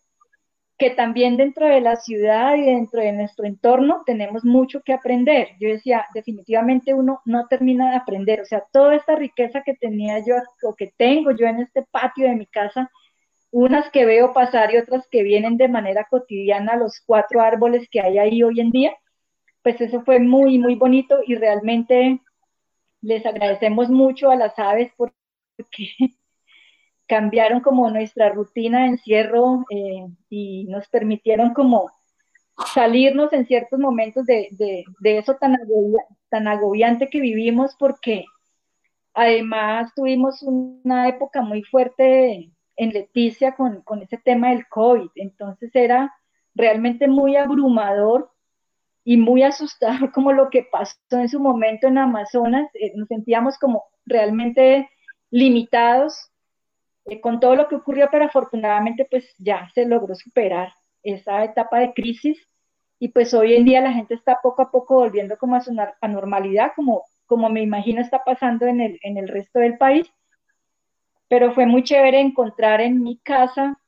[0.79, 5.51] que también dentro de la ciudad y dentro de nuestro entorno tenemos mucho que aprender.
[5.61, 10.19] Yo decía, definitivamente uno no termina de aprender, o sea, toda esta riqueza que tenía
[10.19, 12.91] yo o que tengo yo en este patio de mi casa,
[13.53, 18.01] unas que veo pasar y otras que vienen de manera cotidiana, los cuatro árboles que
[18.01, 18.97] hay ahí hoy en día,
[19.63, 22.21] pues eso fue muy, muy bonito y realmente
[23.01, 25.13] les agradecemos mucho a las aves porque
[27.07, 31.91] cambiaron como nuestra rutina de encierro eh, y nos permitieron como
[32.73, 35.57] salirnos en ciertos momentos de, eso tan,
[36.29, 38.25] tan agobiante que vivimos porque
[39.13, 45.71] además tuvimos una época muy fuerte en Leticia con, con ese tema del COVID, entonces
[45.75, 46.13] era
[46.55, 48.31] realmente muy abrumador
[49.05, 53.59] y muy asustador como lo que pasó en su momento en Amazonas, eh, nos sentíamos
[53.59, 54.89] como realmente
[55.31, 56.31] limitados
[57.07, 60.73] eh, con todo lo que ocurrió, pero afortunadamente pues ya se logró superar
[61.03, 62.39] esa etapa de crisis
[62.99, 65.77] y pues hoy en día la gente está poco a poco volviendo como a su
[66.03, 70.11] normalidad, como, como me imagino está pasando en el, en el resto del país.
[71.29, 73.79] Pero fue muy chévere encontrar en mi casa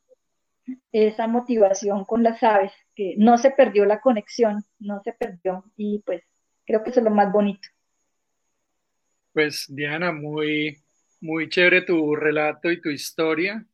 [0.93, 6.02] esa motivación con las aves, que no se perdió la conexión, no se perdió y
[6.05, 6.22] pues
[6.66, 7.68] creo que eso es lo más bonito.
[9.32, 10.78] Pues Diana, muy,
[11.20, 13.64] muy chévere tu relato y tu historia.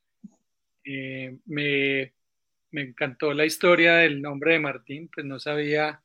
[0.84, 2.12] Eh, me,
[2.72, 6.02] encantó la historia del nombre de Martín, pues no sabía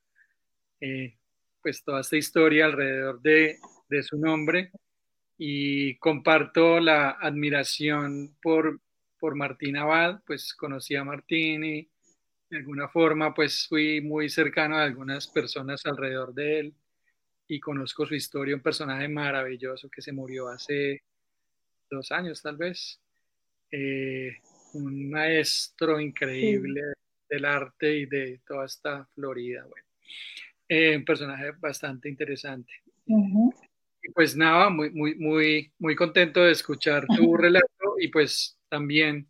[0.81, 1.18] eh,
[1.61, 3.57] pues toda esta historia alrededor de,
[4.03, 4.72] su nombre
[5.38, 8.81] y comparto la admiración por,
[9.19, 11.89] por Martín Abad, pues conocí a Martín y
[12.49, 16.76] de alguna forma pues fui muy cercano a algunas personas alrededor de él
[17.47, 21.03] y conozco su historia, un personaje maravilloso que se murió hace
[21.89, 22.99] dos años tal vez,
[23.72, 24.38] eh,
[24.73, 26.81] un maestro increíble
[27.30, 29.65] del arte y de toda esta Florida.
[29.65, 29.88] Bueno,
[30.69, 32.72] eh, un personaje bastante interesante.
[33.05, 39.27] Y pues nada, muy, muy, muy, muy contento de escuchar tu relato y pues también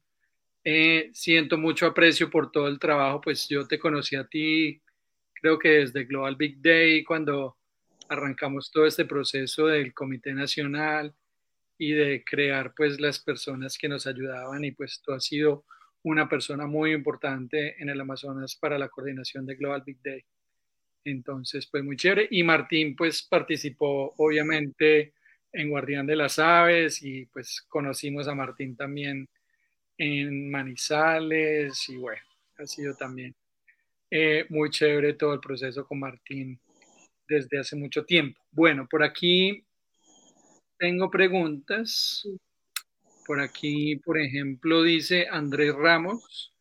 [0.63, 4.81] eh, siento mucho aprecio por todo el trabajo, pues yo te conocí a ti,
[5.34, 7.57] creo que desde Global Big Day, cuando
[8.09, 11.13] arrancamos todo este proceso del Comité Nacional
[11.77, 15.65] y de crear pues las personas que nos ayudaban y pues tú has sido
[16.03, 20.23] una persona muy importante en el Amazonas para la coordinación de Global Big Day.
[21.03, 22.27] Entonces, pues muy chévere.
[22.31, 25.13] Y Martín pues participó obviamente
[25.51, 29.29] en Guardián de las Aves y pues conocimos a Martín también
[29.97, 32.21] en Manizales y bueno,
[32.57, 33.35] ha sido también
[34.11, 36.59] eh, muy chévere todo el proceso con Martín
[37.27, 38.39] desde hace mucho tiempo.
[38.51, 39.66] Bueno, por aquí
[40.77, 42.27] tengo preguntas.
[43.25, 46.53] Por aquí, por ejemplo, dice Andrés Ramos,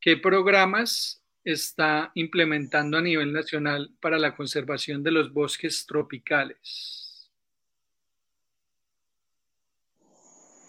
[0.00, 7.30] ¿qué programas está implementando a nivel nacional para la conservación de los bosques tropicales?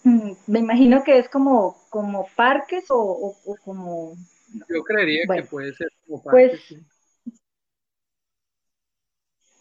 [0.04, 3.34] Mm, me imagino que es como, como parques o,
[3.64, 4.16] como...
[4.68, 6.76] Yo creería que puede ser como pues parques.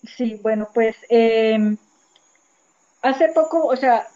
[0.01, 0.39] Pues, sí.
[0.41, 1.77] bueno, pues em,
[3.01, 4.07] Hace poco, o sea,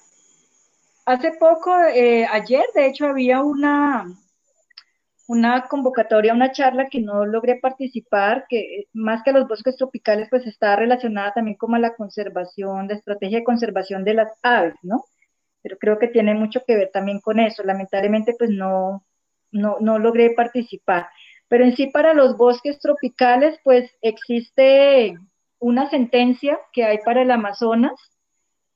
[1.06, 4.06] hace poco, eh, ayer, de hecho, había una,
[5.28, 10.28] una convocatoria, una charla que no logré participar, que más que a los bosques tropicales,
[10.30, 14.76] pues está relacionada también como a la conservación, la estrategia de conservación de las aves,
[14.84, 15.06] ¿no?
[15.62, 17.64] Pero creo que tiene mucho que ver también con eso.
[17.64, 19.06] Lamentablemente, pues no,
[19.52, 21.08] no, no logré participar.
[21.48, 25.18] Pero en sí, para los bosques tropicales, pues existe
[25.60, 27.94] una sentencia que hay para el Amazonas,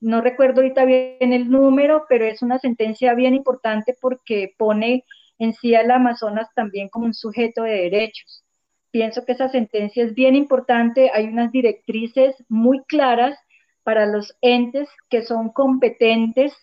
[0.00, 5.04] no recuerdo ahorita bien el número, pero es una sentencia bien importante porque pone
[5.38, 8.44] en sí al Amazonas también como un sujeto de derechos.
[8.90, 13.38] Pienso que esa sentencia es bien importante, hay unas directrices muy claras
[13.82, 16.54] para los entes que son competentes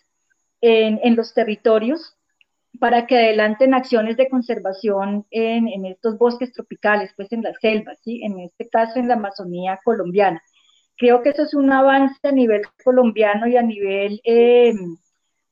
[0.60, 2.16] en, los territorios
[2.80, 8.22] para que adelanten acciones de conservación en, estos bosques tropicales, pues en las selvas, ¿sí?
[8.24, 10.42] en este caso en la Amazonía colombiana.
[10.96, 14.72] Creo que eso es un avance a nivel colombiano y a nivel, eh,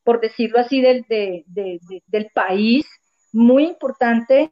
[0.03, 2.87] por decirlo así, del, del país,
[3.31, 4.51] muy importante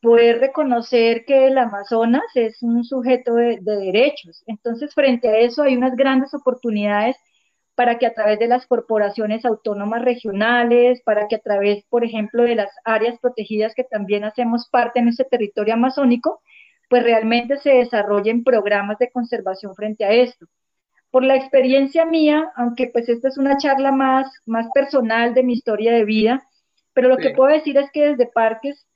[0.00, 4.42] poder reconocer que el Amazonas es un sujeto de, de derechos.
[4.46, 7.16] Entonces, frente a eso hay unas grandes oportunidades
[7.74, 12.42] para que a través de las corporaciones autónomas regionales, para que a través, por ejemplo,
[12.42, 16.40] de las áreas protegidas que también hacemos parte en ese territorio amazónico,
[16.92, 20.44] pues realmente se desarrollen programas de conservación frente a esto.
[21.10, 25.54] Por la experiencia mía, aunque pues esta es una charla más, más personal de mi
[25.54, 26.46] historia de vida,
[26.92, 28.86] pero lo que puedo decir es que desde parques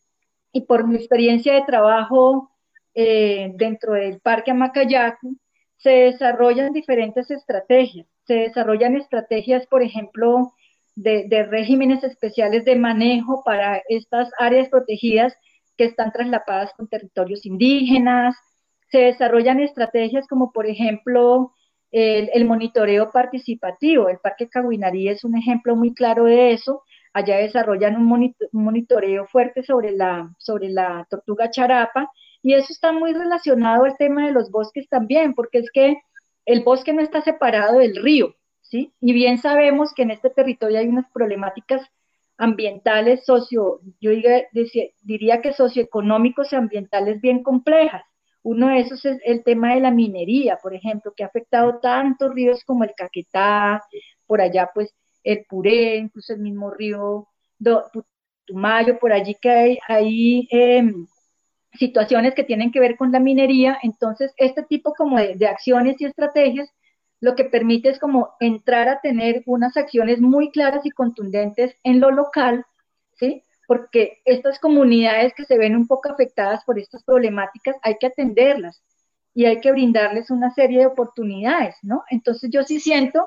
[0.53, 2.51] y por mi experiencia de trabajo
[2.95, 5.39] eh, dentro del Parque Amacayacu,
[5.79, 8.07] se desarrollan diferentes estrategias.
[8.27, 10.53] Se desarrollan estrategias, por ejemplo,
[10.97, 15.35] de, de, regímenes especiales de manejo para estas áreas protegidas
[15.77, 18.37] que están traslapadas con territorios indígenas.
[18.91, 21.53] Se desarrollan estrategias como, por ejemplo,
[21.91, 24.09] el, monitoreo participativo.
[24.09, 26.83] El Parque Cahuinarí es un ejemplo muy claro de eso.
[27.13, 32.11] Allá desarrollan un monitoreo fuerte sobre la, sobre la tortuga charapa
[32.43, 35.97] y eso está muy relacionado al tema de los bosques también, porque es que
[36.45, 38.93] el bosque no está separado del río, ¿sí?
[39.01, 41.83] Y bien sabemos que en este territorio hay unas problemáticas
[42.39, 44.11] ambientales, socio, yo
[45.03, 48.03] diría, que socioeconómicos y ambientales bien complejas.
[48.43, 52.33] Uno de esos es el tema de la minería, por ejemplo, que ha afectado tantos
[52.35, 53.83] ríos como el Caquetá,
[54.27, 54.95] por allá pues
[55.25, 57.27] el Puré, incluso el mismo río
[58.47, 60.93] Putumayo, por allí que hay, eh,
[61.73, 63.79] situaciones que tienen que ver con la minería.
[63.83, 66.71] Entonces, este tipo como de acciones y estrategias
[67.21, 72.01] lo que permite es como entrar a tener unas acciones muy claras y contundentes en
[72.01, 72.65] lo local,
[73.15, 73.43] ¿sí?
[73.67, 78.83] Porque estas comunidades que se ven un poco afectadas por estas problemáticas hay que atenderlas
[79.35, 82.05] y hay que brindarles una serie de oportunidades, ¿no?
[82.11, 83.27] Entonces yo sí siento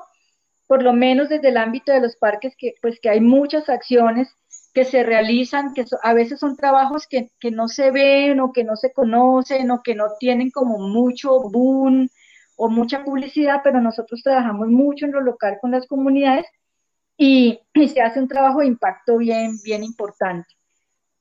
[0.66, 4.28] por lo menos desde el ámbito de los parques, que pues que hay muchas acciones
[4.72, 8.62] que se realizan, que a veces son trabajos que, que, no se ven o que
[8.62, 12.08] no se conocen o que no tienen como mucho boom
[12.62, 16.44] o mucha publicidad, pero nosotros trabajamos mucho en lo local con las comunidades
[17.16, 17.58] y,
[17.88, 20.46] se hace un trabajo de impacto bien, bien importante.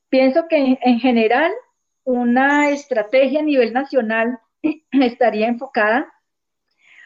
[0.10, 1.50] Pienso que en, en general
[2.04, 4.38] una estrategia a nivel nacional
[4.92, 6.12] estaría enfocada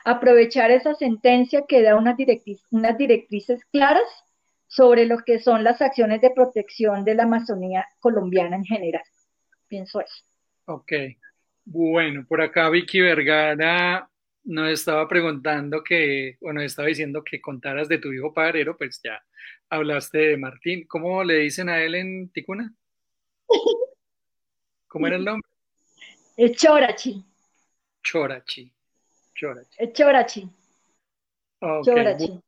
[0.04, 2.18] aprovechar esa sentencia que da unas,
[2.72, 4.26] unas directrices claras
[4.66, 9.04] sobre lo que son las acciones de protección de la Amazonía colombiana en general.
[9.68, 10.24] Pienso eso.
[10.66, 10.92] Ok.
[11.66, 14.10] Bueno, por acá Vicky Vergara
[14.46, 19.24] nos estaba preguntando que, bueno, estaba diciendo que contaras de tu hijo pajarero, pues ya
[19.70, 20.86] hablaste de Martín.
[20.88, 22.74] ¿Cómo le dicen a él en Ticuna?
[24.88, 25.50] ¿Cómo era el nombre?
[26.56, 27.24] Chorachi.
[28.04, 28.72] Chorachi.
[29.34, 29.92] Chorachi.
[29.94, 30.50] Chorachi.
[31.60, 31.96] Okay.
[31.96, 32.40] Chorachi.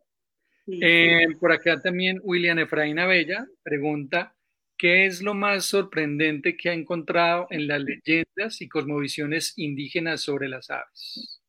[0.67, 4.35] Eh, por acá también William Efraín Abella pregunta,
[4.77, 10.49] ¿qué es lo más sorprendente que ha encontrado en las leyendas y cosmovisiones indígenas sobre
[10.49, 11.41] las aves?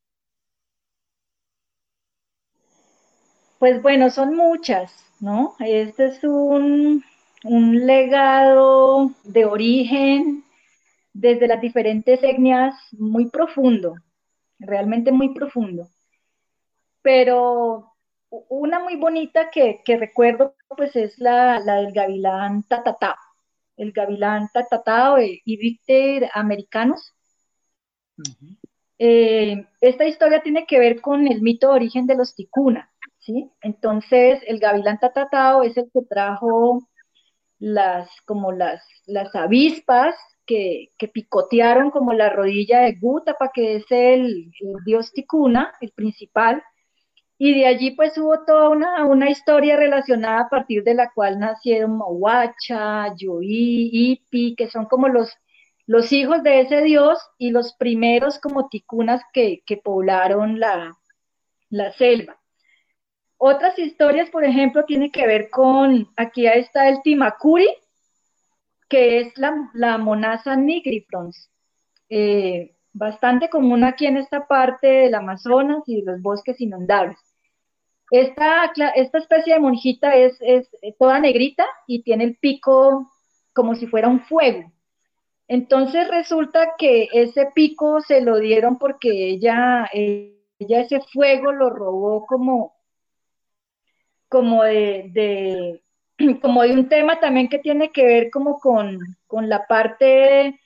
[3.59, 5.55] Pues bueno, son muchas, ¿no?
[5.61, 7.03] Este es un,
[7.45, 10.45] un legado de origen
[11.13, 13.95] desde las diferentes etnias muy profundo,
[14.59, 15.89] realmente muy profundo.
[17.01, 17.95] Pero
[18.29, 23.17] una muy bonita que, que recuerdo pues es la, la, del gavilán tatatá,
[23.77, 27.15] el gavilán tatatá o Ibicter americanos.
[28.19, 28.57] Uh -huh.
[28.99, 32.91] eh, esta historia tiene que ver con el mito de origen de los ticuna,
[33.27, 33.51] ¿sí?
[33.63, 36.81] Entonces el gavilán tatatao es el que trajo
[37.59, 40.15] las, como las, las avispas
[40.47, 44.53] que, que, picotearon como la rodilla de Gutapa, que es el,
[44.85, 46.63] dios ticuna, el principal,
[47.39, 51.39] y de allí pues hubo toda una, una, historia relacionada a partir de la cual
[51.39, 55.31] nacieron Mahuacha, Yoí, Ipi, que son como los,
[55.87, 60.97] los hijos de ese dios y los primeros como ticunas que, que poblaron la,
[61.69, 62.41] la, selva.
[63.49, 67.69] Otras historias, por ejemplo, tienen que ver con, aquí está el Timacuri,
[68.89, 71.49] que es la, la monaza nigrifrons,
[72.09, 77.19] eh, bastante común aquí en esta parte del Amazonas y los bosques inundables.
[78.11, 80.69] Esta, esta especie de monjita es, es,
[80.99, 83.13] toda negrita y tiene el pico
[83.53, 84.73] como si fuera un fuego.
[85.47, 92.27] Entonces resulta que ese pico se lo dieron porque ella, ella ese fuego lo robó
[92.27, 92.76] como,
[94.29, 95.83] como de, de,
[96.41, 100.61] como de un tema también que tiene que ver como con, con la parte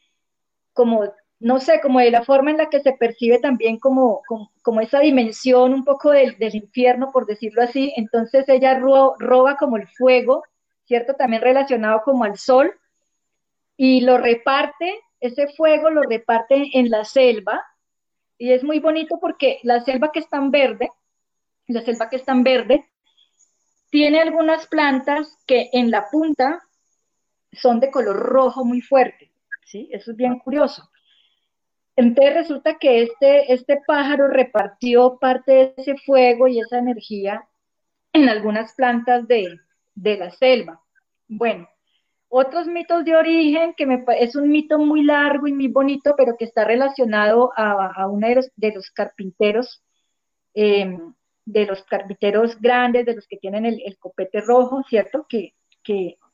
[0.72, 4.52] como no sé, como de la forma en la que se percibe también como, como,
[4.62, 7.92] como esa dimensión un poco del, del, infierno, por decirlo así.
[7.96, 10.44] Entonces ella ro, roba como el fuego,
[10.84, 11.14] ¿cierto?
[11.14, 12.72] También relacionado como al sol.
[13.76, 17.62] y lo reparte, ese fuego lo reparte en la selva
[18.38, 20.90] y es muy bonito porque la selva que es tan verde,
[21.68, 22.86] la selva que es tan verde,
[23.90, 26.62] tiene algunas plantas que en la punta
[27.52, 29.32] son de color rojo muy fuerte,
[29.64, 29.88] ¿sí?
[29.92, 30.90] Eso es bien curioso.
[31.96, 37.46] Entonces resulta que este, este pájaro repartió parte de ese fuego y esa energía
[38.12, 39.58] en algunas plantas de,
[39.94, 40.80] la selva.
[41.28, 41.68] Bueno,
[42.28, 46.36] otros mitos de origen, que me, es un mito muy largo y muy bonito, pero
[46.38, 48.26] que está relacionado a, uno
[48.56, 49.82] de los, carpinteros,
[50.54, 51.12] em,
[51.52, 55.26] de los carpinteros grandes, de los que tienen el, copete rojo, ¿cierto?
[55.28, 55.54] Que,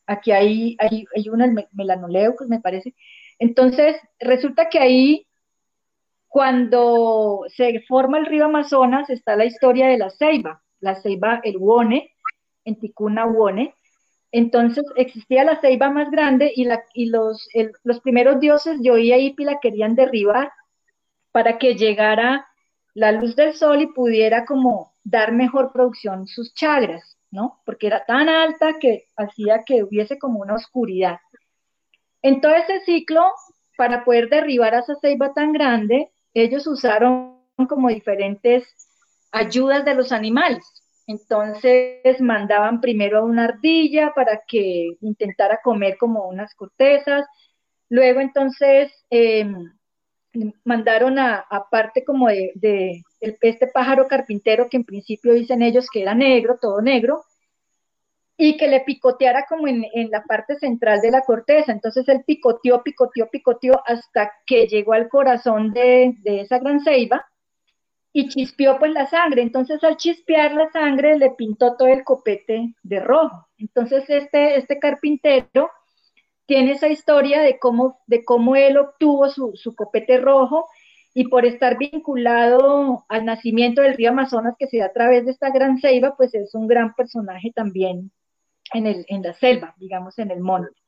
[0.06, 2.94] aquí hay, hay, hay uno, el melanoleucos, me parece.
[3.38, 5.26] Entonces, resulta que ahí
[6.28, 11.56] cuando se forma el río Amazonas está la historia de la ceiba, la ceiba el
[11.56, 12.12] Wone,
[12.64, 13.74] en Ticuna Wone.
[14.32, 17.48] Entonces existía la ceiba más grande y, la, y los,
[17.84, 20.52] los primeros dioses de Oía Ipi la querían derribar
[21.32, 22.46] para que llegara
[22.92, 27.60] la luz del sol y pudiera como dar mejor producción sus chagras, ¿no?
[27.64, 31.18] Porque era tan alta que hacía que hubiese como una oscuridad.
[32.22, 33.22] En todo ese ciclo,
[33.76, 37.38] para poder derribar a esa ceiba tan grande, ellos usaron
[37.68, 38.66] como diferentes
[39.30, 40.64] ayudas de los animales.
[41.06, 47.26] Entonces mandaban primero a una ardilla para que intentara comer como unas cortezas.
[47.88, 49.72] Luego entonces em,
[50.64, 56.02] mandaron a, parte como de, de, este pájaro carpintero que en principio dicen ellos que
[56.02, 57.22] era negro, todo negro,
[58.38, 61.72] y que le picoteara como en, la parte central de la corteza.
[61.72, 67.26] Entonces él picoteó, picoteó, picoteó hasta que llegó al corazón de, esa gran ceiba
[68.12, 69.42] y chispeó pues la sangre.
[69.42, 73.48] Entonces al chispear la sangre le pintó todo el copete de rojo.
[73.58, 75.70] Entonces este, este carpintero
[76.46, 80.66] tiene esa historia de cómo, de cómo él obtuvo su, su copete rojo
[81.14, 85.32] y por estar vinculado al nacimiento del río Amazonas que se da a través de
[85.32, 88.10] esta gran ceiba, pues es un gran personaje también
[88.72, 90.78] en, el, en la selva, digamos, en el monte.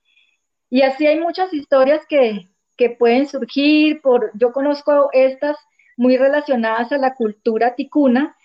[0.70, 5.56] Y así hay muchas historias que, que pueden surgir, por, yo conozco estas
[5.96, 8.36] muy relacionadas a la cultura ticuna,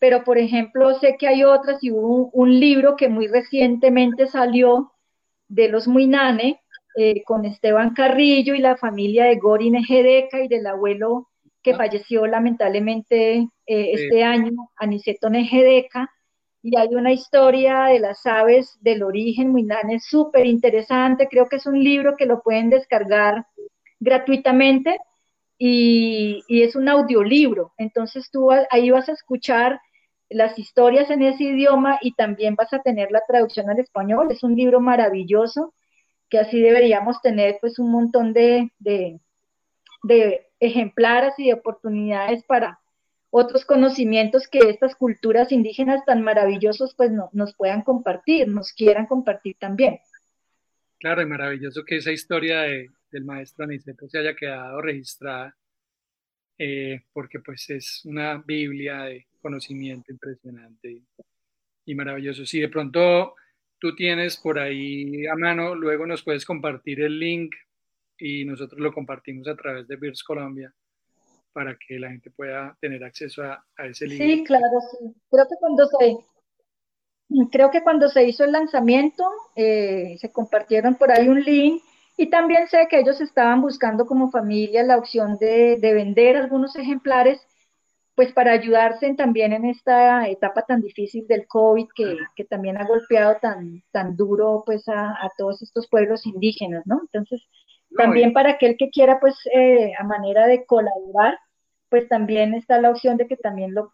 [0.00, 4.92] pero por ejemplo sé que hay otras y hubo un, libro que muy recientemente salió
[5.48, 6.61] de los Muinane
[6.96, 11.28] eh, con Esteban Carrillo y la familia de Gori Nejedeca y del abuelo
[11.62, 11.76] que ah.
[11.76, 16.10] falleció lamentablemente eh, este año, Aniceto Nejedeca,
[16.62, 21.26] y hay una historia de las aves del origen Muinane súper interesante.
[21.28, 23.46] Creo que es un libro que lo pueden descargar
[23.98, 24.98] gratuitamente
[25.58, 27.72] y, es un audiolibro.
[27.78, 29.80] Entonces tú ahí vas a escuchar
[30.30, 34.28] las historias en ese idioma y también vas a tener la traducción al español.
[34.30, 35.74] Es un libro maravilloso
[36.32, 39.20] que así deberíamos tener pues un montón de, de,
[40.02, 42.80] de ejemplares y de oportunidades para
[43.28, 49.04] otros conocimientos que estas culturas indígenas tan maravillosos pues no, nos puedan compartir, nos quieran
[49.04, 50.00] compartir también.
[50.98, 55.54] Claro, y maravilloso que esa historia del maestro Aniceto se haya quedado registrada,
[56.56, 61.02] eh, porque pues es una Biblia de conocimiento impresionante
[61.84, 62.46] y, maravilloso.
[62.46, 63.34] Si de pronto
[63.82, 67.52] tú tienes por ahí a mano, luego nos puedes compartir el link
[68.16, 70.72] y nosotros lo compartimos a través de Beers Colombia
[71.52, 74.24] para que la gente pueda tener acceso a, ese libro.
[74.24, 75.12] Sí, claro, sí.
[75.28, 76.16] Creo que cuando se,
[77.50, 79.24] creo que cuando se hizo el lanzamiento,
[79.56, 81.82] eh, se compartieron por ahí un link
[82.16, 87.44] y también sé que ellos estaban buscando como familia la opción de, vender algunos ejemplares,
[88.22, 92.86] pues para ayudarse también en esta etapa tan difícil del COVID que, que también ha
[92.86, 97.00] golpeado tan, tan duro pues a, a, todos estos pueblos indígenas, ¿no?
[97.02, 97.42] Entonces,
[97.96, 101.36] también para aquel que quiera, pues, eh, a manera de colaborar,
[101.88, 103.90] pues también está la opción de que también lo,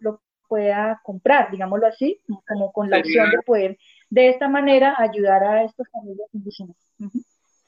[0.46, 3.78] pueda comprar, digámoslo así, como con la opción de poder
[4.10, 6.76] de esta manera ayudar a estos familias indígenas.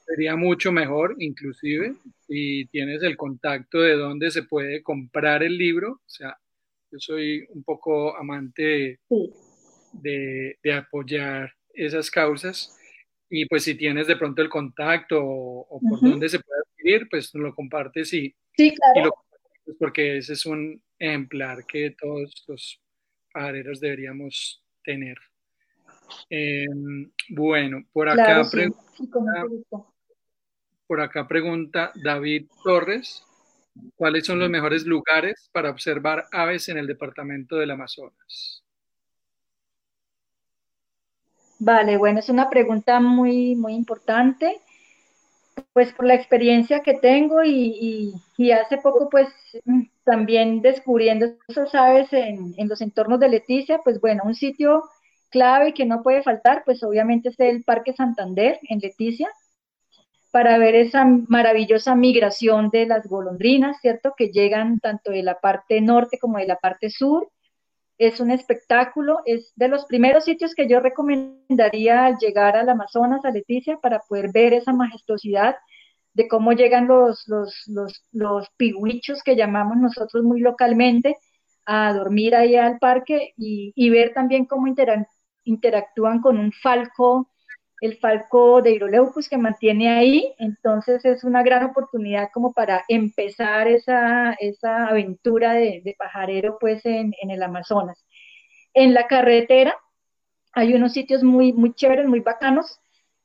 [0.05, 1.95] Sería mucho mejor, inclusive,
[2.27, 5.93] si tienes el contacto de dónde se puede comprar el libro.
[5.93, 6.37] O sea,
[6.91, 8.99] yo soy un poco amante
[9.93, 12.77] de, de apoyar esas causas
[13.33, 17.33] y pues si tienes de pronto el contacto o, por dónde se puede adquirir, pues
[17.33, 19.13] lo compartes y, sí, claro.
[19.79, 22.81] porque ese es un ejemplar que todos los
[23.33, 25.17] pajareros deberíamos tener.
[26.29, 29.45] Em, bueno, por acá, pregunta,
[30.85, 33.25] por acá pregunta David Torres,
[33.95, 38.63] ¿cuáles son los mejores lugares para observar aves en el departamento del Amazonas?
[41.59, 44.59] Vale, bueno, es una pregunta muy, muy importante.
[45.73, 48.13] pues por la experiencia que tengo y,
[48.53, 49.27] hace poco pues
[50.03, 54.83] también descubriendo esas aves en, en, los entornos de Leticia, pues bueno, un sitio
[55.29, 59.29] clave que no puede faltar, pues obviamente es el Parque Santander en Leticia,
[60.31, 64.13] para ver esa maravillosa migración de las golondrinas, ¿cierto?
[64.17, 67.29] Que llegan tanto de la parte norte como de la parte sur.
[67.97, 73.25] Es un espectáculo, es de los primeros sitios que yo recomendaría al llegar al Amazonas,
[73.25, 75.55] a Leticia, para poder ver esa majestuosidad
[76.13, 78.49] de cómo llegan los, los, los, los
[79.23, 81.17] que llamamos nosotros muy localmente
[81.65, 84.67] a dormir ahí al parque y ver también cómo
[85.43, 87.30] interactúan con un falco
[87.81, 93.67] el falco de Hiroleucus que mantiene ahí, entonces es una gran oportunidad como para empezar
[93.67, 98.05] esa, esa aventura de, pajarero pues en, el Amazonas.
[98.75, 99.75] En la carretera
[100.53, 102.79] hay unos sitios muy, muy chéveres, muy bacanos.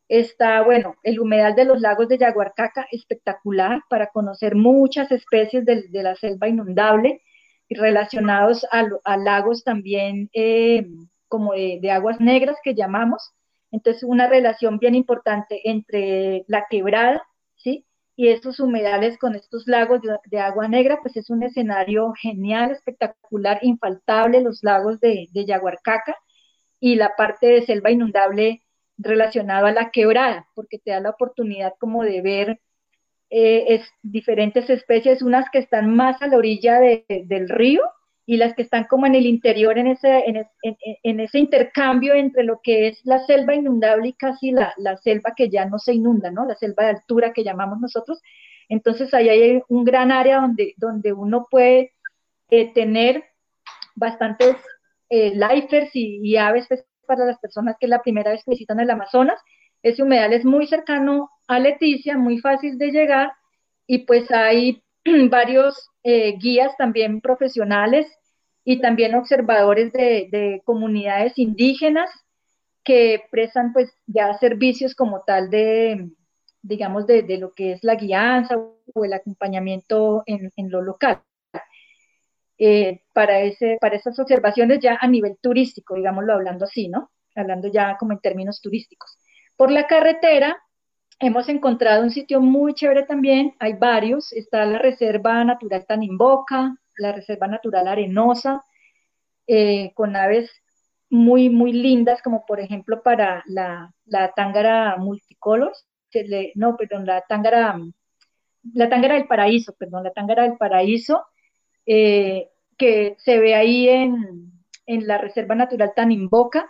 [0.09, 5.85] Está, bueno, el humedal de los lagos de Yaguarcaca, espectacular para conocer muchas especies de,
[5.93, 7.21] la selva inundable
[7.69, 10.87] relacionados a, lagos también eh,
[11.29, 13.36] como de aguas negras que llamamos
[13.71, 17.23] entonces, una relación bien importante entre la quebrada,
[17.57, 17.87] ¿sí?
[18.17, 23.59] Y estos humedales con estos lagos de, agua negra, pues es un escenario genial, espectacular,
[23.63, 26.17] infaltable, los lagos de, de Yaguarcaca
[26.81, 28.63] y la parte de selva inundable
[28.99, 32.61] relacionada a la quebrada, porque te da la oportunidad como de ver
[33.29, 37.83] eh, diferentes especies, unas que están más a la orilla del río
[38.29, 40.25] y las que están como en el interior, en ese,
[41.03, 45.49] en, ese intercambio entre lo que es la selva inundable y casi la, selva que
[45.49, 46.45] ya no se inunda, ¿no?
[46.45, 48.21] La selva de altura que llamamos nosotros.
[48.69, 51.93] Entonces ahí hay un gran área donde, donde uno puede
[52.51, 53.25] eh, tener
[53.95, 54.57] bastantes
[55.09, 58.81] eh, lifers y, aves pues, para las personas que es la primera vez que visitan
[58.81, 59.41] el Amazonas.
[59.85, 63.33] Ese humedal es muy cercano a Leticia, muy fácil de llegar
[63.87, 64.83] y pues hay
[65.31, 68.07] varios eh, guías también profesionales
[68.65, 72.11] y también observadores de, comunidades indígenas
[72.85, 76.11] que prestan pues ya servicios como tal de,
[76.63, 81.23] digamos, de, lo que es la guianza o el acompañamiento en, lo local.
[82.59, 87.11] Eh, para, ese, para esas observaciones ya a nivel turístico, digámoslo hablando así, ¿no?
[87.35, 89.19] Hablando ya como en términos turísticos.
[89.57, 90.57] Por la carretera,
[91.19, 97.13] Hemos encontrado un sitio muy chévere también, hay varios, está la Reserva Natural Tanimboca, la
[97.13, 98.63] Reserva Natural Arenosa,
[99.47, 100.51] eh, con aves
[101.09, 105.73] muy, muy lindas, como por ejemplo para la, la tángara multicolor,
[106.55, 107.79] no, perdón, la tángara,
[108.75, 111.25] la tángara del paraíso, perdón, la tángara del paraíso,
[111.87, 114.53] eh, que se ve ahí en,
[114.85, 116.69] en la Reserva Natural Tanimboca,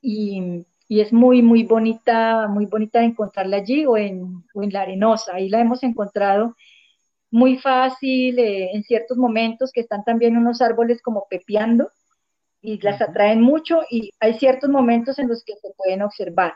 [0.00, 4.72] y y es muy, muy bonita, muy bonita de encontrarla allí o en, o en
[4.72, 5.34] la arenosa.
[5.34, 6.56] Ahí la hemos encontrado
[7.30, 11.90] muy fácil eh, en ciertos momentos que están también unos árboles como pepeando
[12.60, 16.54] y las atraen mucho y hay ciertos momentos en los que se pueden observar.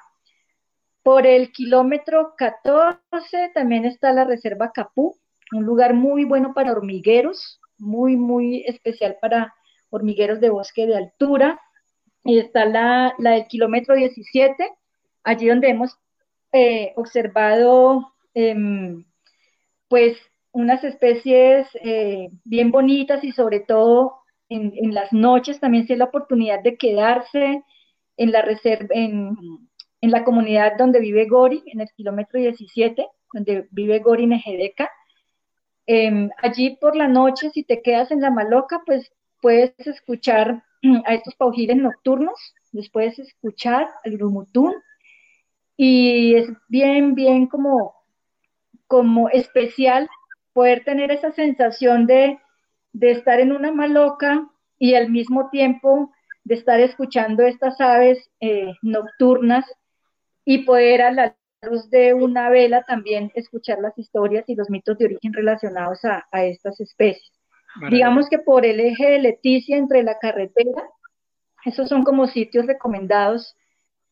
[1.03, 5.19] Por el kilómetro 14 también está la Reserva Capú,
[5.53, 9.55] un lugar muy bueno para hormigueros, muy, muy especial para
[9.91, 11.61] hormigueros de bosque de altura
[12.25, 14.71] y está la, del kilómetro 17,
[15.25, 15.99] allí donde hemos
[16.53, 19.05] eh, observado em,
[19.89, 20.19] pues
[20.53, 24.19] unas especies eh, bien bonitas y sobre todo
[24.49, 27.63] en, las noches también se la oportunidad de quedarse
[28.17, 29.37] en la reserva, en,
[30.01, 34.91] la comunidad donde vive Gori, en el kilómetro 17, donde vive Gori Nejedeca.
[35.87, 40.63] Em, allí por la noche, si te quedas en la maloca, pues puedes escuchar
[41.07, 42.39] a estos paujiles nocturnos,
[42.73, 44.75] les puedes escuchar al grumutún
[45.77, 47.95] y es bien, bien como,
[48.87, 50.09] como especial
[50.53, 52.39] poder tener esa sensación de,
[53.01, 54.49] estar en una maloca
[54.79, 56.11] y al mismo tiempo
[56.43, 59.65] de estar escuchando estas aves eh, nocturnas
[60.45, 64.99] y poder a la luz de una vela también escuchar las historias y los mitos
[64.99, 67.38] de origen relacionados a estas especies.
[67.91, 70.83] Digamos que por el eje de Leticia entre la carretera,
[71.65, 73.57] esos son como sitios recomendados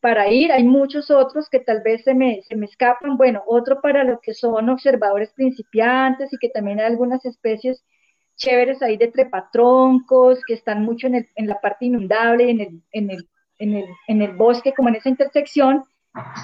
[0.00, 0.52] para ir.
[0.52, 3.16] Hay muchos otros que tal vez se me, se me escapan.
[3.16, 7.84] Bueno, otro para los que son observadores principiantes y que también hay algunas especies
[8.36, 12.82] chéveres ahí de trepatroncos que están mucho en, el, en la parte inundable, en el,
[12.92, 13.28] en, el,
[13.58, 15.84] en, el, en el bosque, como en esa intersección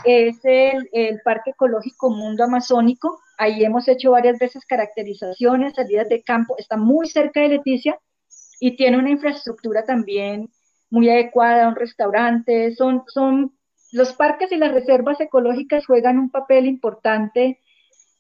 [0.05, 3.21] es el, el, Parque Ecológico Mundo Amazónico.
[3.39, 6.55] Ahí hemos hecho varias veces caracterizaciones, salidas de campo.
[6.59, 7.99] Está muy cerca de Leticia
[8.61, 10.51] y tiene una infraestructura también
[10.91, 12.75] muy adecuada, un restaurante.
[12.75, 13.53] Son, son
[13.93, 17.61] los parques y las reservas ecológicas juegan un papel importante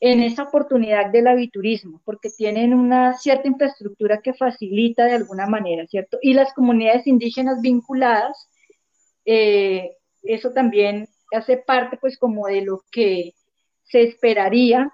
[0.00, 5.86] en esa oportunidad del aviturismo, porque tienen una cierta infraestructura que facilita de alguna manera,
[5.86, 6.18] ¿cierto?
[6.20, 8.48] Y las comunidades indígenas vinculadas,
[9.24, 9.92] eh,
[10.24, 13.34] eso también hace parte pues como de lo que
[13.84, 14.92] se esperaría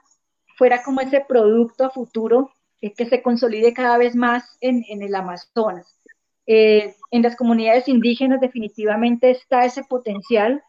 [0.59, 2.51] fuera como ese producto a futuro
[2.83, 5.99] eh, que se consolide cada vez más en, el Amazonas.
[6.47, 10.63] Eh, en las comunidades indígenas definitivamente está ese potencial,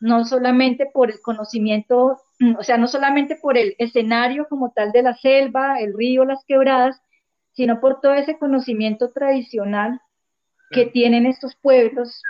[0.00, 2.18] no solamente por el conocimiento
[2.58, 6.44] o sea, no solamente por el escenario como tal de la selva, el río, las
[6.44, 7.00] quebradas,
[7.52, 10.00] sino por todo ese conocimiento tradicional
[10.70, 12.22] que tienen estos pueblos,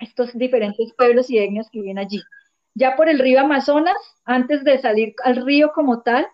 [0.00, 2.20] estos diferentes pueblos y etnias que viven allí.
[2.74, 6.26] Ya por el río Amazonas, antes de salir al río como tal,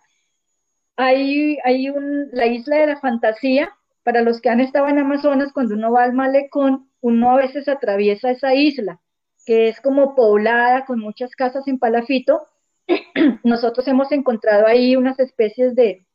[0.97, 1.89] hay, hay
[2.33, 3.71] la isla de la fantasía.
[4.03, 7.69] Para los que han estado en Amazonas, cuando uno va al malecón, uno a veces
[7.69, 8.99] atraviesa esa isla,
[9.45, 12.47] que es como poblada con muchas casas en palafito,
[13.45, 16.07] nosotros hemos encontrado ahí unas especies de,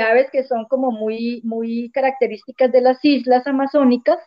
[0.00, 4.18] aves que son como muy, muy características de las islas amazónicas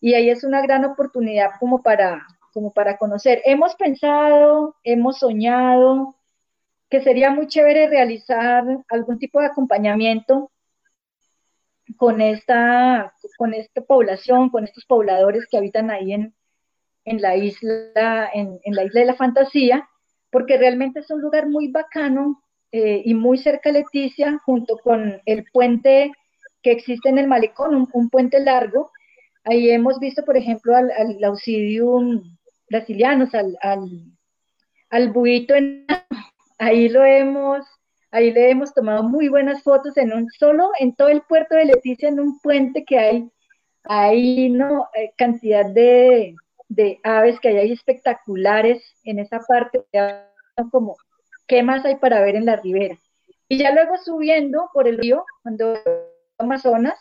[0.00, 3.42] y ahí es una gran oportunidad como para, como para conocer.
[3.44, 6.16] Hemos pensado, hemos soñado
[6.88, 10.50] que sería muy chévere realizar algún tipo de acompañamiento
[11.96, 16.34] con esta, con esta población, con estos pobladores que habitan ahí en,
[17.04, 19.88] la isla, en la isla de la fantasía,
[20.30, 25.44] porque realmente es un lugar muy bacano eh, y muy cerca Leticia, junto con el
[25.52, 26.12] puente
[26.62, 28.92] que existe en el malecón, un, puente largo.
[29.44, 31.18] Ahí hemos visto, por ejemplo, al, al
[32.70, 33.58] brasilianos, al,
[34.90, 35.54] al, buito,
[36.58, 37.66] ahí lo hemos,
[38.12, 41.66] ahí le hemos tomado muy buenas fotos en un solo, en todo el puerto de
[41.66, 43.30] Leticia, en un puente que hay,
[43.84, 46.34] hay no, eh, cantidad de,
[46.68, 49.84] de aves que hay ahí espectaculares en esa parte,
[50.70, 50.96] como,
[51.46, 52.96] ¿qué más hay para ver en la ribera?
[53.48, 55.74] Y ya luego subiendo por el río, cuando
[56.38, 56.98] Amazonas,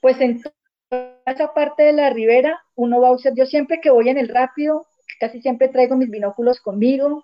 [0.00, 0.40] pues en
[0.90, 4.28] esa parte de la ribera uno va a usar, yo siempre que voy en el
[4.28, 4.86] rápido,
[5.18, 7.22] casi siempre traigo mis binóculos conmigo,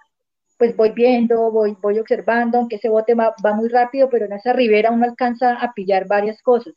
[0.59, 4.33] pues voy viendo, voy, voy observando, aunque ese bote va, va muy rápido, pero en
[4.33, 6.75] esa ribera uno alcanza a pillar varias cosas.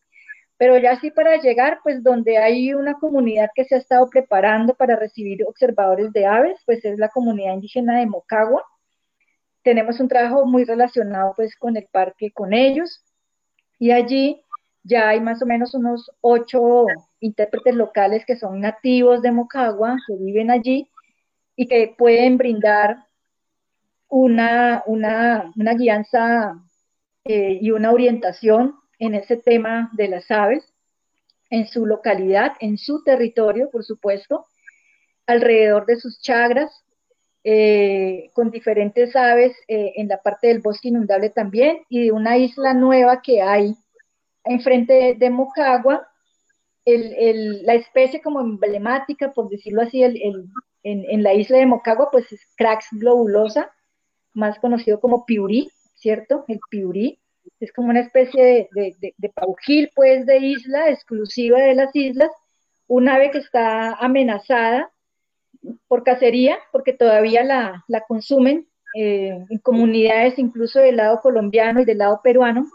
[0.58, 4.74] Pero ya sí para llegar, pues donde hay una comunidad que se ha estado preparando
[4.74, 8.64] para recibir observadores de aves, pues es la comunidad indígena de Mocagua.
[9.64, 13.04] Tenemos un trabajo muy relacionado pues con el parque, con ellos.
[13.80, 14.42] Y allí
[14.86, 16.86] ya hay más o menos unos ocho
[17.20, 20.88] intérpretes locales que son nativos de Mocagua, que viven allí
[21.56, 23.06] y que pueden brindar
[24.08, 26.62] una, una, una guianza
[27.24, 30.64] eh, y una orientación en ese tema de las aves,
[31.50, 34.46] en su localidad, en su territorio, por supuesto,
[35.26, 36.72] alrededor de sus chagras,
[37.44, 42.38] eh, con diferentes aves eh, en la parte del bosque inundable también, y de una
[42.38, 43.76] isla nueva que hay
[44.46, 46.08] enfrente de, Mocagua,
[46.86, 52.88] la especie como emblemática, por decirlo así, en, la isla de Mocagua, pues es Crax
[52.92, 53.72] globulosa,
[54.34, 56.46] más conocido como piurí, ¿cierto?
[56.48, 57.20] El piurí
[57.60, 62.30] es como una especie de, de, paujil, pues, de isla, exclusiva de las islas,
[62.88, 64.92] un ave que está amenazada
[65.88, 68.68] por cacería, porque todavía la, consumen
[68.98, 72.66] eh, en comunidades incluso del lado colombiano y del lado peruano.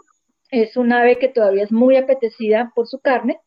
[0.51, 3.39] Es un ave que todavía es muy apetecida por su carne.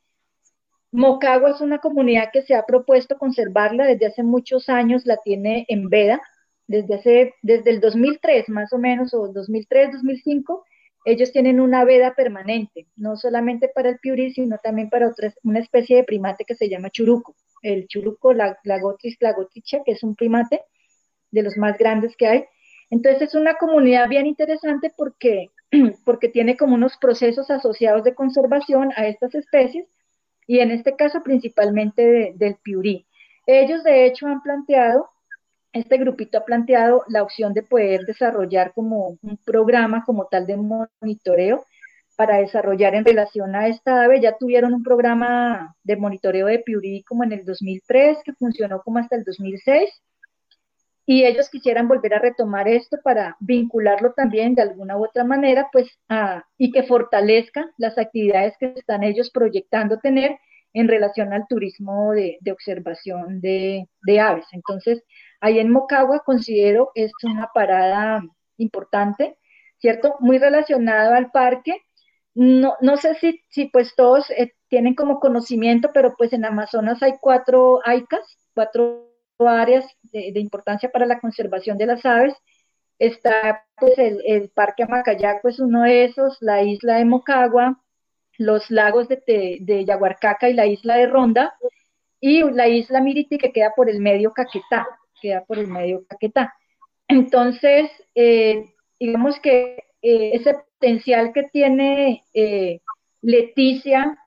[0.90, 5.66] Mocagua es una comunidad que se ha propuesto conservarla desde hace muchos años, la tiene
[5.68, 6.22] en veda,
[6.66, 10.62] desde, hace, desde el 2003 más o menos, o 2003-2005,
[11.05, 15.59] ellos tienen una veda permanente, no solamente para el piurí, sino también para otra, una
[15.59, 17.35] especie de primate que se llama churuco.
[17.60, 20.62] El churuco, la, la gotis lagoticha, que es un primate
[21.31, 22.44] de los más grandes que hay.
[22.90, 25.51] Entonces es una comunidad bien interesante porque,
[26.05, 29.86] porque tiene como unos procesos asociados de conservación a estas especies
[30.47, 33.06] y en este caso principalmente del piurí.
[33.47, 35.11] Ellos de hecho han planteado
[35.74, 40.56] este grupito ha planteado la opción de poder desarrollar como un programa como tal de
[40.56, 41.65] monitoreo
[42.16, 44.20] para desarrollar en relación a esta ave.
[44.20, 48.98] Ya tuvieron un programa de monitoreo de Piurí como en el 2003, que funcionó como
[48.98, 49.90] hasta el 2006,
[51.06, 55.68] y ellos quisieran volver a retomar esto para vincularlo también de alguna u otra manera,
[55.72, 55.89] pues,
[56.59, 60.39] y que fortalezca las actividades que están ellos proyectando tener
[60.72, 64.47] en relación al turismo de, observación de, de aves.
[64.52, 65.05] Entonces,
[65.44, 68.22] Ahí en Mocagua considero es una parada
[68.56, 69.36] importante,
[69.76, 70.16] ¿cierto?
[70.20, 71.82] Muy relacionado al parque.
[72.32, 77.02] No, no sé si, si pues todos eh, tienen como conocimiento, pero pues en Amazonas
[77.02, 82.35] hay cuatro AICAS, cuatro áreas de, importancia para la conservación de las aves.
[82.98, 87.81] está pues el, Parque Amacayaco es uno de esos, la isla de Mocagua,
[88.39, 91.55] los lagos de, de Yaguarcaca y la isla de Ronda,
[92.20, 94.86] y la isla Miriti que queda por el medio Caquetá,
[95.20, 96.55] queda por el medio Caquetá.
[97.09, 102.81] Entonces, eh, digamos que eh, ese potencial que tiene eh,
[103.20, 104.19] Leticia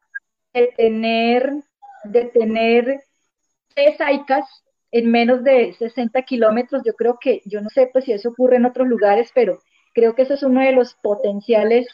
[0.53, 1.53] de tener,
[2.03, 3.03] de tener
[3.73, 4.45] tres AICAS
[4.91, 8.57] en menos de 60 kilómetros, yo creo que, yo no sé pues si eso ocurre
[8.57, 9.59] en otros lugares, pero
[9.93, 11.87] creo que eso es uno de los potenciales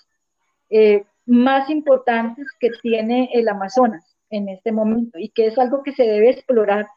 [1.25, 6.03] más importantes que tiene el Amazonas en este momento y que es algo que se
[6.03, 6.87] debe explorar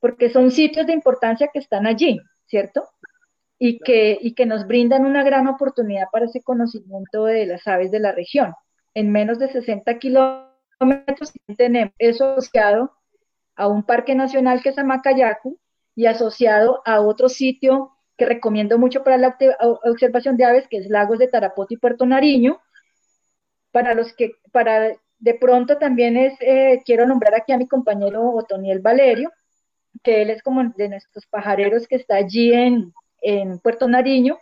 [0.00, 2.88] porque son sitios de importancia que están allí, ¿cierto?
[3.58, 7.90] Y que, y que nos brindan una gran oportunidad para ese conocimiento de las aves
[7.90, 8.54] de la región.
[8.94, 12.92] En menos de 60 kilómetros tenemos eso asociado
[13.60, 15.58] a un parque nacional que es Amacayacu
[15.94, 19.36] y asociado a otro sitio que recomiendo mucho para la
[19.84, 22.58] observación de aves, que es Lagos de Tarapoto y Puerto Nariño,
[23.70, 28.30] para los que, para de pronto también es, eh, quiero nombrar aquí a mi compañero
[28.30, 29.30] Otoniel Valerio,
[30.02, 32.92] que él es como de nuestros pajareros que está allí en,
[33.62, 34.38] Puerto Nariño,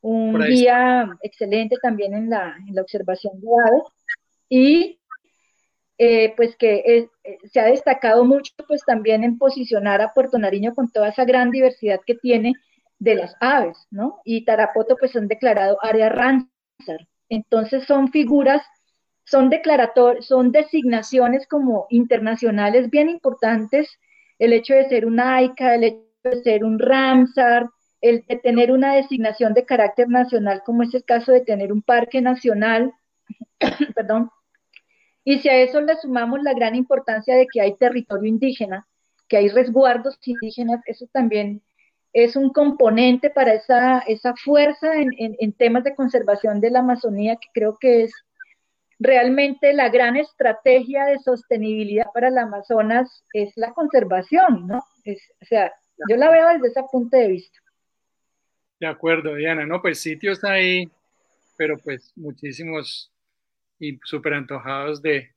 [0.00, 3.82] un guía excelente también en la, observación de aves,
[4.48, 5.00] y
[6.04, 10.74] eh, pues que eh, se ha destacado mucho pues también en posicionar a Puerto Nariño
[10.74, 12.54] con toda esa gran diversidad que tiene
[12.98, 14.20] de las aves, ¿no?
[14.24, 17.06] Y Tarapoto pues han declarado área Ramsar.
[17.28, 18.62] Entonces son figuras
[19.24, 23.88] son declaratorios, son designaciones como internacionales bien importantes,
[24.40, 27.68] el hecho de ser un AICA, el hecho de ser un Ramsar,
[28.00, 31.82] el de tener una designación de carácter nacional, como es el caso de tener un
[31.82, 32.92] parque nacional,
[33.94, 34.30] perdón,
[35.24, 38.86] y si a eso le sumamos la gran importancia de que hay territorio indígena,
[39.28, 41.62] que hay resguardos indígenas, eso también
[42.12, 47.36] es un componente para esa, esa fuerza en, en temas de conservación de la Amazonía
[47.36, 48.12] que creo que es
[48.98, 54.78] realmente la gran estrategia de sostenibilidad para el Amazonas es la conservación, ¿no?
[54.78, 55.72] o sea,
[56.08, 57.58] yo la veo desde ese punto de vista.
[58.80, 59.80] De acuerdo, Diana, ¿no?
[59.80, 60.90] Pues sitios ahí,
[61.56, 63.11] pero pues muchísimos
[63.82, 65.34] y súper antojados de,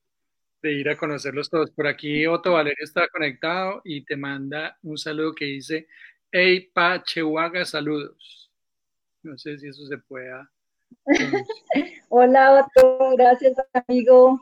[0.62, 1.72] de ir a conocerlos todos.
[1.72, 5.88] Por aquí Otto Valerio está conectado y te manda un saludo que dice,
[6.32, 8.52] Hey Pachehuaga, saludos.
[9.24, 10.48] No sé si eso se pueda
[12.10, 13.16] Hola, Otto.
[13.18, 14.40] Gracias, amigo.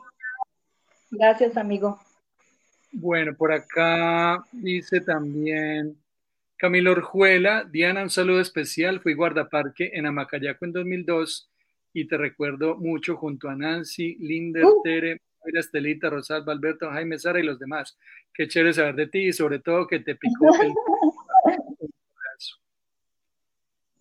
[1.10, 1.98] Gracias, amigo.
[2.92, 5.96] Bueno, por acá dice también
[6.58, 7.64] Camilo Orjuela.
[7.64, 9.00] Diana, un saludo especial.
[9.00, 11.50] Fui guardaparque en Amacayaco en 2002
[11.94, 14.82] y te recuerdo mucho junto a Nancy, Linder, uh.
[14.82, 17.96] Tere, Estelita, Rosalba, Alberto, Jaime, Sara y los demás.
[18.32, 20.72] Qué chévere saber de ti y sobre todo que te picó el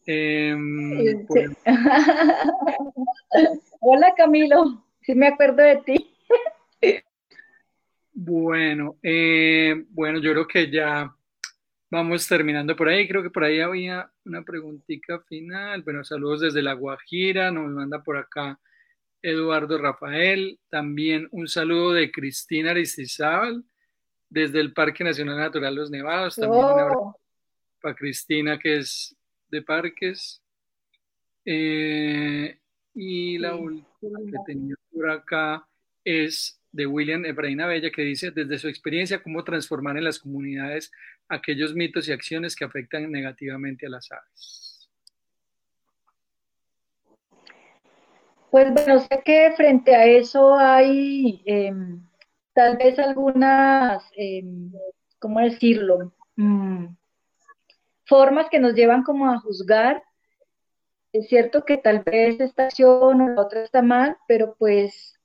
[0.06, 1.26] Em,
[3.80, 6.14] Hola Camilo, sí me acuerdo de ti.
[8.14, 11.16] bueno, eh, bueno, yo creo que ya
[11.94, 13.08] vamos terminando por ahí.
[13.08, 15.84] Creo que por ahí había una preguntita final.
[15.84, 18.60] Bueno, saludos desde La Guajira, nos manda por acá
[19.22, 20.60] Eduardo Rafael.
[20.70, 23.64] También un saludo de Cristina Aristizábal
[24.28, 26.36] desde el Parque Nacional Natural Los Nevados.
[26.36, 27.20] También un abrazo oh.
[27.80, 29.16] para Cristina, que es
[29.50, 30.42] de parques.
[31.46, 32.58] Eh,
[32.96, 35.68] y la última que tenía por acá
[36.04, 40.92] es de William Ebraina Bella, que dice, desde su experiencia, cómo transformar en las comunidades
[41.30, 44.90] aquellos mitos y acciones que afectan negativamente a las aves.
[48.50, 52.04] Pues bueno, sé que frente a eso hay em,
[52.54, 54.72] tal vez algunas, em,
[55.20, 56.14] ¿cómo decirlo?
[56.36, 56.88] Mm,
[58.06, 60.04] formas que nos llevan como a juzgar.
[61.12, 65.20] Es cierto que tal vez esta acción o la otra está mal, pero pues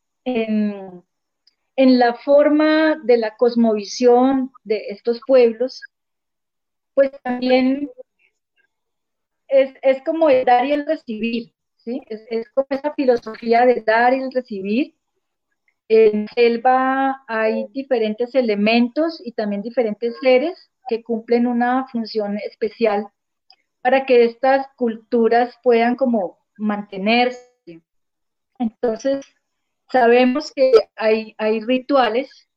[1.78, 5.80] en, la forma de la cosmovisión de estos pueblos,
[6.94, 7.88] pues también
[9.48, 12.02] es, como el dar y el recibir, ¿sí?
[12.08, 14.94] Es, es, como esa filosofía de dar y el recibir.
[15.88, 23.06] En selva hay diferentes elementos y también diferentes seres que cumplen una función especial
[23.80, 27.48] para que estas culturas puedan como mantenerse.
[28.58, 29.24] Entonces,
[29.90, 32.48] sabemos que hay, rituales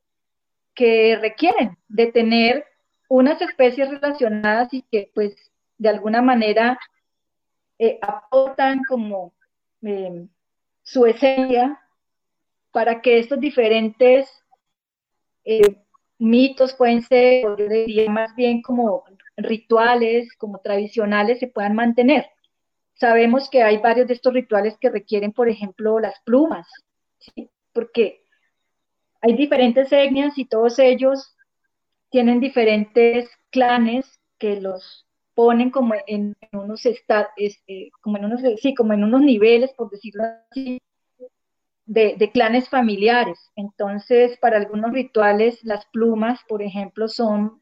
[0.73, 2.65] que requieren de tener
[3.09, 5.35] unas especies relacionadas y que pues
[5.77, 6.79] de alguna manera
[7.79, 9.33] eh, aportan como
[9.81, 10.29] em,
[10.83, 11.79] su esencia
[12.71, 14.29] para que estos diferentes
[15.43, 15.75] eh,
[16.17, 19.03] mitos pueden ser, yo diría más bien como
[19.37, 22.27] rituales, como tradicionales, se puedan mantener.
[22.93, 26.67] sabemos que hay varios de estos rituales que requieren, por ejemplo, las plumas,
[27.73, 28.23] porque
[29.22, 31.35] hay diferentes etnias y todos ellos
[32.10, 38.93] tienen diferentes clanes que los ponen como en, unos eh, como en unos, sí, como
[38.93, 40.80] en unos niveles, por decirlo así,
[41.85, 43.39] de, de, clanes familiares.
[43.56, 47.61] Entonces, para algunos rituales, las plumas, por ejemplo, son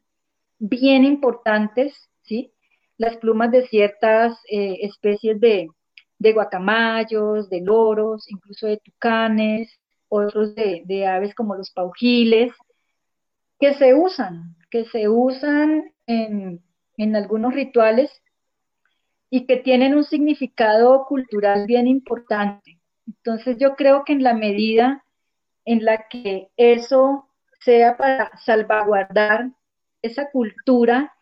[0.58, 2.52] bien importantes, ¿sí?
[2.96, 5.68] Las plumas de ciertas eh, especies de,
[6.20, 12.52] de, guacamayos, de loros, incluso de tucanes, otros de, aves como los paujiles,
[13.58, 16.62] que se usan, que se usan en,
[16.96, 18.10] en algunos rituales
[19.30, 22.78] y que tienen un significado cultural bien importante.
[23.06, 25.04] Entonces yo creo que en la medida
[25.64, 27.28] en la que eso
[27.60, 29.50] sea para salvaguardar
[30.02, 31.14] esa cultura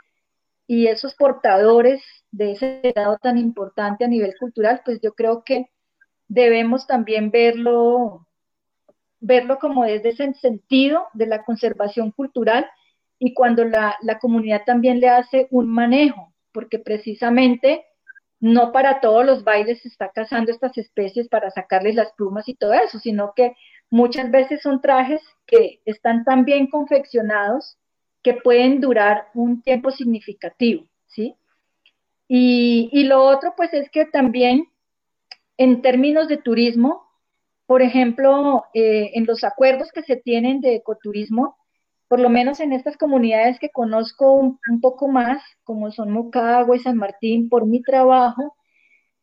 [0.69, 5.71] y esos portadores de ese legado tan importante a nivel cultural, pues yo creo que
[6.29, 8.27] debemos también verlo,
[9.19, 12.67] verlo como desde ese sentido de la conservación cultural
[13.19, 17.87] y cuando la, la comunidad también le hace un manejo, porque precisamente
[18.39, 22.55] no para todos los bailes se está cazando estas especies para sacarles las plumas y
[22.55, 23.57] todo eso, sino que
[23.89, 27.79] muchas veces son trajes que están tan bien confeccionados
[28.35, 31.37] pueden durar un tiempo significativo, ¿sí?
[32.29, 34.69] Y, lo otro, pues, es que también
[35.57, 37.09] en términos de turismo,
[37.67, 41.57] por ejemplo, eh, en los acuerdos que se tienen de ecoturismo,
[42.07, 46.81] por lo menos en estas comunidades que conozco un, poco más, como son Mocagua y
[46.81, 48.57] San Martín, por mi trabajo,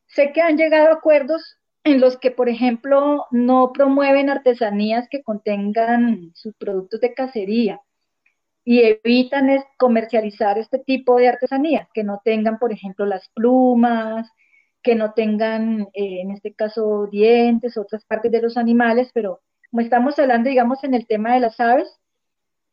[0.08, 6.32] sé que han llegado acuerdos en los que, por ejemplo, no promueven artesanías que contengan
[6.36, 7.82] sus productos de cacería
[8.66, 9.48] y evitan
[9.78, 14.30] comercializar este tipo de artesanías, que no tengan, por ejemplo, las plumas,
[14.82, 19.82] que no tengan, eh, en este caso, dientes, otras partes de los animales, pero como
[19.82, 21.88] estamos hablando, digamos, en el tema de las aves,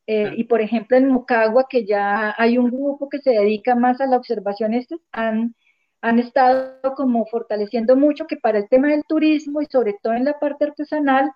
[0.06, 4.00] eh, y por ejemplo en Mucagua, que ya hay un grupo que se dedica más
[4.00, 5.54] a la observación, estos han,
[6.00, 10.24] han estado como fortaleciendo mucho que para el tema del turismo y sobre todo en
[10.24, 11.30] la parte artesanal,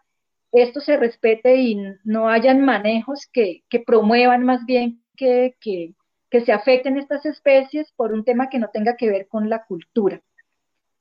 [0.52, 5.94] esto se respete y no hayan manejos que, que promuevan más bien que, que,
[6.30, 9.64] que se afecten estas especies por un tema que no tenga que ver con la
[9.64, 10.22] cultura.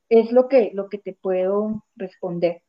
[0.08, 2.62] Es lo que, lo que te puedo responder.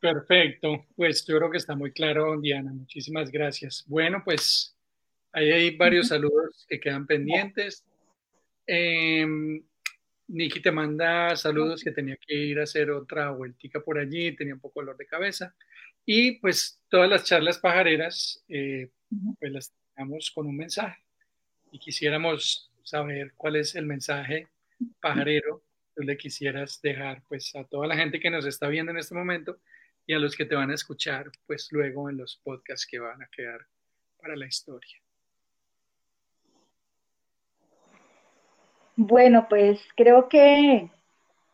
[0.00, 2.72] Perfecto, pues yo creo que está muy claro, Diana.
[2.72, 3.84] Muchísimas gracias.
[3.88, 4.76] Bueno, pues
[5.32, 7.84] ahí hay varios saludos que quedan pendientes.
[8.66, 9.26] Eh,
[10.28, 14.54] Niki te manda saludos que tenía que ir a hacer otra vueltica por allí, tenía
[14.54, 15.54] un poco dolor de cabeza.
[16.04, 18.90] Y pues todas las charlas pajareras, eh,
[19.38, 21.02] pues las tenemos con un mensaje.
[21.70, 24.48] Y quisiéramos saber cuál es el mensaje
[25.00, 25.62] pajarero
[25.96, 29.14] que le quisieras dejar pues a toda la gente que nos está viendo en este
[29.14, 29.58] momento
[30.06, 33.22] y a los que te van a escuchar, pues luego en los podcasts que van
[33.22, 33.66] a quedar
[34.20, 35.05] para la historia.
[38.96, 40.90] Bueno, pues creo que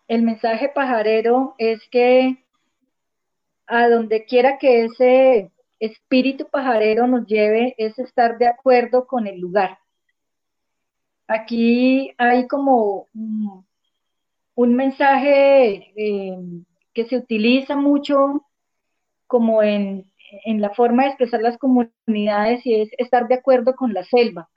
[0.08, 2.36] el mensaje pajarero es que
[3.66, 5.50] a donde quiera que ese
[5.80, 9.78] espíritu pajarero nos lleve es estar de acuerdo con el lugar.
[11.26, 13.08] Aquí hay como
[14.54, 16.38] un, mensaje eh,
[16.94, 18.44] que se utiliza mucho
[19.26, 20.06] como en,
[20.46, 24.48] la forma de expresar las comunidades y es estar de acuerdo con la selva.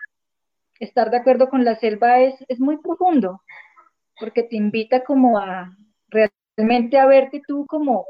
[0.79, 3.41] Estar de acuerdo con la selva es, es muy profundo,
[4.19, 5.75] porque te invita como a
[6.09, 8.05] realmente a verte tú como,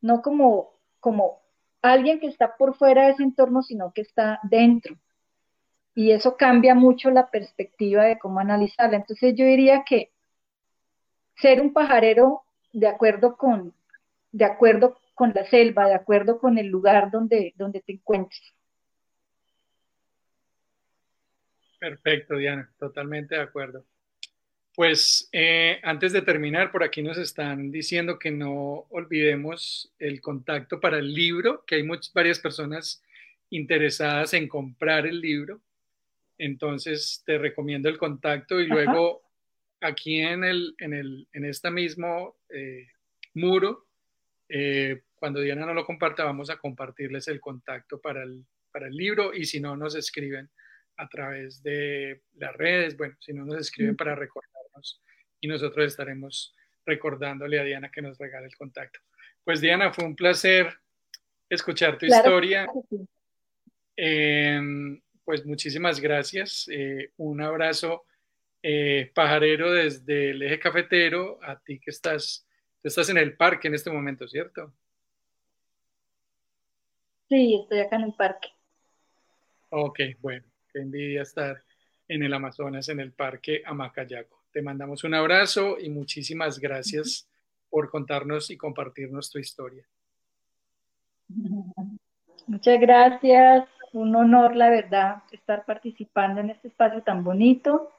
[0.00, 0.70] no como,
[1.00, 1.40] como
[1.82, 4.96] alguien que está por fuera de ese entorno, sino que está dentro.
[5.94, 8.98] Y eso cambia mucho la perspectiva de cómo analizarla.
[8.98, 10.12] Entonces yo diría que
[11.36, 13.74] ser un pajarero de acuerdo con,
[14.32, 18.40] de acuerdo con la selva, de acuerdo con el lugar donde, donde te encuentres.
[21.78, 23.84] Perfecto, Diana, totalmente de acuerdo.
[24.74, 30.78] Pues eh, antes de terminar, por aquí nos están diciendo que no olvidemos el contacto
[30.78, 33.02] para el libro, que hay muchas, varias personas
[33.50, 35.60] interesadas en comprar el libro.
[36.38, 39.22] Entonces te recomiendo el contacto y luego
[39.80, 42.86] aquí en, el, en, el, en esta mismo eh,
[43.34, 43.86] muro,
[44.48, 48.96] eh, cuando Diana no lo comparta, vamos a compartirles el contacto para el, para el
[48.96, 50.48] libro y si no, nos escriben
[50.98, 55.02] a través de las redes, bueno, si no, nos escriben para recordarnos
[55.40, 56.54] y nosotros estaremos
[56.84, 58.98] recordándole a Diana que nos regale el contacto.
[59.44, 60.76] Pues Diana, fue un placer
[61.48, 62.66] escuchar tu historia.
[63.96, 66.68] Em, pues muchísimas gracias.
[66.70, 68.04] Eh, un abrazo
[68.62, 72.46] eh, pajarero desde el eje cafetero, a ti que estás,
[72.82, 74.72] estás en el parque en este momento, ¿cierto?
[77.28, 78.48] Sí, estoy acá en el parque.
[79.70, 80.44] Ok, bueno,
[80.78, 81.64] qué envidia estar
[82.06, 84.44] en el Amazonas, en el parque Amacayaco.
[84.52, 87.28] Te mandamos un abrazo y muchísimas gracias
[87.68, 89.84] por contarnos y compartirnos tu historia.
[92.46, 97.90] Muchas gracias, un honor, la verdad, estar participando en este espacio tan bonito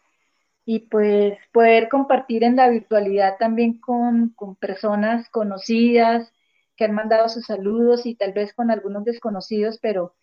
[0.66, 6.34] y pues poder compartir en la virtualidad también con, con personas conocidas
[6.78, 10.16] que han mandado sus saludos y tal vez con algunos desconocidos, pero,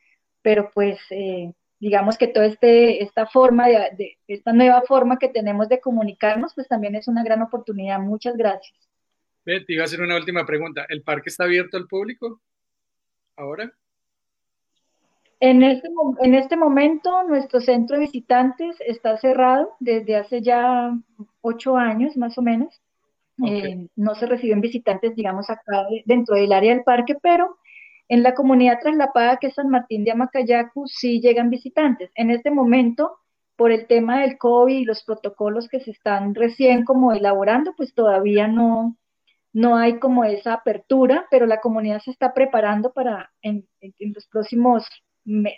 [0.42, 5.68] pero pues eh, digamos que toda este, esta forma, de, esta nueva forma que tenemos
[5.68, 8.00] de comunicarnos, pues también es una gran oportunidad.
[8.00, 8.76] Muchas gracias.
[9.44, 10.86] te iba a hacer una última pregunta.
[10.88, 12.40] ¿El parque está abierto al público
[13.36, 13.72] ahora?
[15.38, 15.88] En este,
[16.22, 20.96] en este momento, nuestro centro de visitantes está cerrado desde hace ya
[21.42, 22.80] ocho años, más o menos.
[23.46, 27.58] Eh, no se reciben visitantes, digamos, acá dentro del área del parque, pero
[28.08, 32.10] en la comunidad traslapada que es San Martín de Amacayacu sí llegan visitantes.
[32.14, 33.18] En este momento,
[33.56, 37.94] por el tema del COVID y los protocolos que se están recién como elaborando, pues
[37.94, 38.96] todavía no,
[39.52, 44.26] no hay como esa apertura, pero la comunidad se está preparando para en, en los
[44.28, 44.86] próximos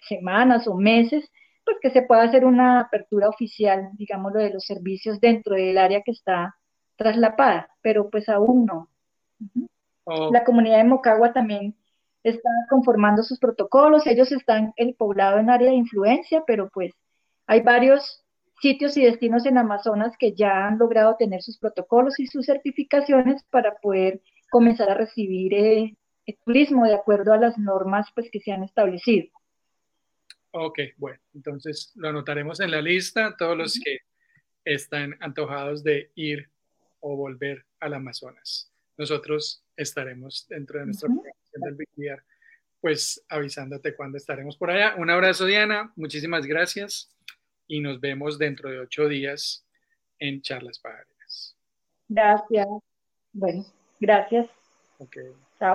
[0.09, 1.31] semanas o meses,
[1.65, 6.03] pues que se pueda hacer una apertura oficial, digámoslo, de los servicios dentro del área
[6.03, 6.57] que está
[6.97, 8.89] traslapada, pero pues aún no.
[10.05, 10.31] Oh.
[10.33, 11.77] La comunidad de Mocagua también
[12.23, 16.93] está conformando sus protocolos, ellos están el poblado en área de influencia, pero pues
[17.47, 18.25] hay varios
[18.61, 23.45] sitios y destinos en Amazonas que ya han logrado tener sus protocolos y sus certificaciones
[23.51, 24.21] para poder
[24.51, 25.97] comenzar a recibir eh,
[26.27, 29.29] el turismo de acuerdo a las normas pues que se han establecido.
[30.51, 33.99] Ok, bueno, entonces lo anotaremos en la lista, todos los que
[34.65, 36.51] están antojados de ir
[37.01, 38.73] o volver al Amazonas.
[38.99, 41.89] Nosotros estaremos dentro de nuestra programación del Big
[42.81, 44.95] pues avisándote cuándo estaremos por allá.
[44.97, 47.11] Un abrazo, Diana, muchísimas gracias
[47.67, 49.65] y nos vemos dentro de ocho días
[50.19, 51.57] en Charlas Pajareras.
[52.09, 52.69] Gracias.
[53.33, 53.65] Bueno,
[54.01, 54.49] gracias.
[54.99, 55.33] Okay.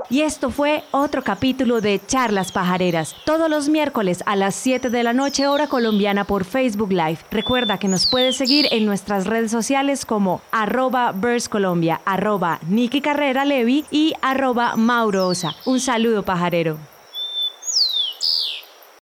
[0.10, 5.04] Y esto fue otro capítulo de Charlas Pajareras, todos los miércoles a las 7 de
[5.04, 7.20] la noche hora colombiana por Facebook Live.
[7.32, 11.14] Recuerda que nos puedes seguir en nuestras redes sociales como arroba
[11.50, 12.60] Colombia, arroba
[13.04, 15.54] Carrera Levi y arroba Mauro Osa.
[15.66, 16.93] Un saludo pajarero.